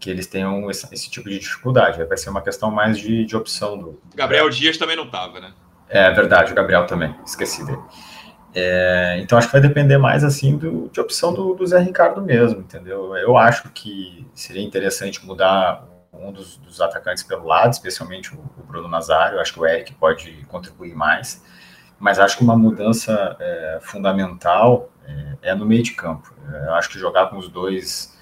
que 0.00 0.10
eles 0.10 0.26
tenham 0.26 0.68
esse, 0.68 0.92
esse, 0.92 1.08
tipo 1.08 1.30
de 1.30 1.38
dificuldade. 1.38 2.02
Vai 2.02 2.18
ser 2.18 2.30
uma 2.30 2.42
questão 2.42 2.68
mais 2.68 2.98
de, 2.98 3.24
de 3.24 3.36
opção 3.36 3.78
do. 3.78 4.02
Gabriel 4.12 4.50
Dias 4.50 4.76
também 4.76 4.96
não 4.96 5.04
estava, 5.04 5.38
né? 5.38 5.52
É 5.88 6.10
verdade, 6.10 6.50
o 6.50 6.54
Gabriel 6.54 6.84
também, 6.84 7.14
esqueci 7.24 7.64
dele. 7.64 7.80
É, 8.54 9.18
então 9.20 9.38
acho 9.38 9.46
que 9.46 9.52
vai 9.52 9.60
depender 9.60 9.96
mais 9.96 10.24
assim 10.24 10.56
do, 10.56 10.88
de 10.88 11.00
opção 11.00 11.32
do, 11.32 11.54
do, 11.54 11.66
Zé 11.66 11.78
Ricardo 11.78 12.20
mesmo, 12.20 12.60
entendeu? 12.60 13.14
Eu 13.16 13.38
acho 13.38 13.68
que 13.70 14.26
seria 14.34 14.62
interessante 14.62 15.24
mudar 15.24 15.86
um 16.12 16.32
dos, 16.32 16.56
dos 16.56 16.80
atacantes 16.80 17.22
pelo 17.22 17.46
lado, 17.46 17.72
especialmente 17.72 18.34
o, 18.34 18.40
o, 18.58 18.62
Bruno 18.64 18.88
Nazário. 18.88 19.38
Acho 19.38 19.54
que 19.54 19.60
o 19.60 19.66
Eric 19.66 19.94
pode 19.94 20.32
contribuir 20.48 20.94
mais, 20.94 21.44
mas 21.98 22.18
acho 22.18 22.38
que 22.38 22.42
uma 22.42 22.56
mudança 22.56 23.36
é, 23.38 23.78
fundamental 23.80 24.90
é, 25.06 25.50
é, 25.50 25.54
no 25.54 25.64
meio 25.64 25.82
de 25.82 25.92
campo. 25.92 26.34
É, 26.52 26.68
eu 26.68 26.74
acho 26.74 26.90
que 26.90 26.98
jogar 26.98 27.30
com 27.30 27.38
os 27.38 27.48
dois 27.48 28.18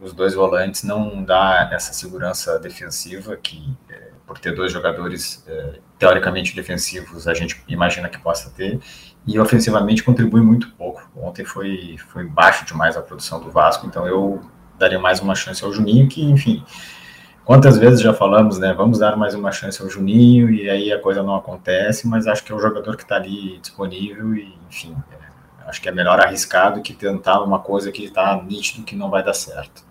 os 0.00 0.12
dois 0.12 0.32
volantes 0.32 0.84
não 0.84 1.24
dá 1.24 1.70
essa 1.72 1.92
segurança 1.92 2.58
defensiva 2.58 3.36
que 3.36 3.76
é, 3.88 4.10
por 4.24 4.38
ter 4.38 4.54
dois 4.54 4.72
jogadores 4.72 5.44
é, 5.48 5.80
teoricamente 5.98 6.54
defensivos 6.54 7.26
a 7.26 7.34
gente 7.34 7.62
imagina 7.68 8.08
que 8.08 8.18
possa 8.18 8.50
ter 8.50 8.80
e 9.26 9.38
ofensivamente 9.38 10.02
contribui 10.02 10.40
muito 10.40 10.70
pouco. 10.72 11.02
Ontem 11.16 11.44
foi, 11.44 11.96
foi 12.08 12.24
baixo 12.24 12.64
demais 12.64 12.96
a 12.96 13.02
produção 13.02 13.40
do 13.40 13.50
Vasco, 13.50 13.86
então 13.86 14.06
eu 14.06 14.40
daria 14.78 14.98
mais 14.98 15.20
uma 15.20 15.34
chance 15.34 15.62
ao 15.62 15.72
Juninho, 15.72 16.08
que, 16.08 16.22
enfim, 16.24 16.64
quantas 17.44 17.76
vezes 17.76 18.00
já 18.00 18.14
falamos, 18.14 18.58
né? 18.58 18.72
Vamos 18.72 19.00
dar 19.00 19.16
mais 19.16 19.34
uma 19.34 19.50
chance 19.50 19.82
ao 19.82 19.90
Juninho, 19.90 20.48
e 20.48 20.70
aí 20.70 20.92
a 20.92 21.00
coisa 21.00 21.22
não 21.22 21.34
acontece, 21.34 22.06
mas 22.06 22.26
acho 22.26 22.44
que 22.44 22.52
é 22.52 22.54
o 22.54 22.60
jogador 22.60 22.96
que 22.96 23.02
está 23.02 23.16
ali 23.16 23.58
disponível, 23.58 24.34
e, 24.34 24.56
enfim, 24.70 24.96
acho 25.66 25.82
que 25.82 25.88
é 25.88 25.92
melhor 25.92 26.20
arriscar 26.20 26.72
do 26.72 26.80
que 26.80 26.94
tentar 26.94 27.40
uma 27.42 27.58
coisa 27.58 27.90
que 27.90 28.04
está 28.04 28.40
nítido 28.42 28.84
que 28.84 28.96
não 28.96 29.10
vai 29.10 29.22
dar 29.22 29.34
certo. 29.34 29.87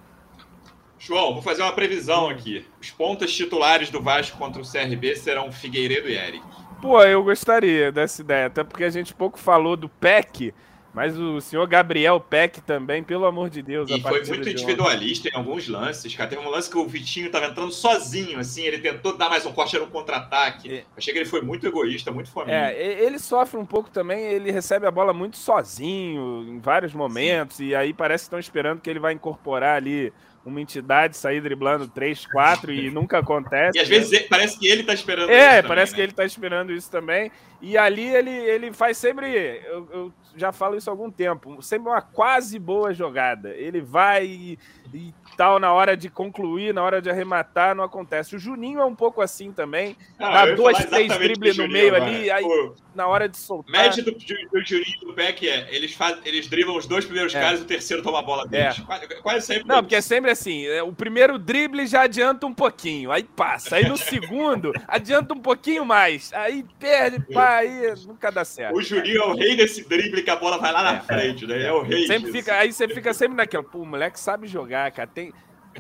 João, 1.00 1.34
vou 1.34 1.42
fazer 1.42 1.62
uma 1.62 1.72
previsão 1.72 2.30
aqui. 2.30 2.66
Os 2.82 2.90
pontos 2.92 3.34
titulares 3.34 3.90
do 3.90 4.02
Vasco 4.02 4.38
contra 4.38 4.62
o 4.62 4.66
CRB 4.66 5.16
serão 5.16 5.52
Figueiredo 5.52 6.10
e 6.10 6.18
Eric. 6.18 6.44
Pô, 6.82 7.02
eu 7.04 7.24
gostaria 7.24 7.92
dessa 7.92 8.22
ideia, 8.22 8.48
até 8.48 8.64
porque 8.64 8.84
a 8.84 8.90
gente 8.90 9.14
pouco 9.14 9.40
falou 9.40 9.76
do 9.76 9.90
PEC, 9.90 10.54
Mas 10.98 11.16
o 11.16 11.40
senhor 11.40 11.68
Gabriel 11.68 12.20
Peck 12.20 12.60
também, 12.62 13.04
pelo 13.04 13.28
amor 13.28 13.52
de 13.52 13.62
Deus. 13.62 13.88
E 13.88 14.02
foi 14.02 14.26
muito 14.26 14.50
individualista 14.50 15.30
em 15.30 15.36
alguns 15.36 15.68
lances, 15.68 16.16
cara. 16.16 16.28
Teve 16.28 16.42
um 16.42 16.50
lance 16.50 16.68
que 16.68 16.76
o 16.76 16.88
Vitinho 16.88 17.28
estava 17.28 17.46
entrando 17.46 17.72
sozinho, 17.72 18.40
assim, 18.40 18.64
ele 18.64 18.80
tentou 18.80 19.16
dar 19.16 19.30
mais 19.30 19.46
um 19.46 19.52
corte, 19.52 19.76
era 19.76 19.86
um 19.86 19.90
contra-ataque. 19.90 20.74
É. 20.74 20.84
Achei 20.98 21.14
que 21.14 21.20
ele 21.20 21.30
foi 21.30 21.42
muito 21.42 21.68
egoísta, 21.68 22.10
muito 22.10 22.32
família. 22.32 22.72
É, 22.72 23.04
ele 23.04 23.20
sofre 23.20 23.60
um 23.60 23.66
pouco 23.66 23.92
também, 23.92 24.24
ele 24.24 24.52
recebe 24.52 24.88
a 24.88 24.92
bola 24.92 25.14
muito 25.14 25.38
sozinho 25.38 26.44
em 26.50 26.58
vários 26.60 26.96
momentos, 26.96 27.58
Sim. 27.58 27.68
e 27.68 27.76
aí 27.76 27.94
parece 27.94 28.24
que 28.24 28.28
estão 28.30 28.40
esperando 28.40 28.82
que 28.82 28.90
ele 28.90 29.00
vai 29.00 29.14
incorporar 29.14 29.78
ali 29.78 30.12
uma 30.48 30.62
entidade 30.62 31.18
sair 31.18 31.42
driblando 31.42 31.88
3, 31.88 32.26
4 32.26 32.72
e 32.72 32.90
nunca 32.90 33.20
acontece. 33.20 33.78
E 33.78 33.82
às 33.82 33.90
né? 33.90 33.98
vezes 33.98 34.22
parece 34.28 34.58
que 34.58 34.68
ele 34.68 34.84
tá 34.84 34.94
esperando 34.94 35.30
é, 35.30 35.60
isso. 35.60 35.68
parece 35.68 35.92
também, 35.92 35.96
que 35.96 35.98
né? 35.98 36.04
ele 36.04 36.14
tá 36.14 36.26
esperando 36.26 36.74
isso 36.74 36.90
também. 36.90 37.32
E 37.62 37.78
ali 37.78 38.08
ele, 38.08 38.32
ele 38.32 38.72
faz 38.72 38.98
sempre. 38.98 39.28
Eu, 39.66 39.90
eu, 39.92 40.14
já 40.36 40.52
falo 40.52 40.78
isso 40.78 40.90
há 40.90 40.94
algum 40.94 41.12
tempo. 41.12 41.62
Sempre 41.62 41.90
uma 41.90 42.02
quase 42.02 42.58
boa 42.58 42.94
jogada. 42.94 43.50
Ele 43.50 43.82
vai 43.82 44.26
e, 44.26 44.60
e 44.94 45.14
tal, 45.38 45.60
na 45.60 45.72
hora 45.72 45.96
de 45.96 46.10
concluir, 46.10 46.74
na 46.74 46.82
hora 46.84 47.00
de 47.00 47.10
arrematar, 47.10 47.76
não 47.76 47.84
acontece. 47.84 48.36
O 48.36 48.40
Juninho 48.40 48.80
é 48.82 48.86
um 48.86 48.96
pouco 48.96 49.22
assim 49.22 49.52
também. 49.52 49.96
Ah, 50.20 50.48
dá 50.48 50.56
dois, 50.56 50.84
três 50.86 51.16
dribles 51.16 51.56
no 51.56 51.68
meio 51.68 51.96
ali, 51.96 52.32
aí 52.32 52.44
Pô, 52.44 52.74
na 52.96 53.08
hora 53.08 53.30
de 53.30 53.38
soltar. 53.38 53.72
Média 53.72 54.04
do, 54.04 54.12
do 54.12 54.66
Juninho 54.66 55.00
do 55.02 55.14
Beck 55.14 55.48
é: 55.48 55.68
eles, 55.74 55.94
faz, 55.94 56.18
eles 56.26 56.48
driblam 56.48 56.76
os 56.76 56.88
dois 56.88 57.06
primeiros 57.06 57.34
é. 57.36 57.40
caras 57.40 57.60
e 57.60 57.64
o 57.64 57.66
terceiro 57.66 58.02
toma 58.02 58.20
a 58.20 58.24
bola 58.24 58.48
deles. 58.48 58.80
É. 58.80 58.82
Quase, 58.82 59.08
quase, 59.22 59.46
sempre. 59.46 59.68
Não, 59.68 59.84
porque 59.84 59.96
é 59.96 60.02
sempre 60.02 60.32
assim: 60.32 60.66
é, 60.66 60.82
o 60.82 60.92
primeiro 60.92 61.38
drible 61.38 61.86
já 61.86 62.02
adianta 62.02 62.48
um 62.48 62.54
pouquinho, 62.54 63.12
aí 63.12 63.24
passa. 63.24 63.76
Aí 63.76 63.88
no 63.88 63.96
segundo, 63.98 64.74
adianta 64.88 65.36
um 65.36 65.40
pouquinho 65.40 65.86
mais. 65.86 66.34
Aí 66.34 66.66
perde, 66.80 67.24
pá, 67.32 67.58
aí 67.58 67.94
nunca 68.08 68.32
dá 68.32 68.44
certo. 68.44 68.76
O 68.76 68.82
Juninho 68.82 69.22
é 69.22 69.26
o 69.28 69.36
rei 69.36 69.56
desse 69.56 69.88
drible 69.88 70.24
que 70.24 70.30
a 70.32 70.36
bola 70.36 70.58
vai 70.58 70.72
lá 70.72 70.82
na 70.82 70.96
é. 70.96 71.02
frente, 71.02 71.46
né? 71.46 71.64
É 71.64 71.72
o 71.72 71.84
rei. 71.84 72.08
Sempre 72.08 72.32
fica, 72.32 72.56
aí 72.56 72.74
você 72.74 72.88
fica 72.88 73.14
sempre 73.14 73.38
naquela, 73.38 73.64
pô, 73.64 73.80
o 73.80 73.86
moleque 73.86 74.20
sabe 74.20 74.48
jogar, 74.48 74.92
cara. 74.92 75.08
Tem, 75.08 75.27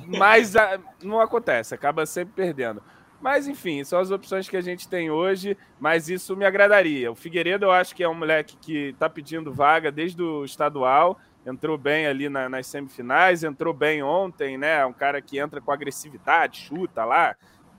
mas 0.06 0.56
a, 0.56 0.76
ah, 0.76 0.80
não 1.04 1.20
acontece, 1.20 1.74
acaba 1.74 2.06
sempre 2.06 2.34
perdendo. 2.36 2.82
Mas 3.20 3.48
enfim, 3.48 3.84
são 3.84 4.00
as 4.00 4.12
opções 4.12 4.48
que 4.48 4.56
a 4.56 4.62
gente 4.62 4.88
tem 4.88 5.10
hoje, 5.10 5.58
mas 5.80 6.08
isso 6.08 6.36
me 6.36 6.46
agradaria. 6.46 7.12
O 7.12 7.16
Figueiredo 7.16 7.66
eu 7.66 7.72
acho 7.72 7.96
que 7.96 8.04
é 8.04 8.10
um 8.10 8.14
moleque 8.14 8.58
que 8.58 8.90
está 8.90 9.10
pedindo 9.10 9.52
vaga 9.52 9.92
desde 9.92 10.22
o 10.22 10.46
estadual, 10.46 11.20
entrou 11.46 11.78
bem 11.78 12.06
ali 12.06 12.30
na, 12.30 12.48
nas 12.48 12.68
semifinais, 12.68 13.44
entrou 13.44 13.74
bem 13.74 14.04
ontem, 14.04 14.58
né? 14.58 14.86
Um 14.86 14.94
cara 14.94 15.22
que 15.22 15.40
entra 15.40 15.60
com 15.60 15.72
agressividade, 15.72 16.60
chuta 16.60 17.04
lá, 17.04 17.36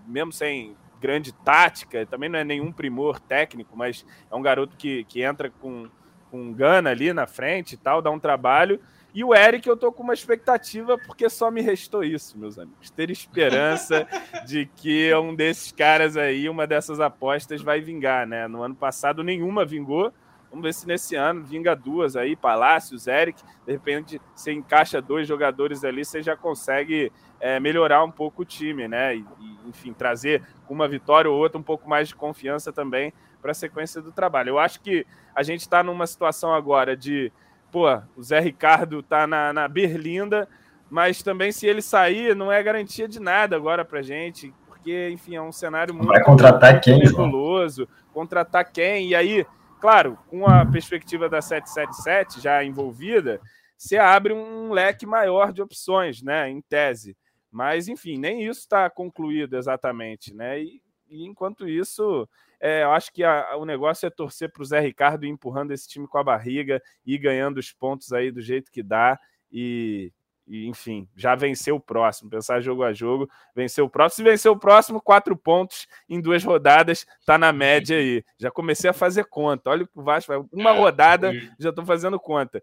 mesmo 0.07 0.33
sem 0.33 0.77
grande 1.01 1.33
tática, 1.33 2.05
também 2.07 2.29
não 2.29 2.39
é 2.39 2.45
nenhum 2.45 2.73
primor 2.73 3.21
técnico, 3.21 3.77
mas 3.77 4.05
é 4.31 4.35
um 4.35 4.43
garoto 4.43 4.77
que, 4.77 5.05
que 5.05 5.23
entra 5.23 5.49
com, 5.49 5.89
com 6.31 6.53
gana 6.53 6.91
ali 6.91 7.13
na 7.13 7.27
frente 7.27 7.75
e 7.75 7.77
tal, 7.77 8.03
dá 8.03 8.11
um 8.11 8.19
trabalho. 8.19 8.81
E 9.15 9.25
o 9.25 9.35
Eric, 9.35 9.67
eu 9.67 9.77
tô 9.77 9.91
com 9.91 10.03
uma 10.03 10.13
expectativa, 10.13 10.99
porque 10.99 11.31
só 11.31 11.51
me 11.51 11.63
restou 11.63 12.05
isso, 12.05 12.39
meus 12.39 12.59
amigos. 12.59 12.91
Ter 12.91 13.11
esperança 13.11 14.07
de 14.47 14.67
que 14.77 15.13
um 15.15 15.35
desses 15.35 15.73
caras 15.73 16.17
aí, 16.17 16.49
uma 16.49 16.67
dessas 16.67 17.01
apostas, 17.01 17.63
vai 17.63 17.81
vingar, 17.81 18.27
né? 18.27 18.47
No 18.47 18.63
ano 18.63 18.75
passado, 18.75 19.25
nenhuma 19.25 19.65
vingou. 19.65 20.13
Vamos 20.51 20.63
ver 20.63 20.75
se 20.75 20.87
nesse 20.87 21.15
ano 21.15 21.43
vinga 21.43 21.75
duas 21.75 22.17
aí, 22.17 22.37
Palácios, 22.37 23.07
Eric. 23.07 23.43
De 23.67 23.73
repente, 23.73 24.21
você 24.35 24.53
encaixa 24.53 25.01
dois 25.01 25.27
jogadores 25.27 25.85
ali, 25.85 26.05
você 26.05 26.23
já 26.23 26.37
consegue 26.37 27.13
é, 27.41 27.59
melhorar 27.61 28.05
um 28.05 28.11
pouco 28.11 28.43
o 28.43 28.45
time, 28.45 28.89
né? 28.89 29.17
E, 29.17 29.21
e, 29.41 29.69
enfim, 29.69 29.93
trazer 29.93 30.43
uma 30.69 30.89
vitória 30.89 31.31
ou 31.31 31.39
outra 31.39 31.59
um 31.59 31.63
pouco 31.63 31.89
mais 31.89 32.09
de 32.09 32.15
confiança 32.15 32.73
também 32.73 33.13
para 33.41 33.53
a 33.53 33.55
sequência 33.55 34.01
do 34.01 34.13
trabalho. 34.13 34.51
Eu 34.51 34.59
acho 34.59 34.81
que 34.81 35.07
a 35.35 35.43
gente 35.43 35.61
está 35.61 35.83
numa 35.83 36.07
situação 36.07 36.53
agora 36.53 36.97
de 36.97 37.33
pô, 37.71 37.87
o 38.17 38.23
Zé 38.23 38.41
Ricardo 38.41 39.03
tá 39.03 39.27
na, 39.27 39.53
na 39.53 39.69
Berlinda, 39.69 40.49
mas 40.91 41.23
também 41.23 41.53
se 41.53 41.67
ele 41.67 41.83
sair, 41.83 42.35
não 42.35 42.51
é 42.51 42.63
garantia 42.63 43.07
de 43.07 43.21
nada 43.21 43.57
agora 43.57 43.85
pra 43.85 44.03
gente, 44.03 44.53
porque, 44.67 45.11
enfim, 45.11 45.37
é 45.37 45.43
um 45.43 45.53
cenário 45.53 45.95
muito 45.95 46.09
Vai 46.09 46.23
contratar 46.23 46.81
quem, 46.81 46.99
reguloso. 46.99 47.89
Contratar 48.13 48.71
quem? 48.71 49.09
E 49.09 49.15
aí, 49.15 49.47
claro, 49.81 50.19
com 50.29 50.47
a 50.47 50.65
perspectiva 50.65 51.29
da 51.29 51.43
777 51.43 52.41
já 52.41 52.65
envolvida, 52.65 53.41
você 53.77 53.97
abre 53.97 54.33
um 54.33 54.73
leque 54.73 55.07
maior 55.07 55.53
de 55.53 55.63
opções, 55.63 56.23
né, 56.23 56.49
em 56.49 56.61
tese. 56.61 57.17
Mas, 57.51 57.89
enfim, 57.89 58.19
nem 58.19 58.47
isso 58.47 58.61
está 58.61 58.91
concluído 58.91 59.57
exatamente, 59.57 60.35
né? 60.35 60.61
E, 60.61 60.83
e 61.09 61.25
enquanto 61.27 61.69
isso, 61.69 62.29
é, 62.61 62.83
eu 62.83 62.93
acho 62.93 63.13
que 63.13 63.23
a, 63.23 63.57
o 63.57 63.65
negócio 63.65 64.07
é 64.07 64.11
torcer 64.11 64.51
para 64.51 64.63
o 64.63 64.65
Zé 64.65 64.81
Ricardo 64.81 65.25
ir 65.25 65.29
empurrando 65.29 65.73
esse 65.73 65.89
time 65.89 66.09
com 66.09 66.19
a 66.19 66.25
barriga 66.25 66.83
e 67.07 67.17
ganhando 67.17 67.59
os 67.59 67.73
pontos 67.73 68.13
aí 68.13 68.31
do 68.31 68.41
jeito 68.41 68.71
que 68.71 68.83
dá. 68.83 69.19
E, 69.51 70.13
e, 70.47 70.67
enfim, 70.67 71.09
já 71.15 71.35
venceu 71.37 71.77
o 71.77 71.81
próximo. 71.81 72.31
Pensar 72.31 72.61
jogo 72.61 72.83
a 72.83 72.93
jogo, 72.93 73.31
venceu 73.55 73.85
o 73.85 73.91
próximo. 73.91 74.25
Se 74.25 74.31
venceu 74.31 74.53
o 74.53 74.59
próximo, 74.59 75.01
quatro 75.01 75.37
pontos 75.37 75.87
em 76.09 76.21
duas 76.21 76.43
rodadas, 76.43 77.07
tá 77.25 77.39
na 77.39 77.53
média 77.53 77.97
aí. 77.97 78.25
Já 78.37 78.51
comecei 78.51 78.91
a 78.91 78.95
fazer 78.95 79.25
conta. 79.27 79.71
Olha 79.71 79.89
o 79.95 80.03
Vasco, 80.03 80.49
uma 80.53 80.71
é, 80.71 80.77
rodada, 80.77 81.33
já 81.59 81.71
estou 81.71 81.85
fazendo 81.85 82.19
conta. 82.19 82.63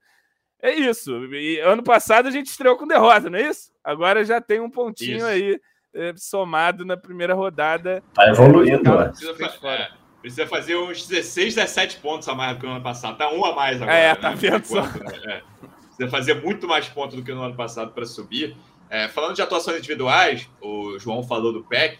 É 0.62 0.74
isso. 0.74 1.12
E 1.34 1.60
ano 1.60 1.84
passado 1.84 2.28
a 2.28 2.32
gente 2.32 2.48
estreou 2.48 2.76
com 2.76 2.88
derrota, 2.88 3.30
não 3.30 3.38
é 3.38 3.50
isso? 3.50 3.72
Agora 3.84 4.26
já 4.26 4.42
tem 4.42 4.60
um 4.60 4.70
pontinho 4.70 5.18
isso. 5.18 5.26
aí 5.26 5.62
somado 6.18 6.86
na 6.86 6.98
primeira 6.98 7.34
rodada. 7.34 8.04
Tá 8.14 8.28
evoluindo, 8.30 8.98
né? 8.98 9.08
Precisa, 9.10 9.68
é, 9.68 9.90
precisa, 10.22 10.48
fazer 10.48 10.76
uns 10.76 11.08
16, 11.08 11.56
17 11.56 11.98
pontos 11.98 12.28
a 12.28 12.36
mais 12.36 12.56
do 12.56 12.60
que 12.60 12.66
no 12.66 12.74
ano 12.74 12.84
passado. 12.84 13.18
Tá 13.18 13.32
um 13.32 13.46
a 13.46 13.56
mais 13.56 13.82
agora. 13.82 13.98
É, 13.98 14.16
tá 14.16 14.32
né? 14.32 14.36
vendo 14.36 14.66
só. 14.66 14.82
Né? 14.82 14.92
É. 15.26 15.42
Precisa 15.96 16.10
fazer 16.10 16.42
muito 16.42 16.68
mais 16.68 16.88
pontos 16.90 17.16
do 17.16 17.24
que 17.24 17.34
no 17.34 17.42
ano 17.42 17.56
passado 17.56 17.92
para 17.92 18.06
subir. 18.06 18.56
É, 18.90 19.08
falando 19.08 19.36
de 19.36 19.42
atuações 19.42 19.78
individuais, 19.78 20.50
o 20.62 21.00
João 21.00 21.24
falou 21.24 21.52
do 21.52 21.64
PEC. 21.64 22.00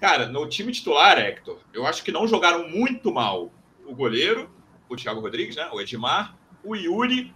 Cara, 0.00 0.26
no 0.26 0.48
time 0.48 0.72
titular, 0.72 1.18
Hector, 1.18 1.58
eu 1.72 1.86
acho 1.86 2.02
que 2.02 2.10
não 2.10 2.26
jogaram 2.26 2.68
muito 2.68 3.12
mal 3.12 3.52
o 3.86 3.94
goleiro, 3.94 4.50
o 4.88 4.96
Thiago 4.96 5.20
Rodrigues, 5.20 5.56
né? 5.56 5.68
O 5.72 5.80
Edmar, 5.80 6.36
o 6.64 6.74
Yuri, 6.74 7.32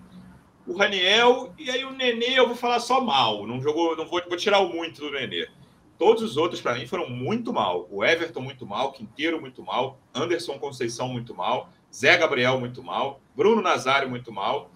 o 0.67 0.77
Raniel 0.77 1.55
e 1.59 1.71
aí 1.71 1.85
o 1.85 1.93
Nenê, 1.93 2.39
eu 2.39 2.47
vou 2.47 2.57
falar 2.57 2.81
só 2.81 3.01
mal. 3.01 3.47
Não 3.47 3.61
jogou, 3.61 3.97
não 3.97 4.07
vou, 4.07 4.21
vou 4.29 4.37
tirar 4.37 4.61
o 4.61 4.69
muito 4.69 5.01
do 5.01 5.11
Nenê. 5.11 5.47
Todos 5.99 6.23
os 6.23 6.37
outros, 6.37 6.61
para 6.61 6.75
mim, 6.75 6.87
foram 6.87 7.09
muito 7.09 7.53
mal. 7.53 7.89
O 7.91 8.05
Everton, 8.05 8.41
muito 8.41 8.67
mal. 8.67 8.93
Quinteiro, 8.93 9.41
muito 9.41 9.63
mal. 9.63 9.99
Anderson 10.15 10.59
Conceição, 10.59 11.09
muito 11.09 11.35
mal. 11.35 11.71
Zé 11.95 12.17
Gabriel, 12.17 12.61
muito 12.61 12.83
mal. 12.83 13.21
Bruno 13.35 13.63
Nazário, 13.63 14.09
muito 14.09 14.31
mal. 14.31 14.71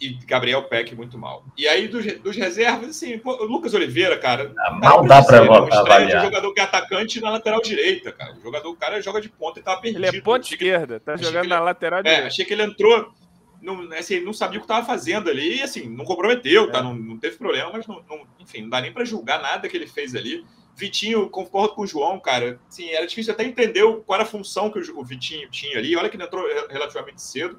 E 0.00 0.10
Gabriel 0.26 0.62
Peck, 0.64 0.94
muito 0.94 1.18
mal. 1.18 1.44
E 1.56 1.66
aí, 1.66 1.88
dos, 1.88 2.04
dos 2.20 2.36
reservas, 2.36 2.90
assim, 2.90 3.18
pô, 3.18 3.32
o 3.32 3.46
Lucas 3.46 3.74
Oliveira, 3.74 4.16
cara. 4.16 4.52
Ah, 4.58 4.70
mal 4.70 5.04
dá 5.04 5.24
para 5.24 5.42
votar. 5.42 6.06
Um 6.06 6.10
jogador 6.24 6.54
que 6.54 6.60
é 6.60 6.64
atacante 6.64 7.20
na 7.20 7.30
lateral 7.30 7.60
direita, 7.60 8.12
cara. 8.12 8.34
O 8.34 8.40
jogador, 8.40 8.70
o 8.70 8.76
cara 8.76 9.00
joga 9.00 9.20
de 9.20 9.28
ponta 9.28 9.58
e 9.58 9.62
tava 9.62 9.80
perdido. 9.80 10.04
Ele 10.04 10.18
é 10.18 10.20
ponta 10.20 10.46
esquerda, 10.46 11.00
tá 11.00 11.16
jogando 11.16 11.44
ele, 11.44 11.48
na 11.48 11.60
lateral 11.60 12.00
é, 12.00 12.02
direita. 12.02 12.26
Achei 12.28 12.44
que 12.44 12.52
ele 12.52 12.62
entrou 12.62 13.12
não, 13.60 13.92
assim, 13.92 14.20
não 14.20 14.32
sabia 14.32 14.58
o 14.58 14.60
que 14.60 14.64
estava 14.64 14.86
fazendo 14.86 15.28
ali, 15.28 15.58
e 15.58 15.62
assim, 15.62 15.88
não 15.88 16.04
comprometeu, 16.04 16.70
tá? 16.70 16.78
É. 16.78 16.82
Não, 16.82 16.94
não 16.94 17.18
teve 17.18 17.36
problema, 17.36 17.70
mas 17.72 17.86
não, 17.86 18.02
não, 18.08 18.26
enfim, 18.38 18.62
não 18.62 18.68
dá 18.68 18.80
nem 18.80 18.92
para 18.92 19.04
julgar 19.04 19.40
nada 19.40 19.68
que 19.68 19.76
ele 19.76 19.86
fez 19.86 20.14
ali. 20.14 20.44
Vitinho, 20.76 21.28
concordo 21.28 21.74
com 21.74 21.82
o 21.82 21.86
João, 21.86 22.20
cara. 22.20 22.60
Sim, 22.68 22.88
era 22.90 23.04
difícil 23.04 23.32
até 23.32 23.44
entender 23.44 23.82
qual 24.06 24.20
era 24.20 24.22
a 24.22 24.30
função 24.30 24.70
que 24.70 24.78
o 24.78 25.04
Vitinho 25.04 25.50
tinha 25.50 25.76
ali. 25.76 25.96
Olha 25.96 26.08
que 26.08 26.16
ele 26.16 26.22
entrou 26.22 26.44
relativamente 26.70 27.20
cedo, 27.20 27.58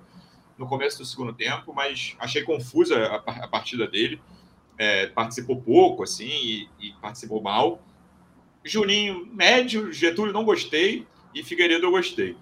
no 0.57 0.65
começo 0.65 0.97
do 0.97 1.05
segundo 1.05 1.33
tempo, 1.33 1.73
mas 1.73 2.15
achei 2.17 2.43
confusa 2.43 2.97
a, 2.97 3.43
a 3.43 3.47
partida 3.47 3.87
dele. 3.87 4.21
É, 4.77 5.07
participou 5.07 5.61
pouco, 5.61 6.03
assim, 6.03 6.29
e, 6.29 6.69
e, 6.79 6.93
participou 7.01 7.41
mal. 7.41 7.81
Juninho, 8.63 9.25
médio. 9.33 9.91
Getúlio, 9.91 10.31
não 10.31 10.45
gostei. 10.45 11.05
E 11.35 11.43
Figueiredo, 11.43 11.85
eu 11.85 11.91
gostei. 11.91 12.37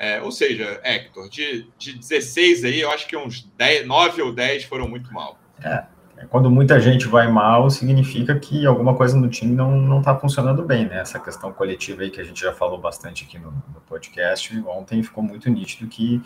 É, 0.00 0.18
ou 0.22 0.32
seja, 0.32 0.80
Hector, 0.82 1.28
de, 1.28 1.66
de 1.76 1.92
16 1.92 2.64
aí, 2.64 2.80
eu 2.80 2.90
acho 2.90 3.06
que 3.06 3.14
uns 3.14 3.42
10, 3.58 3.86
9 3.86 4.22
ou 4.22 4.34
10 4.34 4.64
foram 4.64 4.88
muito 4.88 5.12
mal. 5.12 5.38
É. 5.62 5.84
Quando 6.30 6.50
muita 6.50 6.80
gente 6.80 7.06
vai 7.06 7.30
mal, 7.30 7.68
significa 7.68 8.38
que 8.38 8.64
alguma 8.64 8.96
coisa 8.96 9.14
no 9.14 9.28
time 9.28 9.54
não 9.54 9.98
está 9.98 10.16
funcionando 10.18 10.62
bem, 10.62 10.86
né? 10.86 11.00
Essa 11.00 11.20
questão 11.20 11.52
coletiva 11.52 12.00
aí 12.00 12.10
que 12.10 12.18
a 12.18 12.24
gente 12.24 12.40
já 12.40 12.50
falou 12.50 12.78
bastante 12.78 13.24
aqui 13.24 13.38
no, 13.38 13.50
no 13.50 13.80
podcast, 13.86 14.58
ontem 14.66 15.02
ficou 15.02 15.22
muito 15.22 15.50
nítido 15.50 15.86
que 15.86 16.22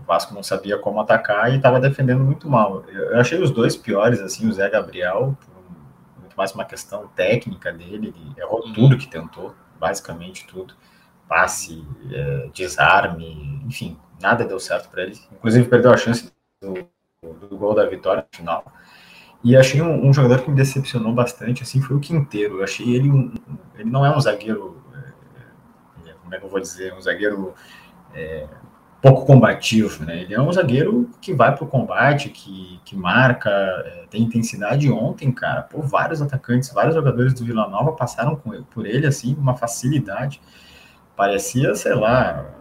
o 0.00 0.02
Vasco 0.02 0.34
não 0.34 0.42
sabia 0.42 0.76
como 0.76 0.98
atacar 1.00 1.52
e 1.52 1.56
estava 1.56 1.78
defendendo 1.78 2.24
muito 2.24 2.50
mal. 2.50 2.84
Eu 2.88 3.20
achei 3.20 3.40
os 3.40 3.52
dois 3.52 3.76
piores, 3.76 4.20
assim, 4.20 4.48
o 4.48 4.52
Zé 4.52 4.68
Gabriel, 4.68 5.38
muito 6.18 6.36
mais 6.36 6.52
uma 6.52 6.64
questão 6.64 7.06
técnica 7.14 7.72
dele, 7.72 8.08
ele 8.08 8.34
errou 8.36 8.64
uhum. 8.66 8.72
tudo 8.72 8.98
que 8.98 9.06
tentou, 9.06 9.54
basicamente 9.78 10.44
tudo. 10.48 10.74
Passe, 11.28 11.86
é, 12.10 12.50
desarme, 12.52 13.62
enfim, 13.66 13.96
nada 14.20 14.44
deu 14.44 14.60
certo 14.60 14.88
para 14.90 15.04
ele. 15.04 15.18
Inclusive 15.32 15.68
perdeu 15.68 15.92
a 15.92 15.96
chance 15.96 16.32
do, 16.60 16.86
do 17.48 17.56
gol 17.56 17.74
da 17.74 17.86
vitória 17.86 18.26
no 18.30 18.36
final. 18.36 18.64
E 19.42 19.56
achei 19.56 19.82
um, 19.82 20.06
um, 20.06 20.12
jogador 20.12 20.42
que 20.42 20.50
me 20.50 20.56
decepcionou 20.56 21.12
bastante, 21.12 21.62
assim, 21.62 21.80
foi 21.80 21.96
o 21.96 22.00
Quinteiro. 22.00 22.58
Eu 22.58 22.64
achei 22.64 22.94
ele 22.94 23.10
um, 23.10 23.32
ele 23.74 23.90
não 23.90 24.04
é 24.04 24.16
um 24.16 24.18
zagueiro, 24.18 24.82
é, 26.06 26.12
como 26.22 26.34
é 26.34 26.38
que 26.38 26.44
eu 26.44 26.48
vou 26.48 26.60
dizer, 26.60 26.94
um 26.94 27.00
zagueiro 27.00 27.54
é, 28.14 28.46
pouco 29.02 29.26
combativo, 29.26 30.02
né? 30.06 30.22
Ele 30.22 30.32
é 30.32 30.40
um 30.40 30.50
zagueiro 30.50 31.10
que 31.20 31.34
vai 31.34 31.54
para 31.54 31.62
o 31.62 31.66
combate, 31.66 32.30
que, 32.30 32.80
que 32.86 32.96
marca, 32.96 33.50
é, 33.50 34.06
tem 34.08 34.22
intensidade. 34.22 34.90
Ontem, 34.90 35.30
cara, 35.30 35.60
pô, 35.60 35.82
vários 35.82 36.22
atacantes, 36.22 36.72
vários 36.72 36.94
jogadores 36.94 37.34
do 37.34 37.44
Vila 37.44 37.68
Nova 37.68 37.92
passaram 37.92 38.34
com, 38.36 38.62
por 38.62 38.86
ele, 38.86 39.06
assim, 39.06 39.34
uma 39.34 39.54
facilidade. 39.54 40.40
Parecia, 41.16 41.74
sei 41.74 41.94
lá, 41.94 42.54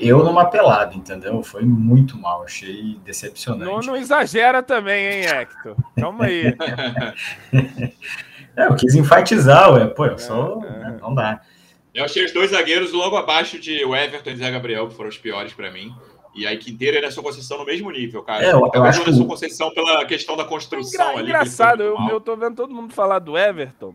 eu 0.00 0.22
numa 0.22 0.44
pelada, 0.44 0.94
entendeu? 0.94 1.42
Foi 1.42 1.62
muito 1.62 2.16
mal, 2.16 2.44
achei 2.44 2.98
decepcionante. 3.04 3.64
Não, 3.64 3.80
não 3.80 3.96
exagera 3.96 4.62
também, 4.62 5.06
hein, 5.06 5.24
Hector? 5.26 5.76
Calma 5.98 6.26
aí. 6.26 6.54
é, 8.56 8.66
eu 8.66 8.76
quis 8.76 8.94
enfatizar, 8.94 9.72
ué. 9.72 9.86
Pô, 9.86 10.06
eu 10.06 10.18
sou. 10.18 10.64
É, 10.64 10.68
é. 10.68 10.90
Não 11.00 11.14
dá. 11.14 11.40
Eu 11.92 12.04
achei 12.04 12.24
os 12.24 12.32
dois 12.32 12.50
zagueiros 12.50 12.92
logo 12.92 13.16
abaixo 13.16 13.58
de 13.58 13.82
Everton 13.82 14.30
e 14.30 14.36
Zé 14.36 14.50
Gabriel, 14.50 14.88
que 14.88 14.94
foram 14.94 15.10
os 15.10 15.18
piores 15.18 15.52
para 15.52 15.70
mim. 15.70 15.94
E 16.34 16.46
a 16.46 16.56
Quinteira 16.56 16.96
e 16.96 16.98
a 16.98 17.00
Anderson 17.00 17.22
Conceição 17.22 17.58
no 17.58 17.66
mesmo 17.66 17.90
nível, 17.90 18.22
cara. 18.22 18.44
É, 18.44 18.52
eu, 18.52 18.70
eu 18.72 18.84
acho 18.84 19.04
que 19.04 19.10
o 19.10 19.26
Conceição 19.26 19.70
pela 19.74 20.04
questão 20.06 20.36
da 20.36 20.44
construção 20.44 21.10
Engra, 21.10 21.20
ali. 21.20 21.28
Engraçado, 21.28 21.82
eu, 21.82 21.96
eu 22.08 22.20
tô 22.20 22.36
vendo 22.36 22.56
todo 22.56 22.74
mundo 22.74 22.94
falar 22.94 23.18
do 23.18 23.36
Everton 23.36 23.94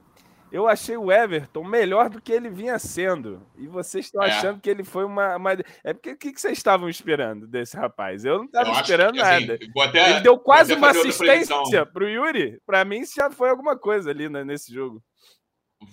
eu 0.51 0.67
achei 0.67 0.95
o 0.95 1.11
Everton 1.11 1.63
melhor 1.63 2.09
do 2.09 2.21
que 2.21 2.31
ele 2.31 2.49
vinha 2.49 2.79
sendo. 2.79 3.45
E 3.57 3.67
vocês 3.67 4.05
estão 4.05 4.23
é. 4.23 4.27
achando 4.27 4.61
que 4.61 4.69
ele 4.69 4.83
foi 4.83 5.03
uma. 5.03 5.35
uma... 5.35 5.51
É 5.83 5.93
porque 5.93 6.11
o 6.11 6.17
que, 6.17 6.31
que, 6.31 6.39
vocês 6.39 6.57
estavam 6.57 6.89
esperando 6.89 7.47
desse 7.47 7.75
rapaz? 7.75 8.23
Eu 8.23 8.39
não 8.39 8.45
estava 8.45 8.71
esperando 8.71 9.13
que, 9.13 9.21
assim, 9.21 9.45
nada. 9.47 9.59
Até, 9.81 10.11
ele 10.11 10.19
deu 10.21 10.37
quase 10.37 10.73
uma 10.73 10.89
assistência 10.89 11.85
para 11.85 12.03
o 12.03 12.09
Yuri. 12.09 12.59
Para 12.65 12.85
mim, 12.85 13.03
já 13.05 13.29
foi 13.29 13.49
alguma 13.49 13.77
coisa 13.77 14.09
ali 14.09 14.29
né, 14.29 14.43
nesse 14.43 14.73
jogo. 14.73 15.03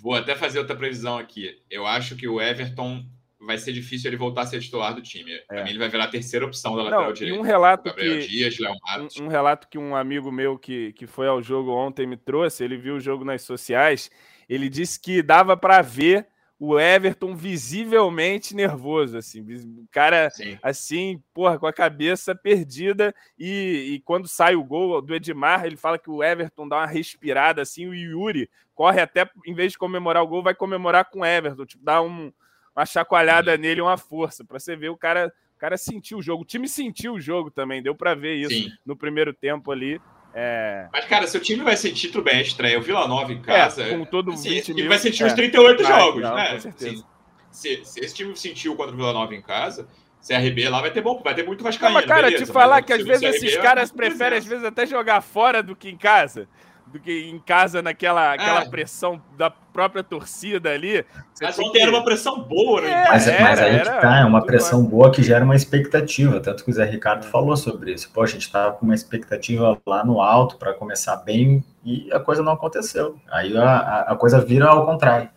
Vou 0.01 0.15
até 0.15 0.35
fazer 0.35 0.59
outra 0.59 0.77
previsão 0.77 1.19
aqui. 1.19 1.51
Eu 1.71 1.87
acho 1.87 2.17
que 2.17 2.27
o 2.27 2.41
Everton 2.41 3.05
vai 3.41 3.59
ser 3.59 3.73
difícil 3.73 4.09
ele 4.09 4.17
voltar 4.17 4.43
a 4.43 4.47
ser 4.47 4.61
titular 4.61 4.95
do 4.95 5.03
time. 5.03 5.33
É. 5.33 5.39
Para 5.41 5.65
mim, 5.65 5.71
ele 5.71 5.79
vai 5.79 5.89
virar 5.89 6.05
a 6.05 6.09
terceira 6.09 6.47
opção 6.47 6.77
da 6.77 6.85
lateral 6.85 7.13
direita. 7.13 7.39
Um 7.39 7.43
relato 7.43 7.85
Gabriel 7.85 8.21
que, 8.21 8.29
Dias, 8.29 8.59
Léo 8.59 8.75
Matos. 8.83 9.17
Um, 9.19 9.25
um 9.25 9.29
relato 9.29 9.69
que 9.69 9.79
um 9.79 9.95
amigo 9.95 10.33
meu 10.33 10.59
que, 10.59 10.93
que 10.95 11.07
foi 11.07 11.27
ao 11.27 11.43
jogo 11.43 11.71
ontem 11.73 12.07
me 12.07 12.17
trouxe. 12.17 12.65
Ele 12.65 12.77
viu 12.77 12.97
o 12.97 13.01
jogo 13.01 13.25
nas 13.25 13.43
sociais 13.43 14.11
ele 14.49 14.68
disse 14.68 15.01
que 15.01 15.22
dava 15.22 15.57
para 15.57 15.82
ver 15.82 16.26
o 16.59 16.78
Everton 16.78 17.34
visivelmente 17.34 18.55
nervoso, 18.55 19.18
assim, 19.18 19.40
o 19.40 19.86
cara 19.90 20.30
Sim. 20.30 20.59
assim, 20.62 21.22
porra, 21.34 21.59
com 21.59 21.66
a 21.66 21.72
cabeça 21.72 22.34
perdida 22.34 23.14
e, 23.38 23.95
e, 23.95 24.01
quando 24.01 24.28
sai 24.28 24.55
o 24.55 24.64
gol 24.64 25.03
do 25.03 25.14
Edmar, 25.14 25.66
ele 25.66 25.76
fala 25.76 25.99
que 25.99 26.09
o 26.09 26.22
Everton 26.22 26.68
dá 26.68 26.76
uma 26.76 26.86
respirada 26.86 27.61
assim, 27.61 27.86
o 27.86 27.95
Yuri 27.95 28.49
corre 28.74 29.01
até, 29.01 29.28
em 29.45 29.55
vez 29.55 29.72
de 29.72 29.78
comemorar 29.78 30.22
o 30.22 30.26
gol, 30.26 30.42
vai 30.42 30.55
comemorar 30.55 31.05
com 31.11 31.20
o 31.20 31.26
Everton, 31.26 31.66
tipo, 31.66 31.84
dá 31.84 32.01
um, 32.01 32.32
uma 32.74 32.86
chacoalhada 32.86 33.57
nele, 33.57 33.80
uma 33.80 33.99
força, 33.99 34.45
para 34.45 34.59
você 34.59 34.76
ver 34.76 34.88
o 34.88 34.97
cara, 34.97 35.32
o 35.57 35.59
cara 35.59 35.76
sentiu 35.76 36.18
o 36.18 36.22
jogo, 36.22 36.45
o 36.45 36.47
time 36.47 36.68
sentiu 36.68 37.14
o 37.14 37.20
jogo 37.20 37.51
também, 37.51 37.82
deu 37.82 37.95
para 37.95 38.14
ver 38.14 38.36
isso 38.36 38.55
Sim. 38.55 38.70
no 38.86 38.97
primeiro 38.97 39.34
tempo 39.34 39.70
ali. 39.70 40.01
É... 40.35 40.89
Mas, 40.93 41.05
cara, 41.05 41.26
seu 41.26 41.41
time 41.41 41.62
vai 41.62 41.76
sentir 41.76 42.09
tudo 42.09 42.24
bem 42.24 42.41
estreia. 42.41 42.78
O 42.78 42.82
Vila 42.82 43.07
Nova 43.07 43.32
em 43.32 43.41
casa. 43.41 43.85
É, 43.85 43.97
com 43.97 44.05
todo 44.05 44.32
assim, 44.32 44.51
20 44.51 44.74
mil, 44.74 44.89
vai 44.89 44.99
sentir 44.99 45.22
é. 45.22 45.26
os 45.26 45.32
38 45.32 45.82
vai, 45.82 45.93
jogos, 45.93 46.22
não, 46.22 46.35
né? 46.35 46.53
Com 46.55 46.61
certeza. 46.61 47.05
se, 47.51 47.85
se, 47.85 48.01
esse 48.01 48.14
time 48.14 48.37
sentiu 48.37 48.74
contra 48.74 48.93
o 48.93 48.97
Vila 48.97 49.12
Nova 49.12 49.35
em 49.35 49.41
casa, 49.41 49.89
CRB 50.26 50.68
lá 50.68 50.80
vai 50.80 50.91
ter 50.91 51.03
bom, 51.03 51.20
vai 51.22 51.35
ter 51.35 51.47
muito 51.47 51.62
Vascaíno. 51.62 51.95
Não, 51.95 52.01
mas, 52.01 52.09
cara, 52.09 52.26
beleza, 52.26 52.47
te 52.47 52.53
falar 52.53 52.82
que 52.82 52.93
às 52.93 53.05
vezes 53.05 53.22
esses 53.22 53.57
caras 53.59 53.93
preferem, 53.93 54.39
às 54.39 54.45
vezes, 54.45 54.64
até 54.64 54.85
jogar 54.87 55.20
fora 55.20 55.62
do 55.62 55.76
que 55.76 55.89
em 55.89 55.97
casa 55.97 56.49
do 56.87 57.01
que 57.01 57.28
em 57.28 57.39
casa 57.39 57.82
naquela 57.82 58.32
aquela 58.32 58.62
é. 58.62 58.68
pressão 58.68 59.20
da 59.37 59.51
própria 59.51 60.03
torcida 60.05 60.70
ali. 60.70 61.05
Mas 61.43 61.59
ontem 61.59 61.72
que... 61.72 61.80
era 61.80 61.91
uma 61.91 62.05
pressão 62.05 62.41
boa, 62.41 62.80
né? 62.80 62.91
É, 62.91 63.09
mas, 63.09 63.26
era, 63.26 63.43
mas 63.43 63.61
aí 63.61 63.78
que 63.80 63.85
tá, 63.85 64.18
é 64.18 64.24
uma 64.24 64.47
pressão 64.47 64.82
bom. 64.82 64.91
boa 64.91 65.11
que 65.11 65.22
gera 65.22 65.45
uma 65.45 65.57
expectativa, 65.57 66.41
tanto 66.41 66.64
que 66.64 66.70
o 66.70 66.72
Zé 66.72 66.85
Ricardo 66.85 67.24
falou 67.24 67.57
sobre 67.57 67.93
isso. 67.93 68.11
Pô, 68.12 68.22
a 68.22 68.26
gente 68.26 68.51
tava 68.51 68.72
com 68.76 68.85
uma 68.85 68.95
expectativa 68.95 69.76
lá 69.85 70.05
no 70.05 70.20
alto 70.20 70.57
para 70.57 70.72
começar 70.74 71.16
bem 71.16 71.64
e 71.85 72.09
a 72.12 72.20
coisa 72.20 72.43
não 72.43 72.53
aconteceu. 72.53 73.16
Aí 73.30 73.57
a, 73.57 74.01
a 74.09 74.16
coisa 74.16 74.41
vira 74.41 74.68
ao 74.68 74.87
contrário. 74.87 75.28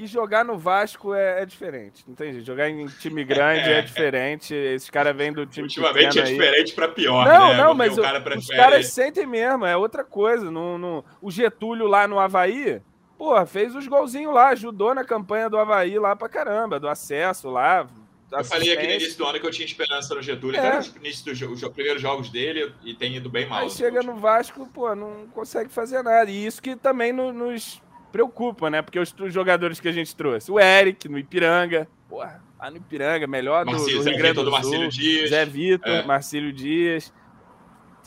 E 0.00 0.06
jogar 0.06 0.46
no 0.46 0.56
Vasco 0.56 1.12
é, 1.12 1.42
é 1.42 1.44
diferente, 1.44 2.02
não 2.08 2.14
tem 2.14 2.32
jeito. 2.32 2.46
Jogar 2.46 2.70
em 2.70 2.86
time 2.86 3.22
grande 3.22 3.68
é, 3.68 3.80
é 3.80 3.82
diferente. 3.84 4.54
Esses 4.54 4.88
caras 4.88 5.14
vêm 5.14 5.30
do 5.30 5.44
time 5.44 5.64
Ultimamente 5.66 6.18
é 6.18 6.22
diferente 6.22 6.72
para 6.72 6.88
pior, 6.88 7.26
não, 7.26 7.48
né? 7.48 7.56
Não, 7.58 7.74
mas 7.74 7.98
o, 7.98 8.00
prefere... 8.00 8.38
os 8.38 8.46
caras 8.46 8.86
sentem 8.86 9.26
mesmo, 9.26 9.66
é 9.66 9.76
outra 9.76 10.02
coisa. 10.02 10.50
No, 10.50 10.78
no, 10.78 11.04
o 11.20 11.30
Getúlio 11.30 11.86
lá 11.86 12.08
no 12.08 12.18
Havaí, 12.18 12.80
porra, 13.18 13.44
fez 13.44 13.74
os 13.74 13.86
golzinhos 13.86 14.32
lá, 14.32 14.48
ajudou 14.48 14.94
na 14.94 15.04
campanha 15.04 15.50
do 15.50 15.58
Havaí 15.58 15.98
lá 15.98 16.16
pra 16.16 16.30
caramba, 16.30 16.80
do 16.80 16.88
acesso 16.88 17.50
lá. 17.50 17.86
Eu 18.32 18.42
falei 18.42 18.72
aqui 18.72 18.86
no 18.86 18.92
início 18.94 19.18
do 19.18 19.26
ano 19.26 19.38
que 19.38 19.46
eu 19.46 19.50
tinha 19.50 19.66
esperança 19.66 20.14
no 20.14 20.22
Getúlio, 20.22 20.58
é. 20.58 20.66
até 20.66 20.88
no 20.88 20.96
início 20.96 21.26
dos 21.26 21.68
primeiros 21.68 22.00
jogos 22.00 22.30
dele 22.30 22.72
e 22.82 22.94
tem 22.94 23.16
ido 23.16 23.28
bem 23.28 23.46
mal. 23.46 23.58
Aí 23.58 23.70
chega 23.70 24.02
no 24.02 24.16
Vasco, 24.16 24.66
pô, 24.72 24.94
não 24.94 25.26
consegue 25.26 25.68
fazer 25.68 26.02
nada. 26.02 26.30
E 26.30 26.46
isso 26.46 26.62
que 26.62 26.74
também 26.74 27.12
no, 27.12 27.34
nos 27.34 27.82
preocupa, 28.10 28.70
né? 28.70 28.82
Porque 28.82 28.98
os, 28.98 29.14
os, 29.18 29.32
jogadores 29.32 29.80
que 29.80 29.88
a 29.88 29.92
gente 29.92 30.14
trouxe, 30.14 30.50
o 30.50 30.58
Eric 30.58 31.08
no 31.08 31.18
Ipiranga, 31.18 31.88
porra, 32.08 32.42
lá 32.58 32.70
no 32.70 32.76
Ipiranga, 32.76 33.26
melhor 33.26 33.64
do, 33.64 33.72
Marcelo, 33.72 34.02
do 34.02 34.08
Rio 34.08 34.18
Grande 34.18 34.34
do, 34.34 34.44
do 34.44 34.50
Marcílio 34.50 34.88
Dias. 34.88 35.30
Zé 35.30 35.44
Vitor, 35.44 35.90
é. 35.90 36.02
Marcílio 36.04 36.52
Dias. 36.52 37.12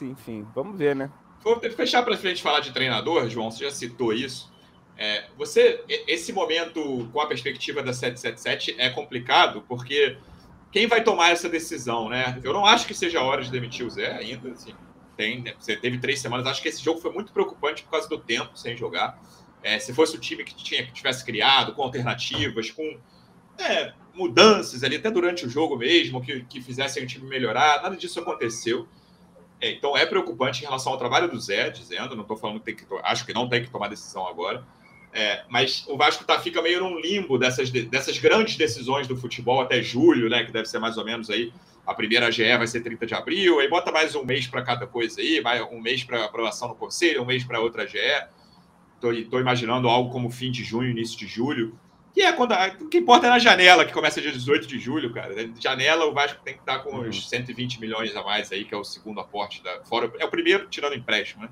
Enfim, 0.02 0.46
vamos 0.54 0.78
ver, 0.78 0.96
né? 0.96 1.10
Vou 1.44 1.60
fechar 1.60 2.04
para 2.04 2.16
frente 2.18 2.42
falar 2.42 2.62
de 2.62 2.72
treinador, 2.72 3.30
João, 3.30 3.52
você 3.52 3.66
já 3.66 3.72
citou 3.72 4.14
isso. 4.14 4.52
É, 4.98 5.26
você, 5.38 5.84
esse 6.08 6.32
momento 6.32 7.10
com 7.12 7.20
a 7.20 7.28
perspectiva 7.28 7.82
da 7.82 7.94
777 7.94 8.76
é 8.78 8.90
complicado, 8.90 9.64
porque 9.68 10.18
quem 10.72 10.88
vai 10.88 11.04
tomar 11.04 11.32
essa 11.32 11.50
decisão, 11.50 12.10
né? 12.10 12.40
Eu 12.44 12.54
não 12.54 12.66
acho 12.66 12.86
que 12.88 12.94
seja 12.94 13.20
a 13.20 13.24
hora 13.24 13.44
de 13.44 13.52
demitir 13.52 13.86
o 13.86 13.90
Zé 13.90 14.12
ainda, 14.12 14.52
assim, 14.52 14.74
tem, 15.16 15.42
né? 15.42 15.54
você 15.60 15.76
teve 15.76 16.00
três 16.00 16.20
semanas, 16.20 16.48
acho 16.48 16.62
que 16.62 16.68
esse 16.68 16.84
jogo 16.84 17.00
foi 17.00 17.12
muito 17.12 17.32
preocupante 17.32 17.84
por 17.84 17.92
causa 17.92 18.10
do 18.10 18.18
tempo 18.18 18.58
sem 18.58 18.76
jogar. 18.76 19.20
É, 19.64 19.80
se 19.80 19.94
fosse 19.94 20.16
o 20.16 20.20
time 20.20 20.44
que 20.44 20.54
tinha 20.54 20.86
que 20.86 20.92
tivesse 20.92 21.24
criado, 21.24 21.74
com 21.74 21.82
alternativas, 21.82 22.70
com 22.70 22.98
é, 23.58 23.94
mudanças 24.14 24.84
ali, 24.84 24.98
até 24.98 25.10
durante 25.10 25.46
o 25.46 25.50
jogo 25.50 25.78
mesmo, 25.78 26.22
que, 26.22 26.42
que 26.44 26.62
fizessem 26.62 27.04
o 27.04 27.08
time 27.08 27.28
melhorar, 27.28 27.82
nada 27.82 27.96
disso 27.96 28.20
aconteceu. 28.20 28.88
É, 29.62 29.72
então 29.72 29.96
é 29.96 30.06
preocupante 30.06 30.62
em 30.62 30.66
relação 30.66 30.92
ao 30.92 30.98
trabalho 30.98 31.30
do 31.30 31.40
Zé, 31.40 31.70
dizendo, 31.70 32.16
não 32.16 32.24
estou 32.24 32.36
falando 32.36 32.60
que 32.60 32.66
tem 32.66 32.76
que 32.76 32.86
acho 33.04 33.26
que 33.26 33.34
não 33.34 33.48
tem 33.48 33.64
que 33.64 33.70
tomar 33.70 33.88
decisão 33.88 34.28
agora. 34.28 34.66
É, 35.14 35.44
mas 35.48 35.86
o 35.88 35.96
Vasco 35.96 36.26
tá, 36.26 36.40
fica 36.40 36.62
meio 36.62 36.80
num 36.82 37.00
limbo 37.00 37.38
dessas, 37.38 37.70
dessas 37.70 38.18
grandes 38.18 38.58
decisões 38.58 39.08
do 39.08 39.16
futebol 39.16 39.62
até 39.62 39.82
julho, 39.82 40.28
né? 40.28 40.44
Que 40.44 40.52
deve 40.52 40.66
ser 40.66 40.80
mais 40.80 40.98
ou 40.98 41.06
menos 41.06 41.30
aí. 41.30 41.54
A 41.86 41.94
primeira 41.94 42.32
GE 42.32 42.58
vai 42.58 42.66
ser 42.66 42.82
30 42.82 43.06
de 43.06 43.14
abril, 43.14 43.60
aí 43.60 43.70
bota 43.70 43.92
mais 43.92 44.16
um 44.16 44.26
mês 44.26 44.48
para 44.48 44.64
cada 44.64 44.88
coisa 44.88 45.22
aí, 45.22 45.40
vai 45.40 45.62
um 45.62 45.82
mês 45.82 46.04
para 46.04 46.26
aprovação 46.26 46.70
no 46.70 46.76
conselho, 46.76 47.22
um 47.22 47.26
mês 47.26 47.44
para 47.44 47.60
outra 47.60 47.86
GE 47.86 48.00
estou 49.12 49.40
imaginando 49.40 49.90
algo 49.90 50.12
como 50.12 50.30
fim 50.30 50.52
de 50.52 50.64
junho, 50.64 50.90
início 50.90 51.18
de 51.18 51.28
julho. 51.28 51.78
Que 52.14 52.22
é 52.22 52.32
quando. 52.32 52.54
O 52.80 52.88
que 52.88 53.00
importa 53.00 53.26
é 53.26 53.30
na 53.30 53.40
janela, 53.40 53.84
que 53.84 53.92
começa 53.92 54.22
dia 54.22 54.32
18 54.32 54.68
de 54.68 54.78
julho, 54.78 55.12
cara. 55.12 55.34
Janela, 55.60 56.06
o 56.06 56.14
Vasco 56.14 56.40
tem 56.44 56.54
que 56.54 56.60
estar 56.60 56.80
com 56.80 56.92
uhum. 56.92 57.08
uns 57.08 57.28
120 57.28 57.82
milhões 57.82 58.16
a 58.16 58.24
mais 58.24 58.52
aí, 58.52 58.66
que 58.66 58.74
é 58.74 58.78
o 58.78 58.84
segundo 58.84 59.20
aporte 59.20 59.64
da. 59.64 59.84
Fora, 59.84 60.12
é 60.20 60.26
o 60.26 60.30
primeiro 60.30 60.68
tirando 60.70 60.96
empréstimo, 60.96 61.44
né? 61.44 61.50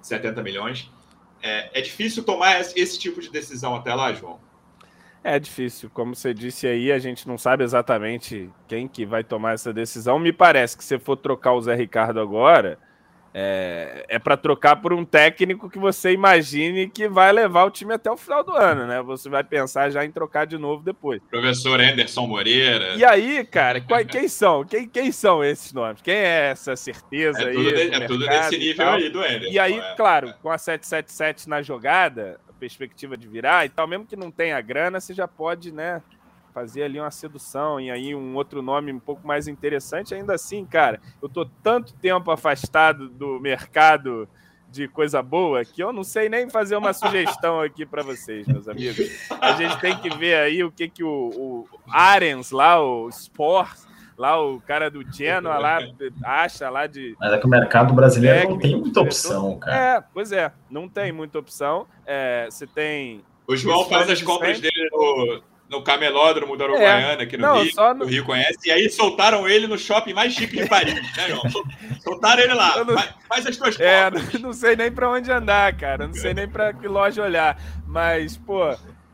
70 0.00 0.40
milhões. 0.42 0.88
É, 1.42 1.80
é 1.80 1.80
difícil 1.80 2.22
tomar 2.22 2.60
esse 2.60 2.98
tipo 2.98 3.20
de 3.20 3.28
decisão 3.28 3.74
até 3.74 3.92
lá, 3.92 4.12
João. 4.12 4.38
É 5.22 5.38
difícil, 5.38 5.90
como 5.90 6.14
você 6.14 6.32
disse 6.32 6.66
aí, 6.66 6.92
a 6.92 6.98
gente 6.98 7.26
não 7.26 7.36
sabe 7.36 7.64
exatamente 7.64 8.48
quem 8.68 8.86
que 8.86 9.04
vai 9.04 9.24
tomar 9.24 9.54
essa 9.54 9.72
decisão. 9.72 10.18
Me 10.18 10.32
parece 10.32 10.76
que 10.76 10.84
se 10.84 10.98
for 10.98 11.16
trocar 11.16 11.54
o 11.54 11.60
Zé 11.60 11.74
Ricardo 11.74 12.20
agora, 12.20 12.78
é, 13.40 14.04
é 14.08 14.18
para 14.18 14.36
trocar 14.36 14.74
por 14.76 14.92
um 14.92 15.04
técnico 15.04 15.70
que 15.70 15.78
você 15.78 16.10
imagine 16.10 16.88
que 16.88 17.08
vai 17.08 17.30
levar 17.30 17.66
o 17.66 17.70
time 17.70 17.94
até 17.94 18.10
o 18.10 18.16
final 18.16 18.42
do 18.42 18.52
ano, 18.52 18.84
né? 18.84 19.00
Você 19.02 19.28
vai 19.28 19.44
pensar 19.44 19.90
já 19.90 20.04
em 20.04 20.10
trocar 20.10 20.44
de 20.44 20.58
novo 20.58 20.82
depois. 20.82 21.22
Professor 21.30 21.80
Anderson 21.80 22.26
Moreira. 22.26 22.96
E 22.96 23.04
aí, 23.04 23.44
cara, 23.44 23.80
qual, 23.80 24.04
quem 24.04 24.26
são? 24.26 24.64
Quem, 24.64 24.88
quem 24.88 25.12
são 25.12 25.44
esses 25.44 25.72
nomes? 25.72 26.02
Quem 26.02 26.14
é 26.14 26.50
essa 26.50 26.74
certeza 26.74 27.42
é 27.42 27.50
aí? 27.50 27.54
Tudo 27.54 27.74
de, 27.74 27.94
é 27.94 28.06
tudo 28.08 28.26
desse 28.26 28.58
nível 28.58 28.88
aí 28.88 29.08
do 29.08 29.20
Anderson. 29.20 29.52
E 29.52 29.58
aí, 29.58 29.78
é. 29.78 29.94
claro, 29.94 30.34
com 30.42 30.50
a 30.50 30.58
777 30.58 31.48
na 31.48 31.62
jogada, 31.62 32.40
a 32.48 32.52
perspectiva 32.52 33.16
de 33.16 33.28
virar 33.28 33.64
e 33.64 33.68
tal, 33.68 33.86
mesmo 33.86 34.04
que 34.04 34.16
não 34.16 34.32
tenha 34.32 34.60
grana, 34.60 34.98
você 34.98 35.14
já 35.14 35.28
pode, 35.28 35.70
né? 35.70 36.02
Fazer 36.58 36.82
ali 36.82 36.98
uma 36.98 37.10
sedução 37.10 37.78
e 37.78 37.88
aí 37.88 38.16
um 38.16 38.34
outro 38.34 38.60
nome 38.60 38.92
um 38.92 38.98
pouco 38.98 39.24
mais 39.24 39.46
interessante. 39.46 40.12
Ainda 40.12 40.34
assim, 40.34 40.64
cara, 40.64 41.00
eu 41.22 41.28
tô 41.28 41.46
tanto 41.62 41.94
tempo 41.94 42.32
afastado 42.32 43.08
do 43.08 43.38
mercado 43.38 44.28
de 44.68 44.88
coisa 44.88 45.22
boa 45.22 45.64
que 45.64 45.82
eu 45.82 45.92
não 45.92 46.02
sei 46.02 46.28
nem 46.28 46.50
fazer 46.50 46.76
uma 46.76 46.92
sugestão 46.92 47.60
aqui 47.60 47.86
para 47.86 48.02
vocês, 48.02 48.46
meus 48.48 48.68
amigos. 48.68 49.08
A 49.40 49.52
gente 49.52 49.78
tem 49.78 49.96
que 49.96 50.10
ver 50.16 50.34
aí 50.34 50.64
o 50.64 50.72
que 50.72 50.88
que 50.88 51.04
o, 51.04 51.30
o 51.36 51.68
Arens 51.88 52.50
lá, 52.50 52.82
o 52.82 53.08
Sport, 53.08 53.78
lá 54.16 54.42
o 54.42 54.60
cara 54.60 54.90
do 54.90 55.00
Genoa 55.10 55.58
lá 55.58 55.78
acha 56.24 56.68
lá 56.68 56.88
de. 56.88 57.16
Mas 57.20 57.32
é 57.32 57.38
que 57.38 57.46
o 57.46 57.48
mercado 57.48 57.94
brasileiro 57.94 58.36
técnico, 58.36 58.54
não 58.54 58.60
tem 58.60 58.80
muita 58.80 59.00
opção, 59.00 59.58
cara. 59.60 59.76
É, 59.76 60.04
pois 60.12 60.32
é, 60.32 60.52
não 60.68 60.88
tem 60.88 61.12
muita 61.12 61.38
opção. 61.38 61.86
É, 62.04 62.48
você 62.50 62.66
tem. 62.66 63.22
O 63.46 63.56
João 63.56 63.88
faz 63.88 64.10
as 64.10 64.20
compras 64.20 64.60
dele 64.60 64.90
no, 64.90 65.40
no 65.68 65.82
camelódromo 65.82 66.56
da 66.56 66.64
Uruguaiana, 66.64 67.22
aqui 67.24 67.36
no 67.36 67.42
Não, 67.46 67.62
Rio, 67.62 67.72
no- 67.94 68.04
o 68.04 68.08
Rio 68.08 68.24
conhece, 68.24 68.68
e 68.68 68.70
aí 68.70 68.88
soltaram 68.88 69.46
ele 69.48 69.66
no 69.66 69.76
shopping 69.78 70.14
mais 70.14 70.32
chique 70.32 70.56
de 70.62 70.68
Paris, 70.68 70.94
né, 70.94 71.28
João? 71.28 71.50
Sol- 71.50 71.64
Soltaram 72.02 72.42
ele 72.42 72.54
lá, 72.54 72.84
não- 72.84 72.94
faz, 72.94 73.14
faz 73.28 73.46
as 73.46 73.56
tuas 73.56 73.78
É, 73.80 74.10
não, 74.10 74.20
não 74.40 74.52
sei 74.52 74.76
nem 74.76 74.90
pra 74.90 75.10
onde 75.10 75.30
andar, 75.30 75.76
cara. 75.76 76.06
Não 76.06 76.14
sei 76.14 76.32
nem 76.32 76.48
pra 76.48 76.72
que 76.72 76.88
loja 76.88 77.22
olhar. 77.22 77.60
Mas, 77.86 78.36
pô, 78.36 78.62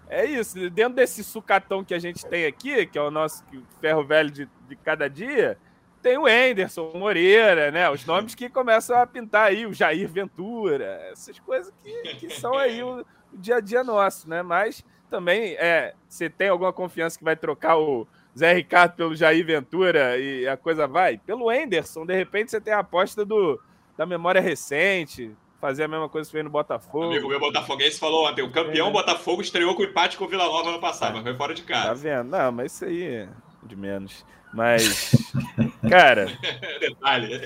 é 0.09 0.24
isso. 0.26 0.70
Dentro 0.70 0.94
desse 0.94 1.24
sucatão 1.24 1.82
que 1.84 1.92
a 1.94 1.98
gente 1.98 2.24
tem 2.24 2.46
aqui, 2.46 2.86
que 2.86 2.96
é 2.98 3.02
o 3.02 3.11
nosso 3.11 3.42
ferro 3.80 4.05
velho 4.05 4.30
de, 4.30 4.48
de 4.68 4.76
cada 4.76 5.09
dia, 5.11 5.59
tem 6.00 6.16
o 6.18 6.26
Anderson 6.26 6.90
o 6.94 6.98
Moreira, 6.98 7.70
né? 7.72 7.90
Os 7.90 8.05
nomes 8.07 8.34
que 8.34 8.48
começam 8.48 8.96
a 8.96 9.07
pintar 9.07 9.46
aí, 9.48 9.66
o 9.66 9.72
Jair 9.72 10.09
Ventura, 10.09 11.00
essas 11.11 11.38
coisas 11.40 11.72
que, 11.82 12.14
que 12.16 12.30
são 12.30 12.57
aí 12.57 12.80
o, 12.82 13.00
o 13.32 13.38
dia 13.38 13.57
a 13.57 13.61
dia 13.61 13.82
nosso, 13.82 14.28
né? 14.28 14.40
Mas 14.42 14.84
também, 15.14 15.54
é, 15.58 15.94
você 16.08 16.28
tem 16.28 16.48
alguma 16.48 16.72
confiança 16.72 17.16
que 17.16 17.22
vai 17.24 17.36
trocar 17.36 17.76
o 17.78 18.04
Zé 18.36 18.52
Ricardo 18.52 18.94
pelo 18.96 19.14
Jair 19.14 19.46
Ventura 19.46 20.18
e 20.18 20.46
a 20.48 20.56
coisa 20.56 20.88
vai? 20.88 21.18
Pelo 21.18 21.48
Anderson, 21.48 22.04
de 22.04 22.14
repente 22.16 22.50
você 22.50 22.60
tem 22.60 22.74
a 22.74 22.80
aposta 22.80 23.24
do, 23.24 23.60
da 23.96 24.04
memória 24.04 24.40
recente, 24.40 25.30
fazer 25.60 25.84
a 25.84 25.88
mesma 25.88 26.08
coisa 26.08 26.26
que 26.28 26.32
fez 26.32 26.42
no 26.44 26.50
Botafogo. 26.50 27.04
Amigo 27.04 27.28
meu 27.28 27.38
Botafoguense 27.38 27.98
falou 28.00 28.26
ontem, 28.28 28.42
o 28.42 28.50
campeão 28.50 28.88
É. 28.88 28.90
Botafogo 28.90 29.40
estreou 29.40 29.76
com 29.76 29.84
empate 29.84 30.16
com 30.18 30.24
o 30.24 30.28
Vila 30.28 30.44
Nova 30.46 30.70
ano 30.70 30.80
passado, 30.80 31.14
mas 31.14 31.22
foi 31.22 31.34
fora 31.36 31.54
de 31.54 31.62
Tá 31.62 31.68
casa. 31.68 31.94
vendo? 31.94 32.30
Não, 32.30 32.50
mas 32.50 32.72
isso 32.72 32.84
aí 32.86 33.04
é 33.04 33.28
de 33.62 33.76
menos. 33.76 34.26
Mas, 34.52 35.12
cara, 35.88 36.26
Detalhe. 36.80 37.40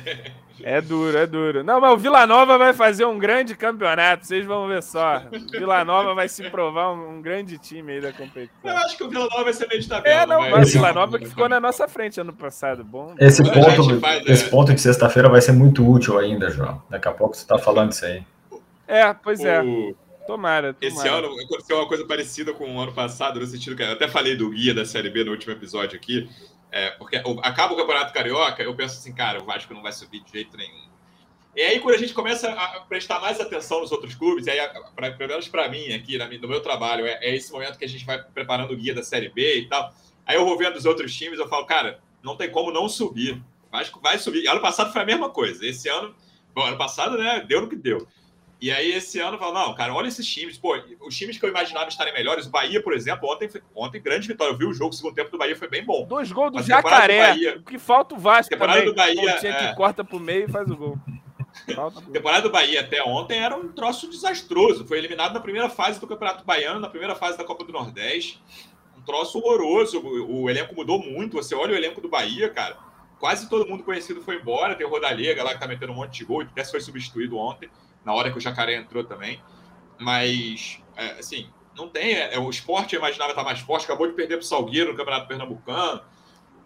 É 0.62 0.80
duro, 0.80 1.16
é 1.16 1.26
duro. 1.26 1.62
Não, 1.64 1.80
mas 1.80 1.92
o 1.92 1.96
Vila 1.96 2.26
Nova 2.26 2.58
vai 2.58 2.72
fazer 2.72 3.04
um 3.04 3.18
grande 3.18 3.56
campeonato, 3.56 4.26
vocês 4.26 4.44
vão 4.44 4.68
ver 4.68 4.82
só. 4.82 5.22
O 5.32 5.50
Vila 5.50 5.84
Nova 5.84 6.14
vai 6.14 6.28
se 6.28 6.48
provar 6.50 6.92
um, 6.92 7.16
um 7.18 7.22
grande 7.22 7.58
time 7.58 7.92
aí 7.92 8.00
da 8.00 8.08
Eu 8.08 8.14
competição. 8.14 8.76
acho 8.78 8.96
que 8.96 9.04
o 9.04 9.08
Vila 9.08 9.26
Nova 9.30 9.44
vai 9.44 9.52
ser 9.52 9.68
meio 9.68 9.80
de 9.80 9.88
tabela. 9.88 10.22
É, 10.22 10.26
não, 10.26 10.50
mas 10.50 10.68
o 10.68 10.72
Vila 10.72 10.92
Nova 10.92 11.18
que 11.18 11.26
ficou 11.26 11.48
na 11.48 11.60
nossa 11.60 11.86
frente 11.88 12.20
ano 12.20 12.32
passado. 12.32 12.84
Bom. 12.84 13.14
Esse 13.18 13.42
ponto, 13.42 14.00
faz, 14.00 14.26
é. 14.26 14.32
esse 14.32 14.48
ponto 14.50 14.74
de 14.74 14.80
sexta-feira 14.80 15.28
vai 15.28 15.40
ser 15.40 15.52
muito 15.52 15.88
útil 15.88 16.18
ainda, 16.18 16.50
João. 16.50 16.82
Daqui 16.90 17.08
a 17.08 17.12
pouco 17.12 17.34
você 17.36 17.42
está 17.42 17.58
falando 17.58 17.92
isso 17.92 18.04
aí. 18.04 18.22
É, 18.86 19.12
pois 19.12 19.40
é. 19.40 19.62
O- 19.62 19.94
Tomara, 20.28 20.74
tomara. 20.74 20.76
Esse 20.82 21.08
ano 21.08 21.28
aconteceu 21.42 21.78
uma 21.78 21.88
coisa 21.88 22.04
parecida 22.06 22.52
com 22.52 22.76
o 22.76 22.78
ano 22.78 22.92
passado, 22.92 23.40
no 23.40 23.46
sentido 23.46 23.74
que 23.74 23.82
eu 23.82 23.92
até 23.92 24.06
falei 24.06 24.36
do 24.36 24.50
guia 24.50 24.74
da 24.74 24.84
Série 24.84 25.08
B 25.08 25.24
no 25.24 25.30
último 25.30 25.54
episódio 25.54 25.96
aqui, 25.96 26.28
é, 26.70 26.90
porque 26.90 27.16
acaba 27.42 27.74
o 27.74 27.76
Campeonato 27.76 28.12
Carioca, 28.12 28.62
eu 28.62 28.74
penso 28.74 28.98
assim, 28.98 29.14
cara, 29.14 29.40
o 29.40 29.44
Vasco 29.44 29.72
não 29.72 29.82
vai 29.82 29.92
subir 29.92 30.22
de 30.22 30.32
jeito 30.32 30.56
nenhum. 30.56 30.88
E 31.56 31.62
aí, 31.62 31.80
quando 31.80 31.96
a 31.96 31.98
gente 31.98 32.14
começa 32.14 32.50
a 32.52 32.80
prestar 32.80 33.20
mais 33.20 33.40
atenção 33.40 33.80
nos 33.80 33.90
outros 33.90 34.14
clubes, 34.14 34.46
aí, 34.46 34.58
pra, 34.94 35.10
pelo 35.12 35.30
menos 35.30 35.48
para 35.48 35.68
mim, 35.68 35.92
aqui 35.92 36.16
na 36.16 36.28
no 36.28 36.48
meu 36.48 36.60
trabalho, 36.60 37.06
é, 37.06 37.18
é 37.20 37.34
esse 37.34 37.50
momento 37.50 37.78
que 37.78 37.84
a 37.84 37.88
gente 37.88 38.04
vai 38.04 38.22
preparando 38.22 38.72
o 38.72 38.76
guia 38.76 38.94
da 38.94 39.02
Série 39.02 39.28
B 39.28 39.60
e 39.60 39.68
tal. 39.68 39.92
Aí 40.24 40.36
eu 40.36 40.44
vou 40.44 40.56
vendo 40.56 40.76
os 40.76 40.84
outros 40.84 41.14
times, 41.14 41.38
eu 41.38 41.48
falo, 41.48 41.66
cara, 41.66 42.00
não 42.22 42.36
tem 42.36 42.50
como 42.50 42.70
não 42.70 42.88
subir. 42.88 43.42
O 43.66 43.70
Vasco 43.72 44.00
vai 44.00 44.18
subir. 44.18 44.46
Ano 44.46 44.60
passado 44.60 44.92
foi 44.92 45.02
a 45.02 45.06
mesma 45.06 45.30
coisa. 45.30 45.66
Esse 45.66 45.88
ano, 45.88 46.14
bom, 46.54 46.62
ano 46.62 46.76
passado, 46.76 47.16
né, 47.16 47.44
deu 47.48 47.62
no 47.62 47.68
que 47.68 47.76
deu. 47.76 48.06
E 48.60 48.72
aí, 48.72 48.90
esse 48.92 49.20
ano, 49.20 49.34
eu 49.36 49.38
falo, 49.38 49.54
não, 49.54 49.72
cara, 49.74 49.94
olha 49.94 50.08
esses 50.08 50.26
times. 50.26 50.58
Pô, 50.58 50.76
os 51.02 51.16
times 51.16 51.38
que 51.38 51.44
eu 51.44 51.48
imaginava 51.48 51.88
estarem 51.88 52.12
melhores, 52.12 52.46
o 52.46 52.50
Bahia, 52.50 52.82
por 52.82 52.92
exemplo, 52.92 53.30
ontem, 53.30 53.48
foi- 53.48 53.62
ontem 53.74 54.00
grande 54.02 54.26
vitória. 54.26 54.52
Eu 54.52 54.58
vi 54.58 54.64
o 54.66 54.74
jogo, 54.74 54.90
o 54.90 54.92
segundo 54.92 55.14
tempo 55.14 55.30
do 55.30 55.38
Bahia 55.38 55.54
foi 55.54 55.68
bem 55.68 55.84
bom. 55.84 56.04
Dois 56.06 56.32
gols 56.32 56.50
do 56.50 56.58
temporada 56.64 56.82
do 56.82 56.88
Jacaré. 56.90 57.28
Bahia- 57.28 57.56
O 57.58 57.62
que 57.62 57.78
falta 57.78 58.14
o 58.16 58.18
Vasco 58.18 58.50
Temporada 58.50 58.78
também. 58.80 58.92
do 58.92 58.96
Bahia, 58.96 59.32
Pontinha 59.34 59.52
é. 59.52 59.68
que 59.70 59.76
corta 59.76 60.04
pro 60.04 60.18
meio 60.18 60.46
e 60.48 60.50
faz 60.50 60.68
o 60.70 60.76
gol. 60.76 60.98
Falta 61.74 62.00
temporada 62.12 62.42
do 62.42 62.50
Bahia 62.50 62.80
até 62.80 63.02
ontem 63.02 63.38
era 63.38 63.56
um 63.56 63.68
troço 63.72 64.08
desastroso. 64.08 64.86
Foi 64.86 64.96
eliminado 64.98 65.34
na 65.34 65.40
primeira 65.40 65.68
fase 65.68 65.98
do 65.98 66.06
Campeonato 66.06 66.44
Baiano, 66.44 66.78
na 66.78 66.88
primeira 66.88 67.14
fase 67.16 67.36
da 67.36 67.42
Copa 67.44 67.64
do 67.64 67.72
Nordeste. 67.72 68.40
Um 68.96 69.00
troço 69.02 69.38
horroroso. 69.38 69.98
O, 69.98 70.42
o 70.42 70.50
elenco 70.50 70.74
mudou 70.74 71.00
muito. 71.00 71.36
Você 71.36 71.54
olha 71.56 71.72
o 71.72 71.76
elenco 71.76 72.00
do 72.00 72.08
Bahia, 72.08 72.48
cara. 72.48 72.76
Quase 73.18 73.48
todo 73.48 73.68
mundo 73.68 73.82
conhecido 73.82 74.20
foi 74.22 74.36
embora. 74.36 74.74
Tem 74.76 74.86
o 74.86 74.90
Rodalega 74.90 75.42
lá 75.42 75.52
que 75.54 75.60
tá 75.60 75.66
metendo 75.66 75.90
um 75.92 75.96
monte 75.96 76.18
de 76.18 76.24
gol. 76.24 76.42
Até 76.42 76.64
foi 76.64 76.80
substituído 76.80 77.36
ontem, 77.36 77.68
na 78.04 78.14
hora 78.14 78.30
que 78.30 78.38
o 78.38 78.40
Jacaré 78.40 78.76
entrou 78.76 79.04
também. 79.04 79.40
Mas, 79.98 80.80
é, 80.96 81.12
assim, 81.18 81.48
não 81.76 81.88
tem. 81.88 82.14
é, 82.14 82.38
o 82.38 82.50
esporte 82.50 82.94
eu 82.94 82.98
imaginava 82.98 83.30
estar 83.30 83.44
mais 83.44 83.60
forte. 83.60 83.84
Acabou 83.84 84.06
de 84.06 84.14
perder 84.14 84.36
pro 84.36 84.46
Salgueiro 84.46 84.92
no 84.92 84.96
Campeonato 84.96 85.28
Pernambucano. 85.28 86.02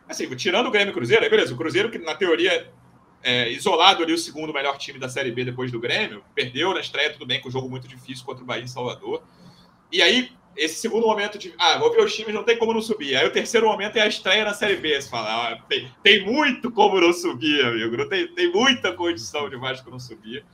Assim, 0.09 0.29
tirando 0.37 0.67
o 0.67 0.71
Grêmio 0.71 0.93
o 0.93 0.95
Cruzeiro, 0.95 1.23
aí 1.23 1.31
beleza. 1.31 1.55
O 1.55 1.57
Cruzeiro, 1.57 1.91
que 1.91 1.99
na 1.99 2.15
teoria 2.15 2.73
é, 3.23 3.51
isolado 3.51 4.03
ali 4.03 4.13
o 4.13 4.19
segundo 4.19 4.53
melhor 4.53 4.77
time 4.79 4.99
da 4.99 5.09
Série 5.09 5.31
B 5.31 5.45
depois 5.45 5.71
do 5.71 5.79
Grêmio, 5.79 6.25
perdeu 6.35 6.75
na 6.75 6.81
estreia, 6.81 7.13
tudo 7.13 7.27
bem, 7.27 7.41
com 7.41 7.49
um 7.49 7.53
jogo 7.53 7.69
muito 7.69 7.87
difícil 7.87 8.25
contra 8.25 8.43
o 8.43 8.47
Bahia 8.47 8.65
em 8.65 8.69
Salvador. 8.69 9.23
E 9.91 10.03
aí, 10.03 10.33
esse 10.57 10.81
segundo 10.81 11.07
momento 11.07 11.39
de, 11.39 11.55
ah, 11.59 11.79
vou 11.79 11.91
ver 11.93 12.03
os 12.03 12.15
times, 12.15 12.35
não 12.35 12.43
tem 12.43 12.59
como 12.59 12.75
não 12.75 12.83
subir. 12.83 13.17
Aí 13.17 13.27
o 13.27 13.33
terceiro 13.33 13.67
momento 13.67 13.97
é 13.97 14.03
a 14.03 14.07
estreia 14.07 14.45
na 14.45 14.55
Série 14.55 14.77
B. 14.77 15.01
Você 15.01 15.09
fala, 15.09 15.53
ah, 15.53 15.63
tem, 15.69 15.91
tem 16.03 16.25
muito 16.25 16.71
como 16.71 17.01
não 17.01 17.13
subir, 17.13 17.65
amigo. 17.65 17.97
Não 17.97 18.09
tem, 18.09 18.27
tem 18.29 18.51
muita 18.51 18.93
condição 18.93 19.49
de 19.49 19.57
Vasco 19.57 19.91
não 19.91 20.01
subir. 20.01 20.45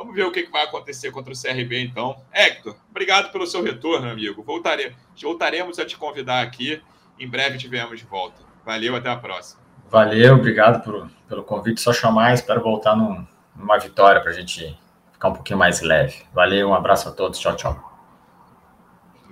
Vamos 0.00 0.14
ver 0.14 0.24
o 0.24 0.32
que 0.32 0.44
vai 0.50 0.64
acontecer 0.64 1.10
contra 1.10 1.30
o 1.30 1.36
CRB, 1.38 1.78
então. 1.82 2.16
Hector, 2.32 2.74
obrigado 2.90 3.30
pelo 3.30 3.46
seu 3.46 3.62
retorno, 3.62 4.08
amigo. 4.08 4.42
Voltare, 4.42 4.96
voltaremos 5.20 5.78
a 5.78 5.84
te 5.84 5.94
convidar 5.98 6.40
aqui. 6.40 6.82
Em 7.18 7.28
breve 7.28 7.58
tivemos 7.58 7.98
de 7.98 8.06
volta. 8.06 8.40
Valeu, 8.64 8.96
até 8.96 9.10
a 9.10 9.16
próxima. 9.16 9.60
Valeu, 9.90 10.36
obrigado 10.36 10.82
por, 10.82 11.10
pelo 11.28 11.42
convite. 11.44 11.82
Só 11.82 11.92
chamar, 11.92 12.32
espero 12.32 12.62
voltar 12.62 12.96
num- 12.96 13.26
numa 13.54 13.78
vitória 13.78 14.22
para 14.22 14.30
a 14.30 14.34
gente 14.34 14.74
ficar 15.12 15.28
um 15.28 15.34
pouquinho 15.34 15.58
mais 15.58 15.82
leve. 15.82 16.22
Valeu, 16.32 16.70
um 16.70 16.74
abraço 16.74 17.06
a 17.06 17.12
todos. 17.12 17.38
Tchau, 17.38 17.54
tchau. 17.54 17.89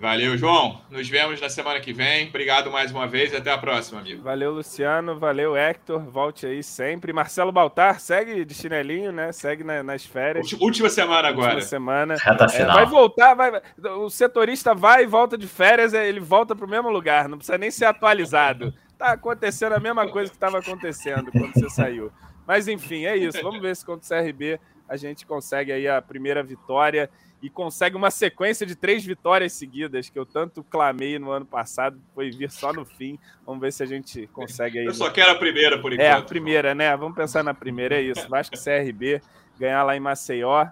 Valeu, 0.01 0.37
João. 0.39 0.81
Nos 0.91 1.09
vemos 1.09 1.41
na 1.41 1.49
semana 1.49 1.81
que 1.81 1.93
vem. 1.93 2.29
Obrigado 2.29 2.71
mais 2.71 2.93
uma 2.93 3.07
vez 3.07 3.33
e 3.33 3.37
até 3.37 3.51
a 3.51 3.59
próxima, 3.59 3.99
amigo. 4.01 4.23
Valeu, 4.23 4.53
Luciano. 4.53 5.19
Valeu, 5.19 5.57
Hector. 5.57 5.99
Volte 6.09 6.47
aí 6.47 6.63
sempre. 6.63 7.13
Marcelo 7.13 7.51
Baltar, 7.51 7.99
segue 7.99 8.45
de 8.45 8.55
chinelinho, 8.55 9.11
né? 9.11 9.33
Segue 9.33 9.65
na- 9.65 9.83
nas 9.83 10.05
férias. 10.07 10.53
Última 10.61 10.89
semana 10.89 11.27
agora. 11.27 11.55
Última 11.55 11.63
semana. 11.69 12.15
Reta 12.17 12.45
É, 12.45 12.49
final. 12.49 12.75
vai 12.77 12.87
voltar, 12.87 13.35
vai, 13.35 13.51
vai- 13.51 13.63
o 13.97 14.09
setorista 14.09 14.73
vai 14.73 15.03
e 15.03 15.07
volta 15.07 15.37
de 15.37 15.49
férias, 15.49 15.93
é, 15.93 16.09
ele 16.09 16.21
volta 16.21 16.55
para 16.55 16.65
o 16.65 16.71
mesmo 16.71 16.89
lugar, 16.91 17.29
não 17.29 17.37
precisa 17.37 17.59
nem 17.59 17.71
ser 17.71 17.87
atualizado. 17.87 18.73
Tá 18.97 19.13
acontecendo 19.13 19.73
a 19.73 19.81
mesma 19.81 20.09
coisa 20.09 20.31
que 20.31 20.37
estava 20.37 20.59
acontecendo 20.59 21.31
quando 21.33 21.53
você 21.55 21.69
saiu. 21.71 22.13
Mas 22.47 22.69
enfim, 22.69 23.05
é 23.05 23.17
isso. 23.17 23.43
Vamos 23.43 23.61
ver 23.61 23.75
se 23.75 23.85
contra 23.85 24.05
o 24.05 24.09
CRB 24.25 24.61
a 24.89 24.97
gente 24.97 25.27
consegue 25.27 25.71
aí 25.73 25.87
a 25.87 26.01
primeira 26.01 26.43
vitória 26.43 27.11
e 27.43 27.49
consegue 27.49 27.97
uma 27.97 28.11
sequência 28.11 28.67
de 28.67 28.75
três 28.75 29.05
vitórias 29.05 29.53
seguidas 29.53 30.09
que 30.11 30.19
eu 30.19 30.27
tanto 30.27 30.63
clamei 30.65 31.19
no 31.19 31.31
ano 31.31 31.47
passado, 31.47 32.01
foi 32.15 32.31
vir 32.31 32.51
só 32.51 32.73
no 32.73 32.85
fim. 32.85 33.19
Vamos 33.47 33.61
ver 33.61 33.73
se 33.73 33.83
a 33.83 33.87
gente 33.87 34.27
consegue 34.29 34.81
aí. 34.81 34.87
Eu 34.87 34.95
só 34.95 35.11
quero 35.11 35.31
a 35.31 35.35
primeira 35.37 35.79
por 35.81 35.93
enquanto. 35.93 36.07
É, 36.07 36.13
a 36.13 36.23
primeira, 36.23 36.75
né? 36.75 36.97
Vamos 36.97 37.17
pensar 37.17 37.45
na 37.45 37.55
primeira, 37.55 37.97
é 37.97 38.03
isso. 38.03 38.29
Vasco 38.29 38.57
CRB, 38.57 39.21
ganhar 39.59 39.83
lá 39.85 39.97
em 39.97 40.01
Maceió 40.01 40.67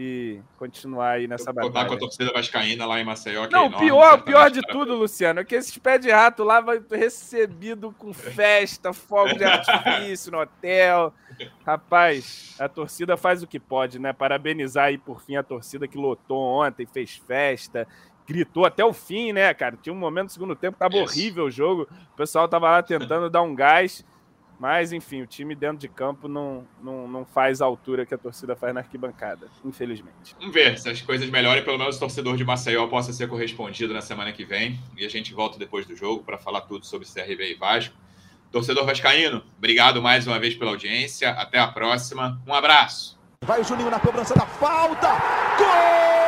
e 0.00 0.40
continuar 0.56 1.10
aí 1.14 1.26
nessa 1.26 1.46
Contar 1.46 1.60
com 1.62 1.66
a 1.66 1.70
batalha. 1.82 1.98
torcida 1.98 2.32
vascaína 2.32 2.86
lá 2.86 3.00
em 3.00 3.04
Maceió. 3.04 3.48
que 3.48 3.52
é 3.54 3.58
Não, 3.58 3.66
enorme, 3.66 3.84
pior, 3.84 4.22
pior 4.22 4.48
de 4.48 4.60
para- 4.62 4.72
tudo, 4.72 4.94
Luciano, 4.94 5.40
é 5.40 5.44
que 5.44 5.56
esses 5.56 5.76
pés 5.76 6.00
de 6.00 6.08
rato 6.08 6.44
lá 6.44 6.60
vai 6.60 6.80
recebido 6.88 7.92
com 7.98 8.14
festa, 8.14 8.92
fogo 8.92 9.34
de 9.36 9.42
artifício 9.42 10.30
no 10.30 10.38
hotel. 10.40 11.12
Rapaz, 11.66 12.54
a 12.60 12.68
torcida 12.68 13.16
faz 13.16 13.42
o 13.42 13.46
que 13.48 13.58
pode, 13.58 13.98
né? 13.98 14.12
Parabenizar 14.12 14.84
aí 14.86 14.98
por 14.98 15.20
fim 15.20 15.34
a 15.34 15.42
torcida 15.42 15.88
que 15.88 15.98
lotou 15.98 16.38
ontem, 16.38 16.86
fez 16.86 17.16
festa, 17.16 17.86
gritou 18.26 18.64
até 18.64 18.84
o 18.84 18.92
fim, 18.92 19.32
né, 19.32 19.52
cara? 19.52 19.76
Tinha 19.82 19.92
um 19.92 19.98
momento 19.98 20.24
no 20.26 20.30
segundo 20.30 20.54
tempo 20.54 20.74
que 20.74 20.78
tava 20.78 20.94
Isso. 20.94 21.02
horrível 21.12 21.46
o 21.46 21.50
jogo, 21.50 21.88
o 22.12 22.16
pessoal 22.16 22.46
tava 22.48 22.70
lá 22.70 22.82
tentando 22.84 23.28
dar 23.28 23.42
um 23.42 23.52
gás. 23.54 24.04
Mas, 24.58 24.92
enfim, 24.92 25.22
o 25.22 25.26
time 25.26 25.54
dentro 25.54 25.78
de 25.78 25.88
campo 25.88 26.26
não, 26.26 26.66
não, 26.82 27.06
não 27.06 27.24
faz 27.24 27.62
a 27.62 27.64
altura 27.64 28.04
que 28.04 28.12
a 28.12 28.18
torcida 28.18 28.56
faz 28.56 28.74
na 28.74 28.80
arquibancada, 28.80 29.48
infelizmente. 29.64 30.34
Vamos 30.38 30.52
ver 30.52 30.78
se 30.78 30.88
as 30.88 31.00
coisas 31.00 31.30
melhorem. 31.30 31.62
Pelo 31.62 31.78
menos 31.78 31.96
o 31.96 32.00
torcedor 32.00 32.36
de 32.36 32.44
Maceió 32.44 32.86
possa 32.88 33.12
ser 33.12 33.28
correspondido 33.28 33.94
na 33.94 34.00
semana 34.00 34.32
que 34.32 34.44
vem. 34.44 34.78
E 34.96 35.06
a 35.06 35.08
gente 35.08 35.32
volta 35.32 35.58
depois 35.58 35.86
do 35.86 35.94
jogo 35.94 36.24
para 36.24 36.38
falar 36.38 36.62
tudo 36.62 36.84
sobre 36.84 37.06
CRB 37.06 37.52
e 37.52 37.54
Vasco. 37.54 37.94
Torcedor 38.50 38.84
Vascaíno, 38.84 39.44
obrigado 39.58 40.00
mais 40.02 40.26
uma 40.26 40.38
vez 40.40 40.54
pela 40.54 40.72
audiência. 40.72 41.30
Até 41.30 41.58
a 41.58 41.68
próxima. 41.68 42.40
Um 42.46 42.54
abraço. 42.54 43.18
Vai 43.44 43.60
o 43.60 43.64
Juninho 43.64 43.90
na 43.90 44.00
cobrança 44.00 44.34
da 44.34 44.46
falta. 44.46 45.08
Gol! 45.58 46.27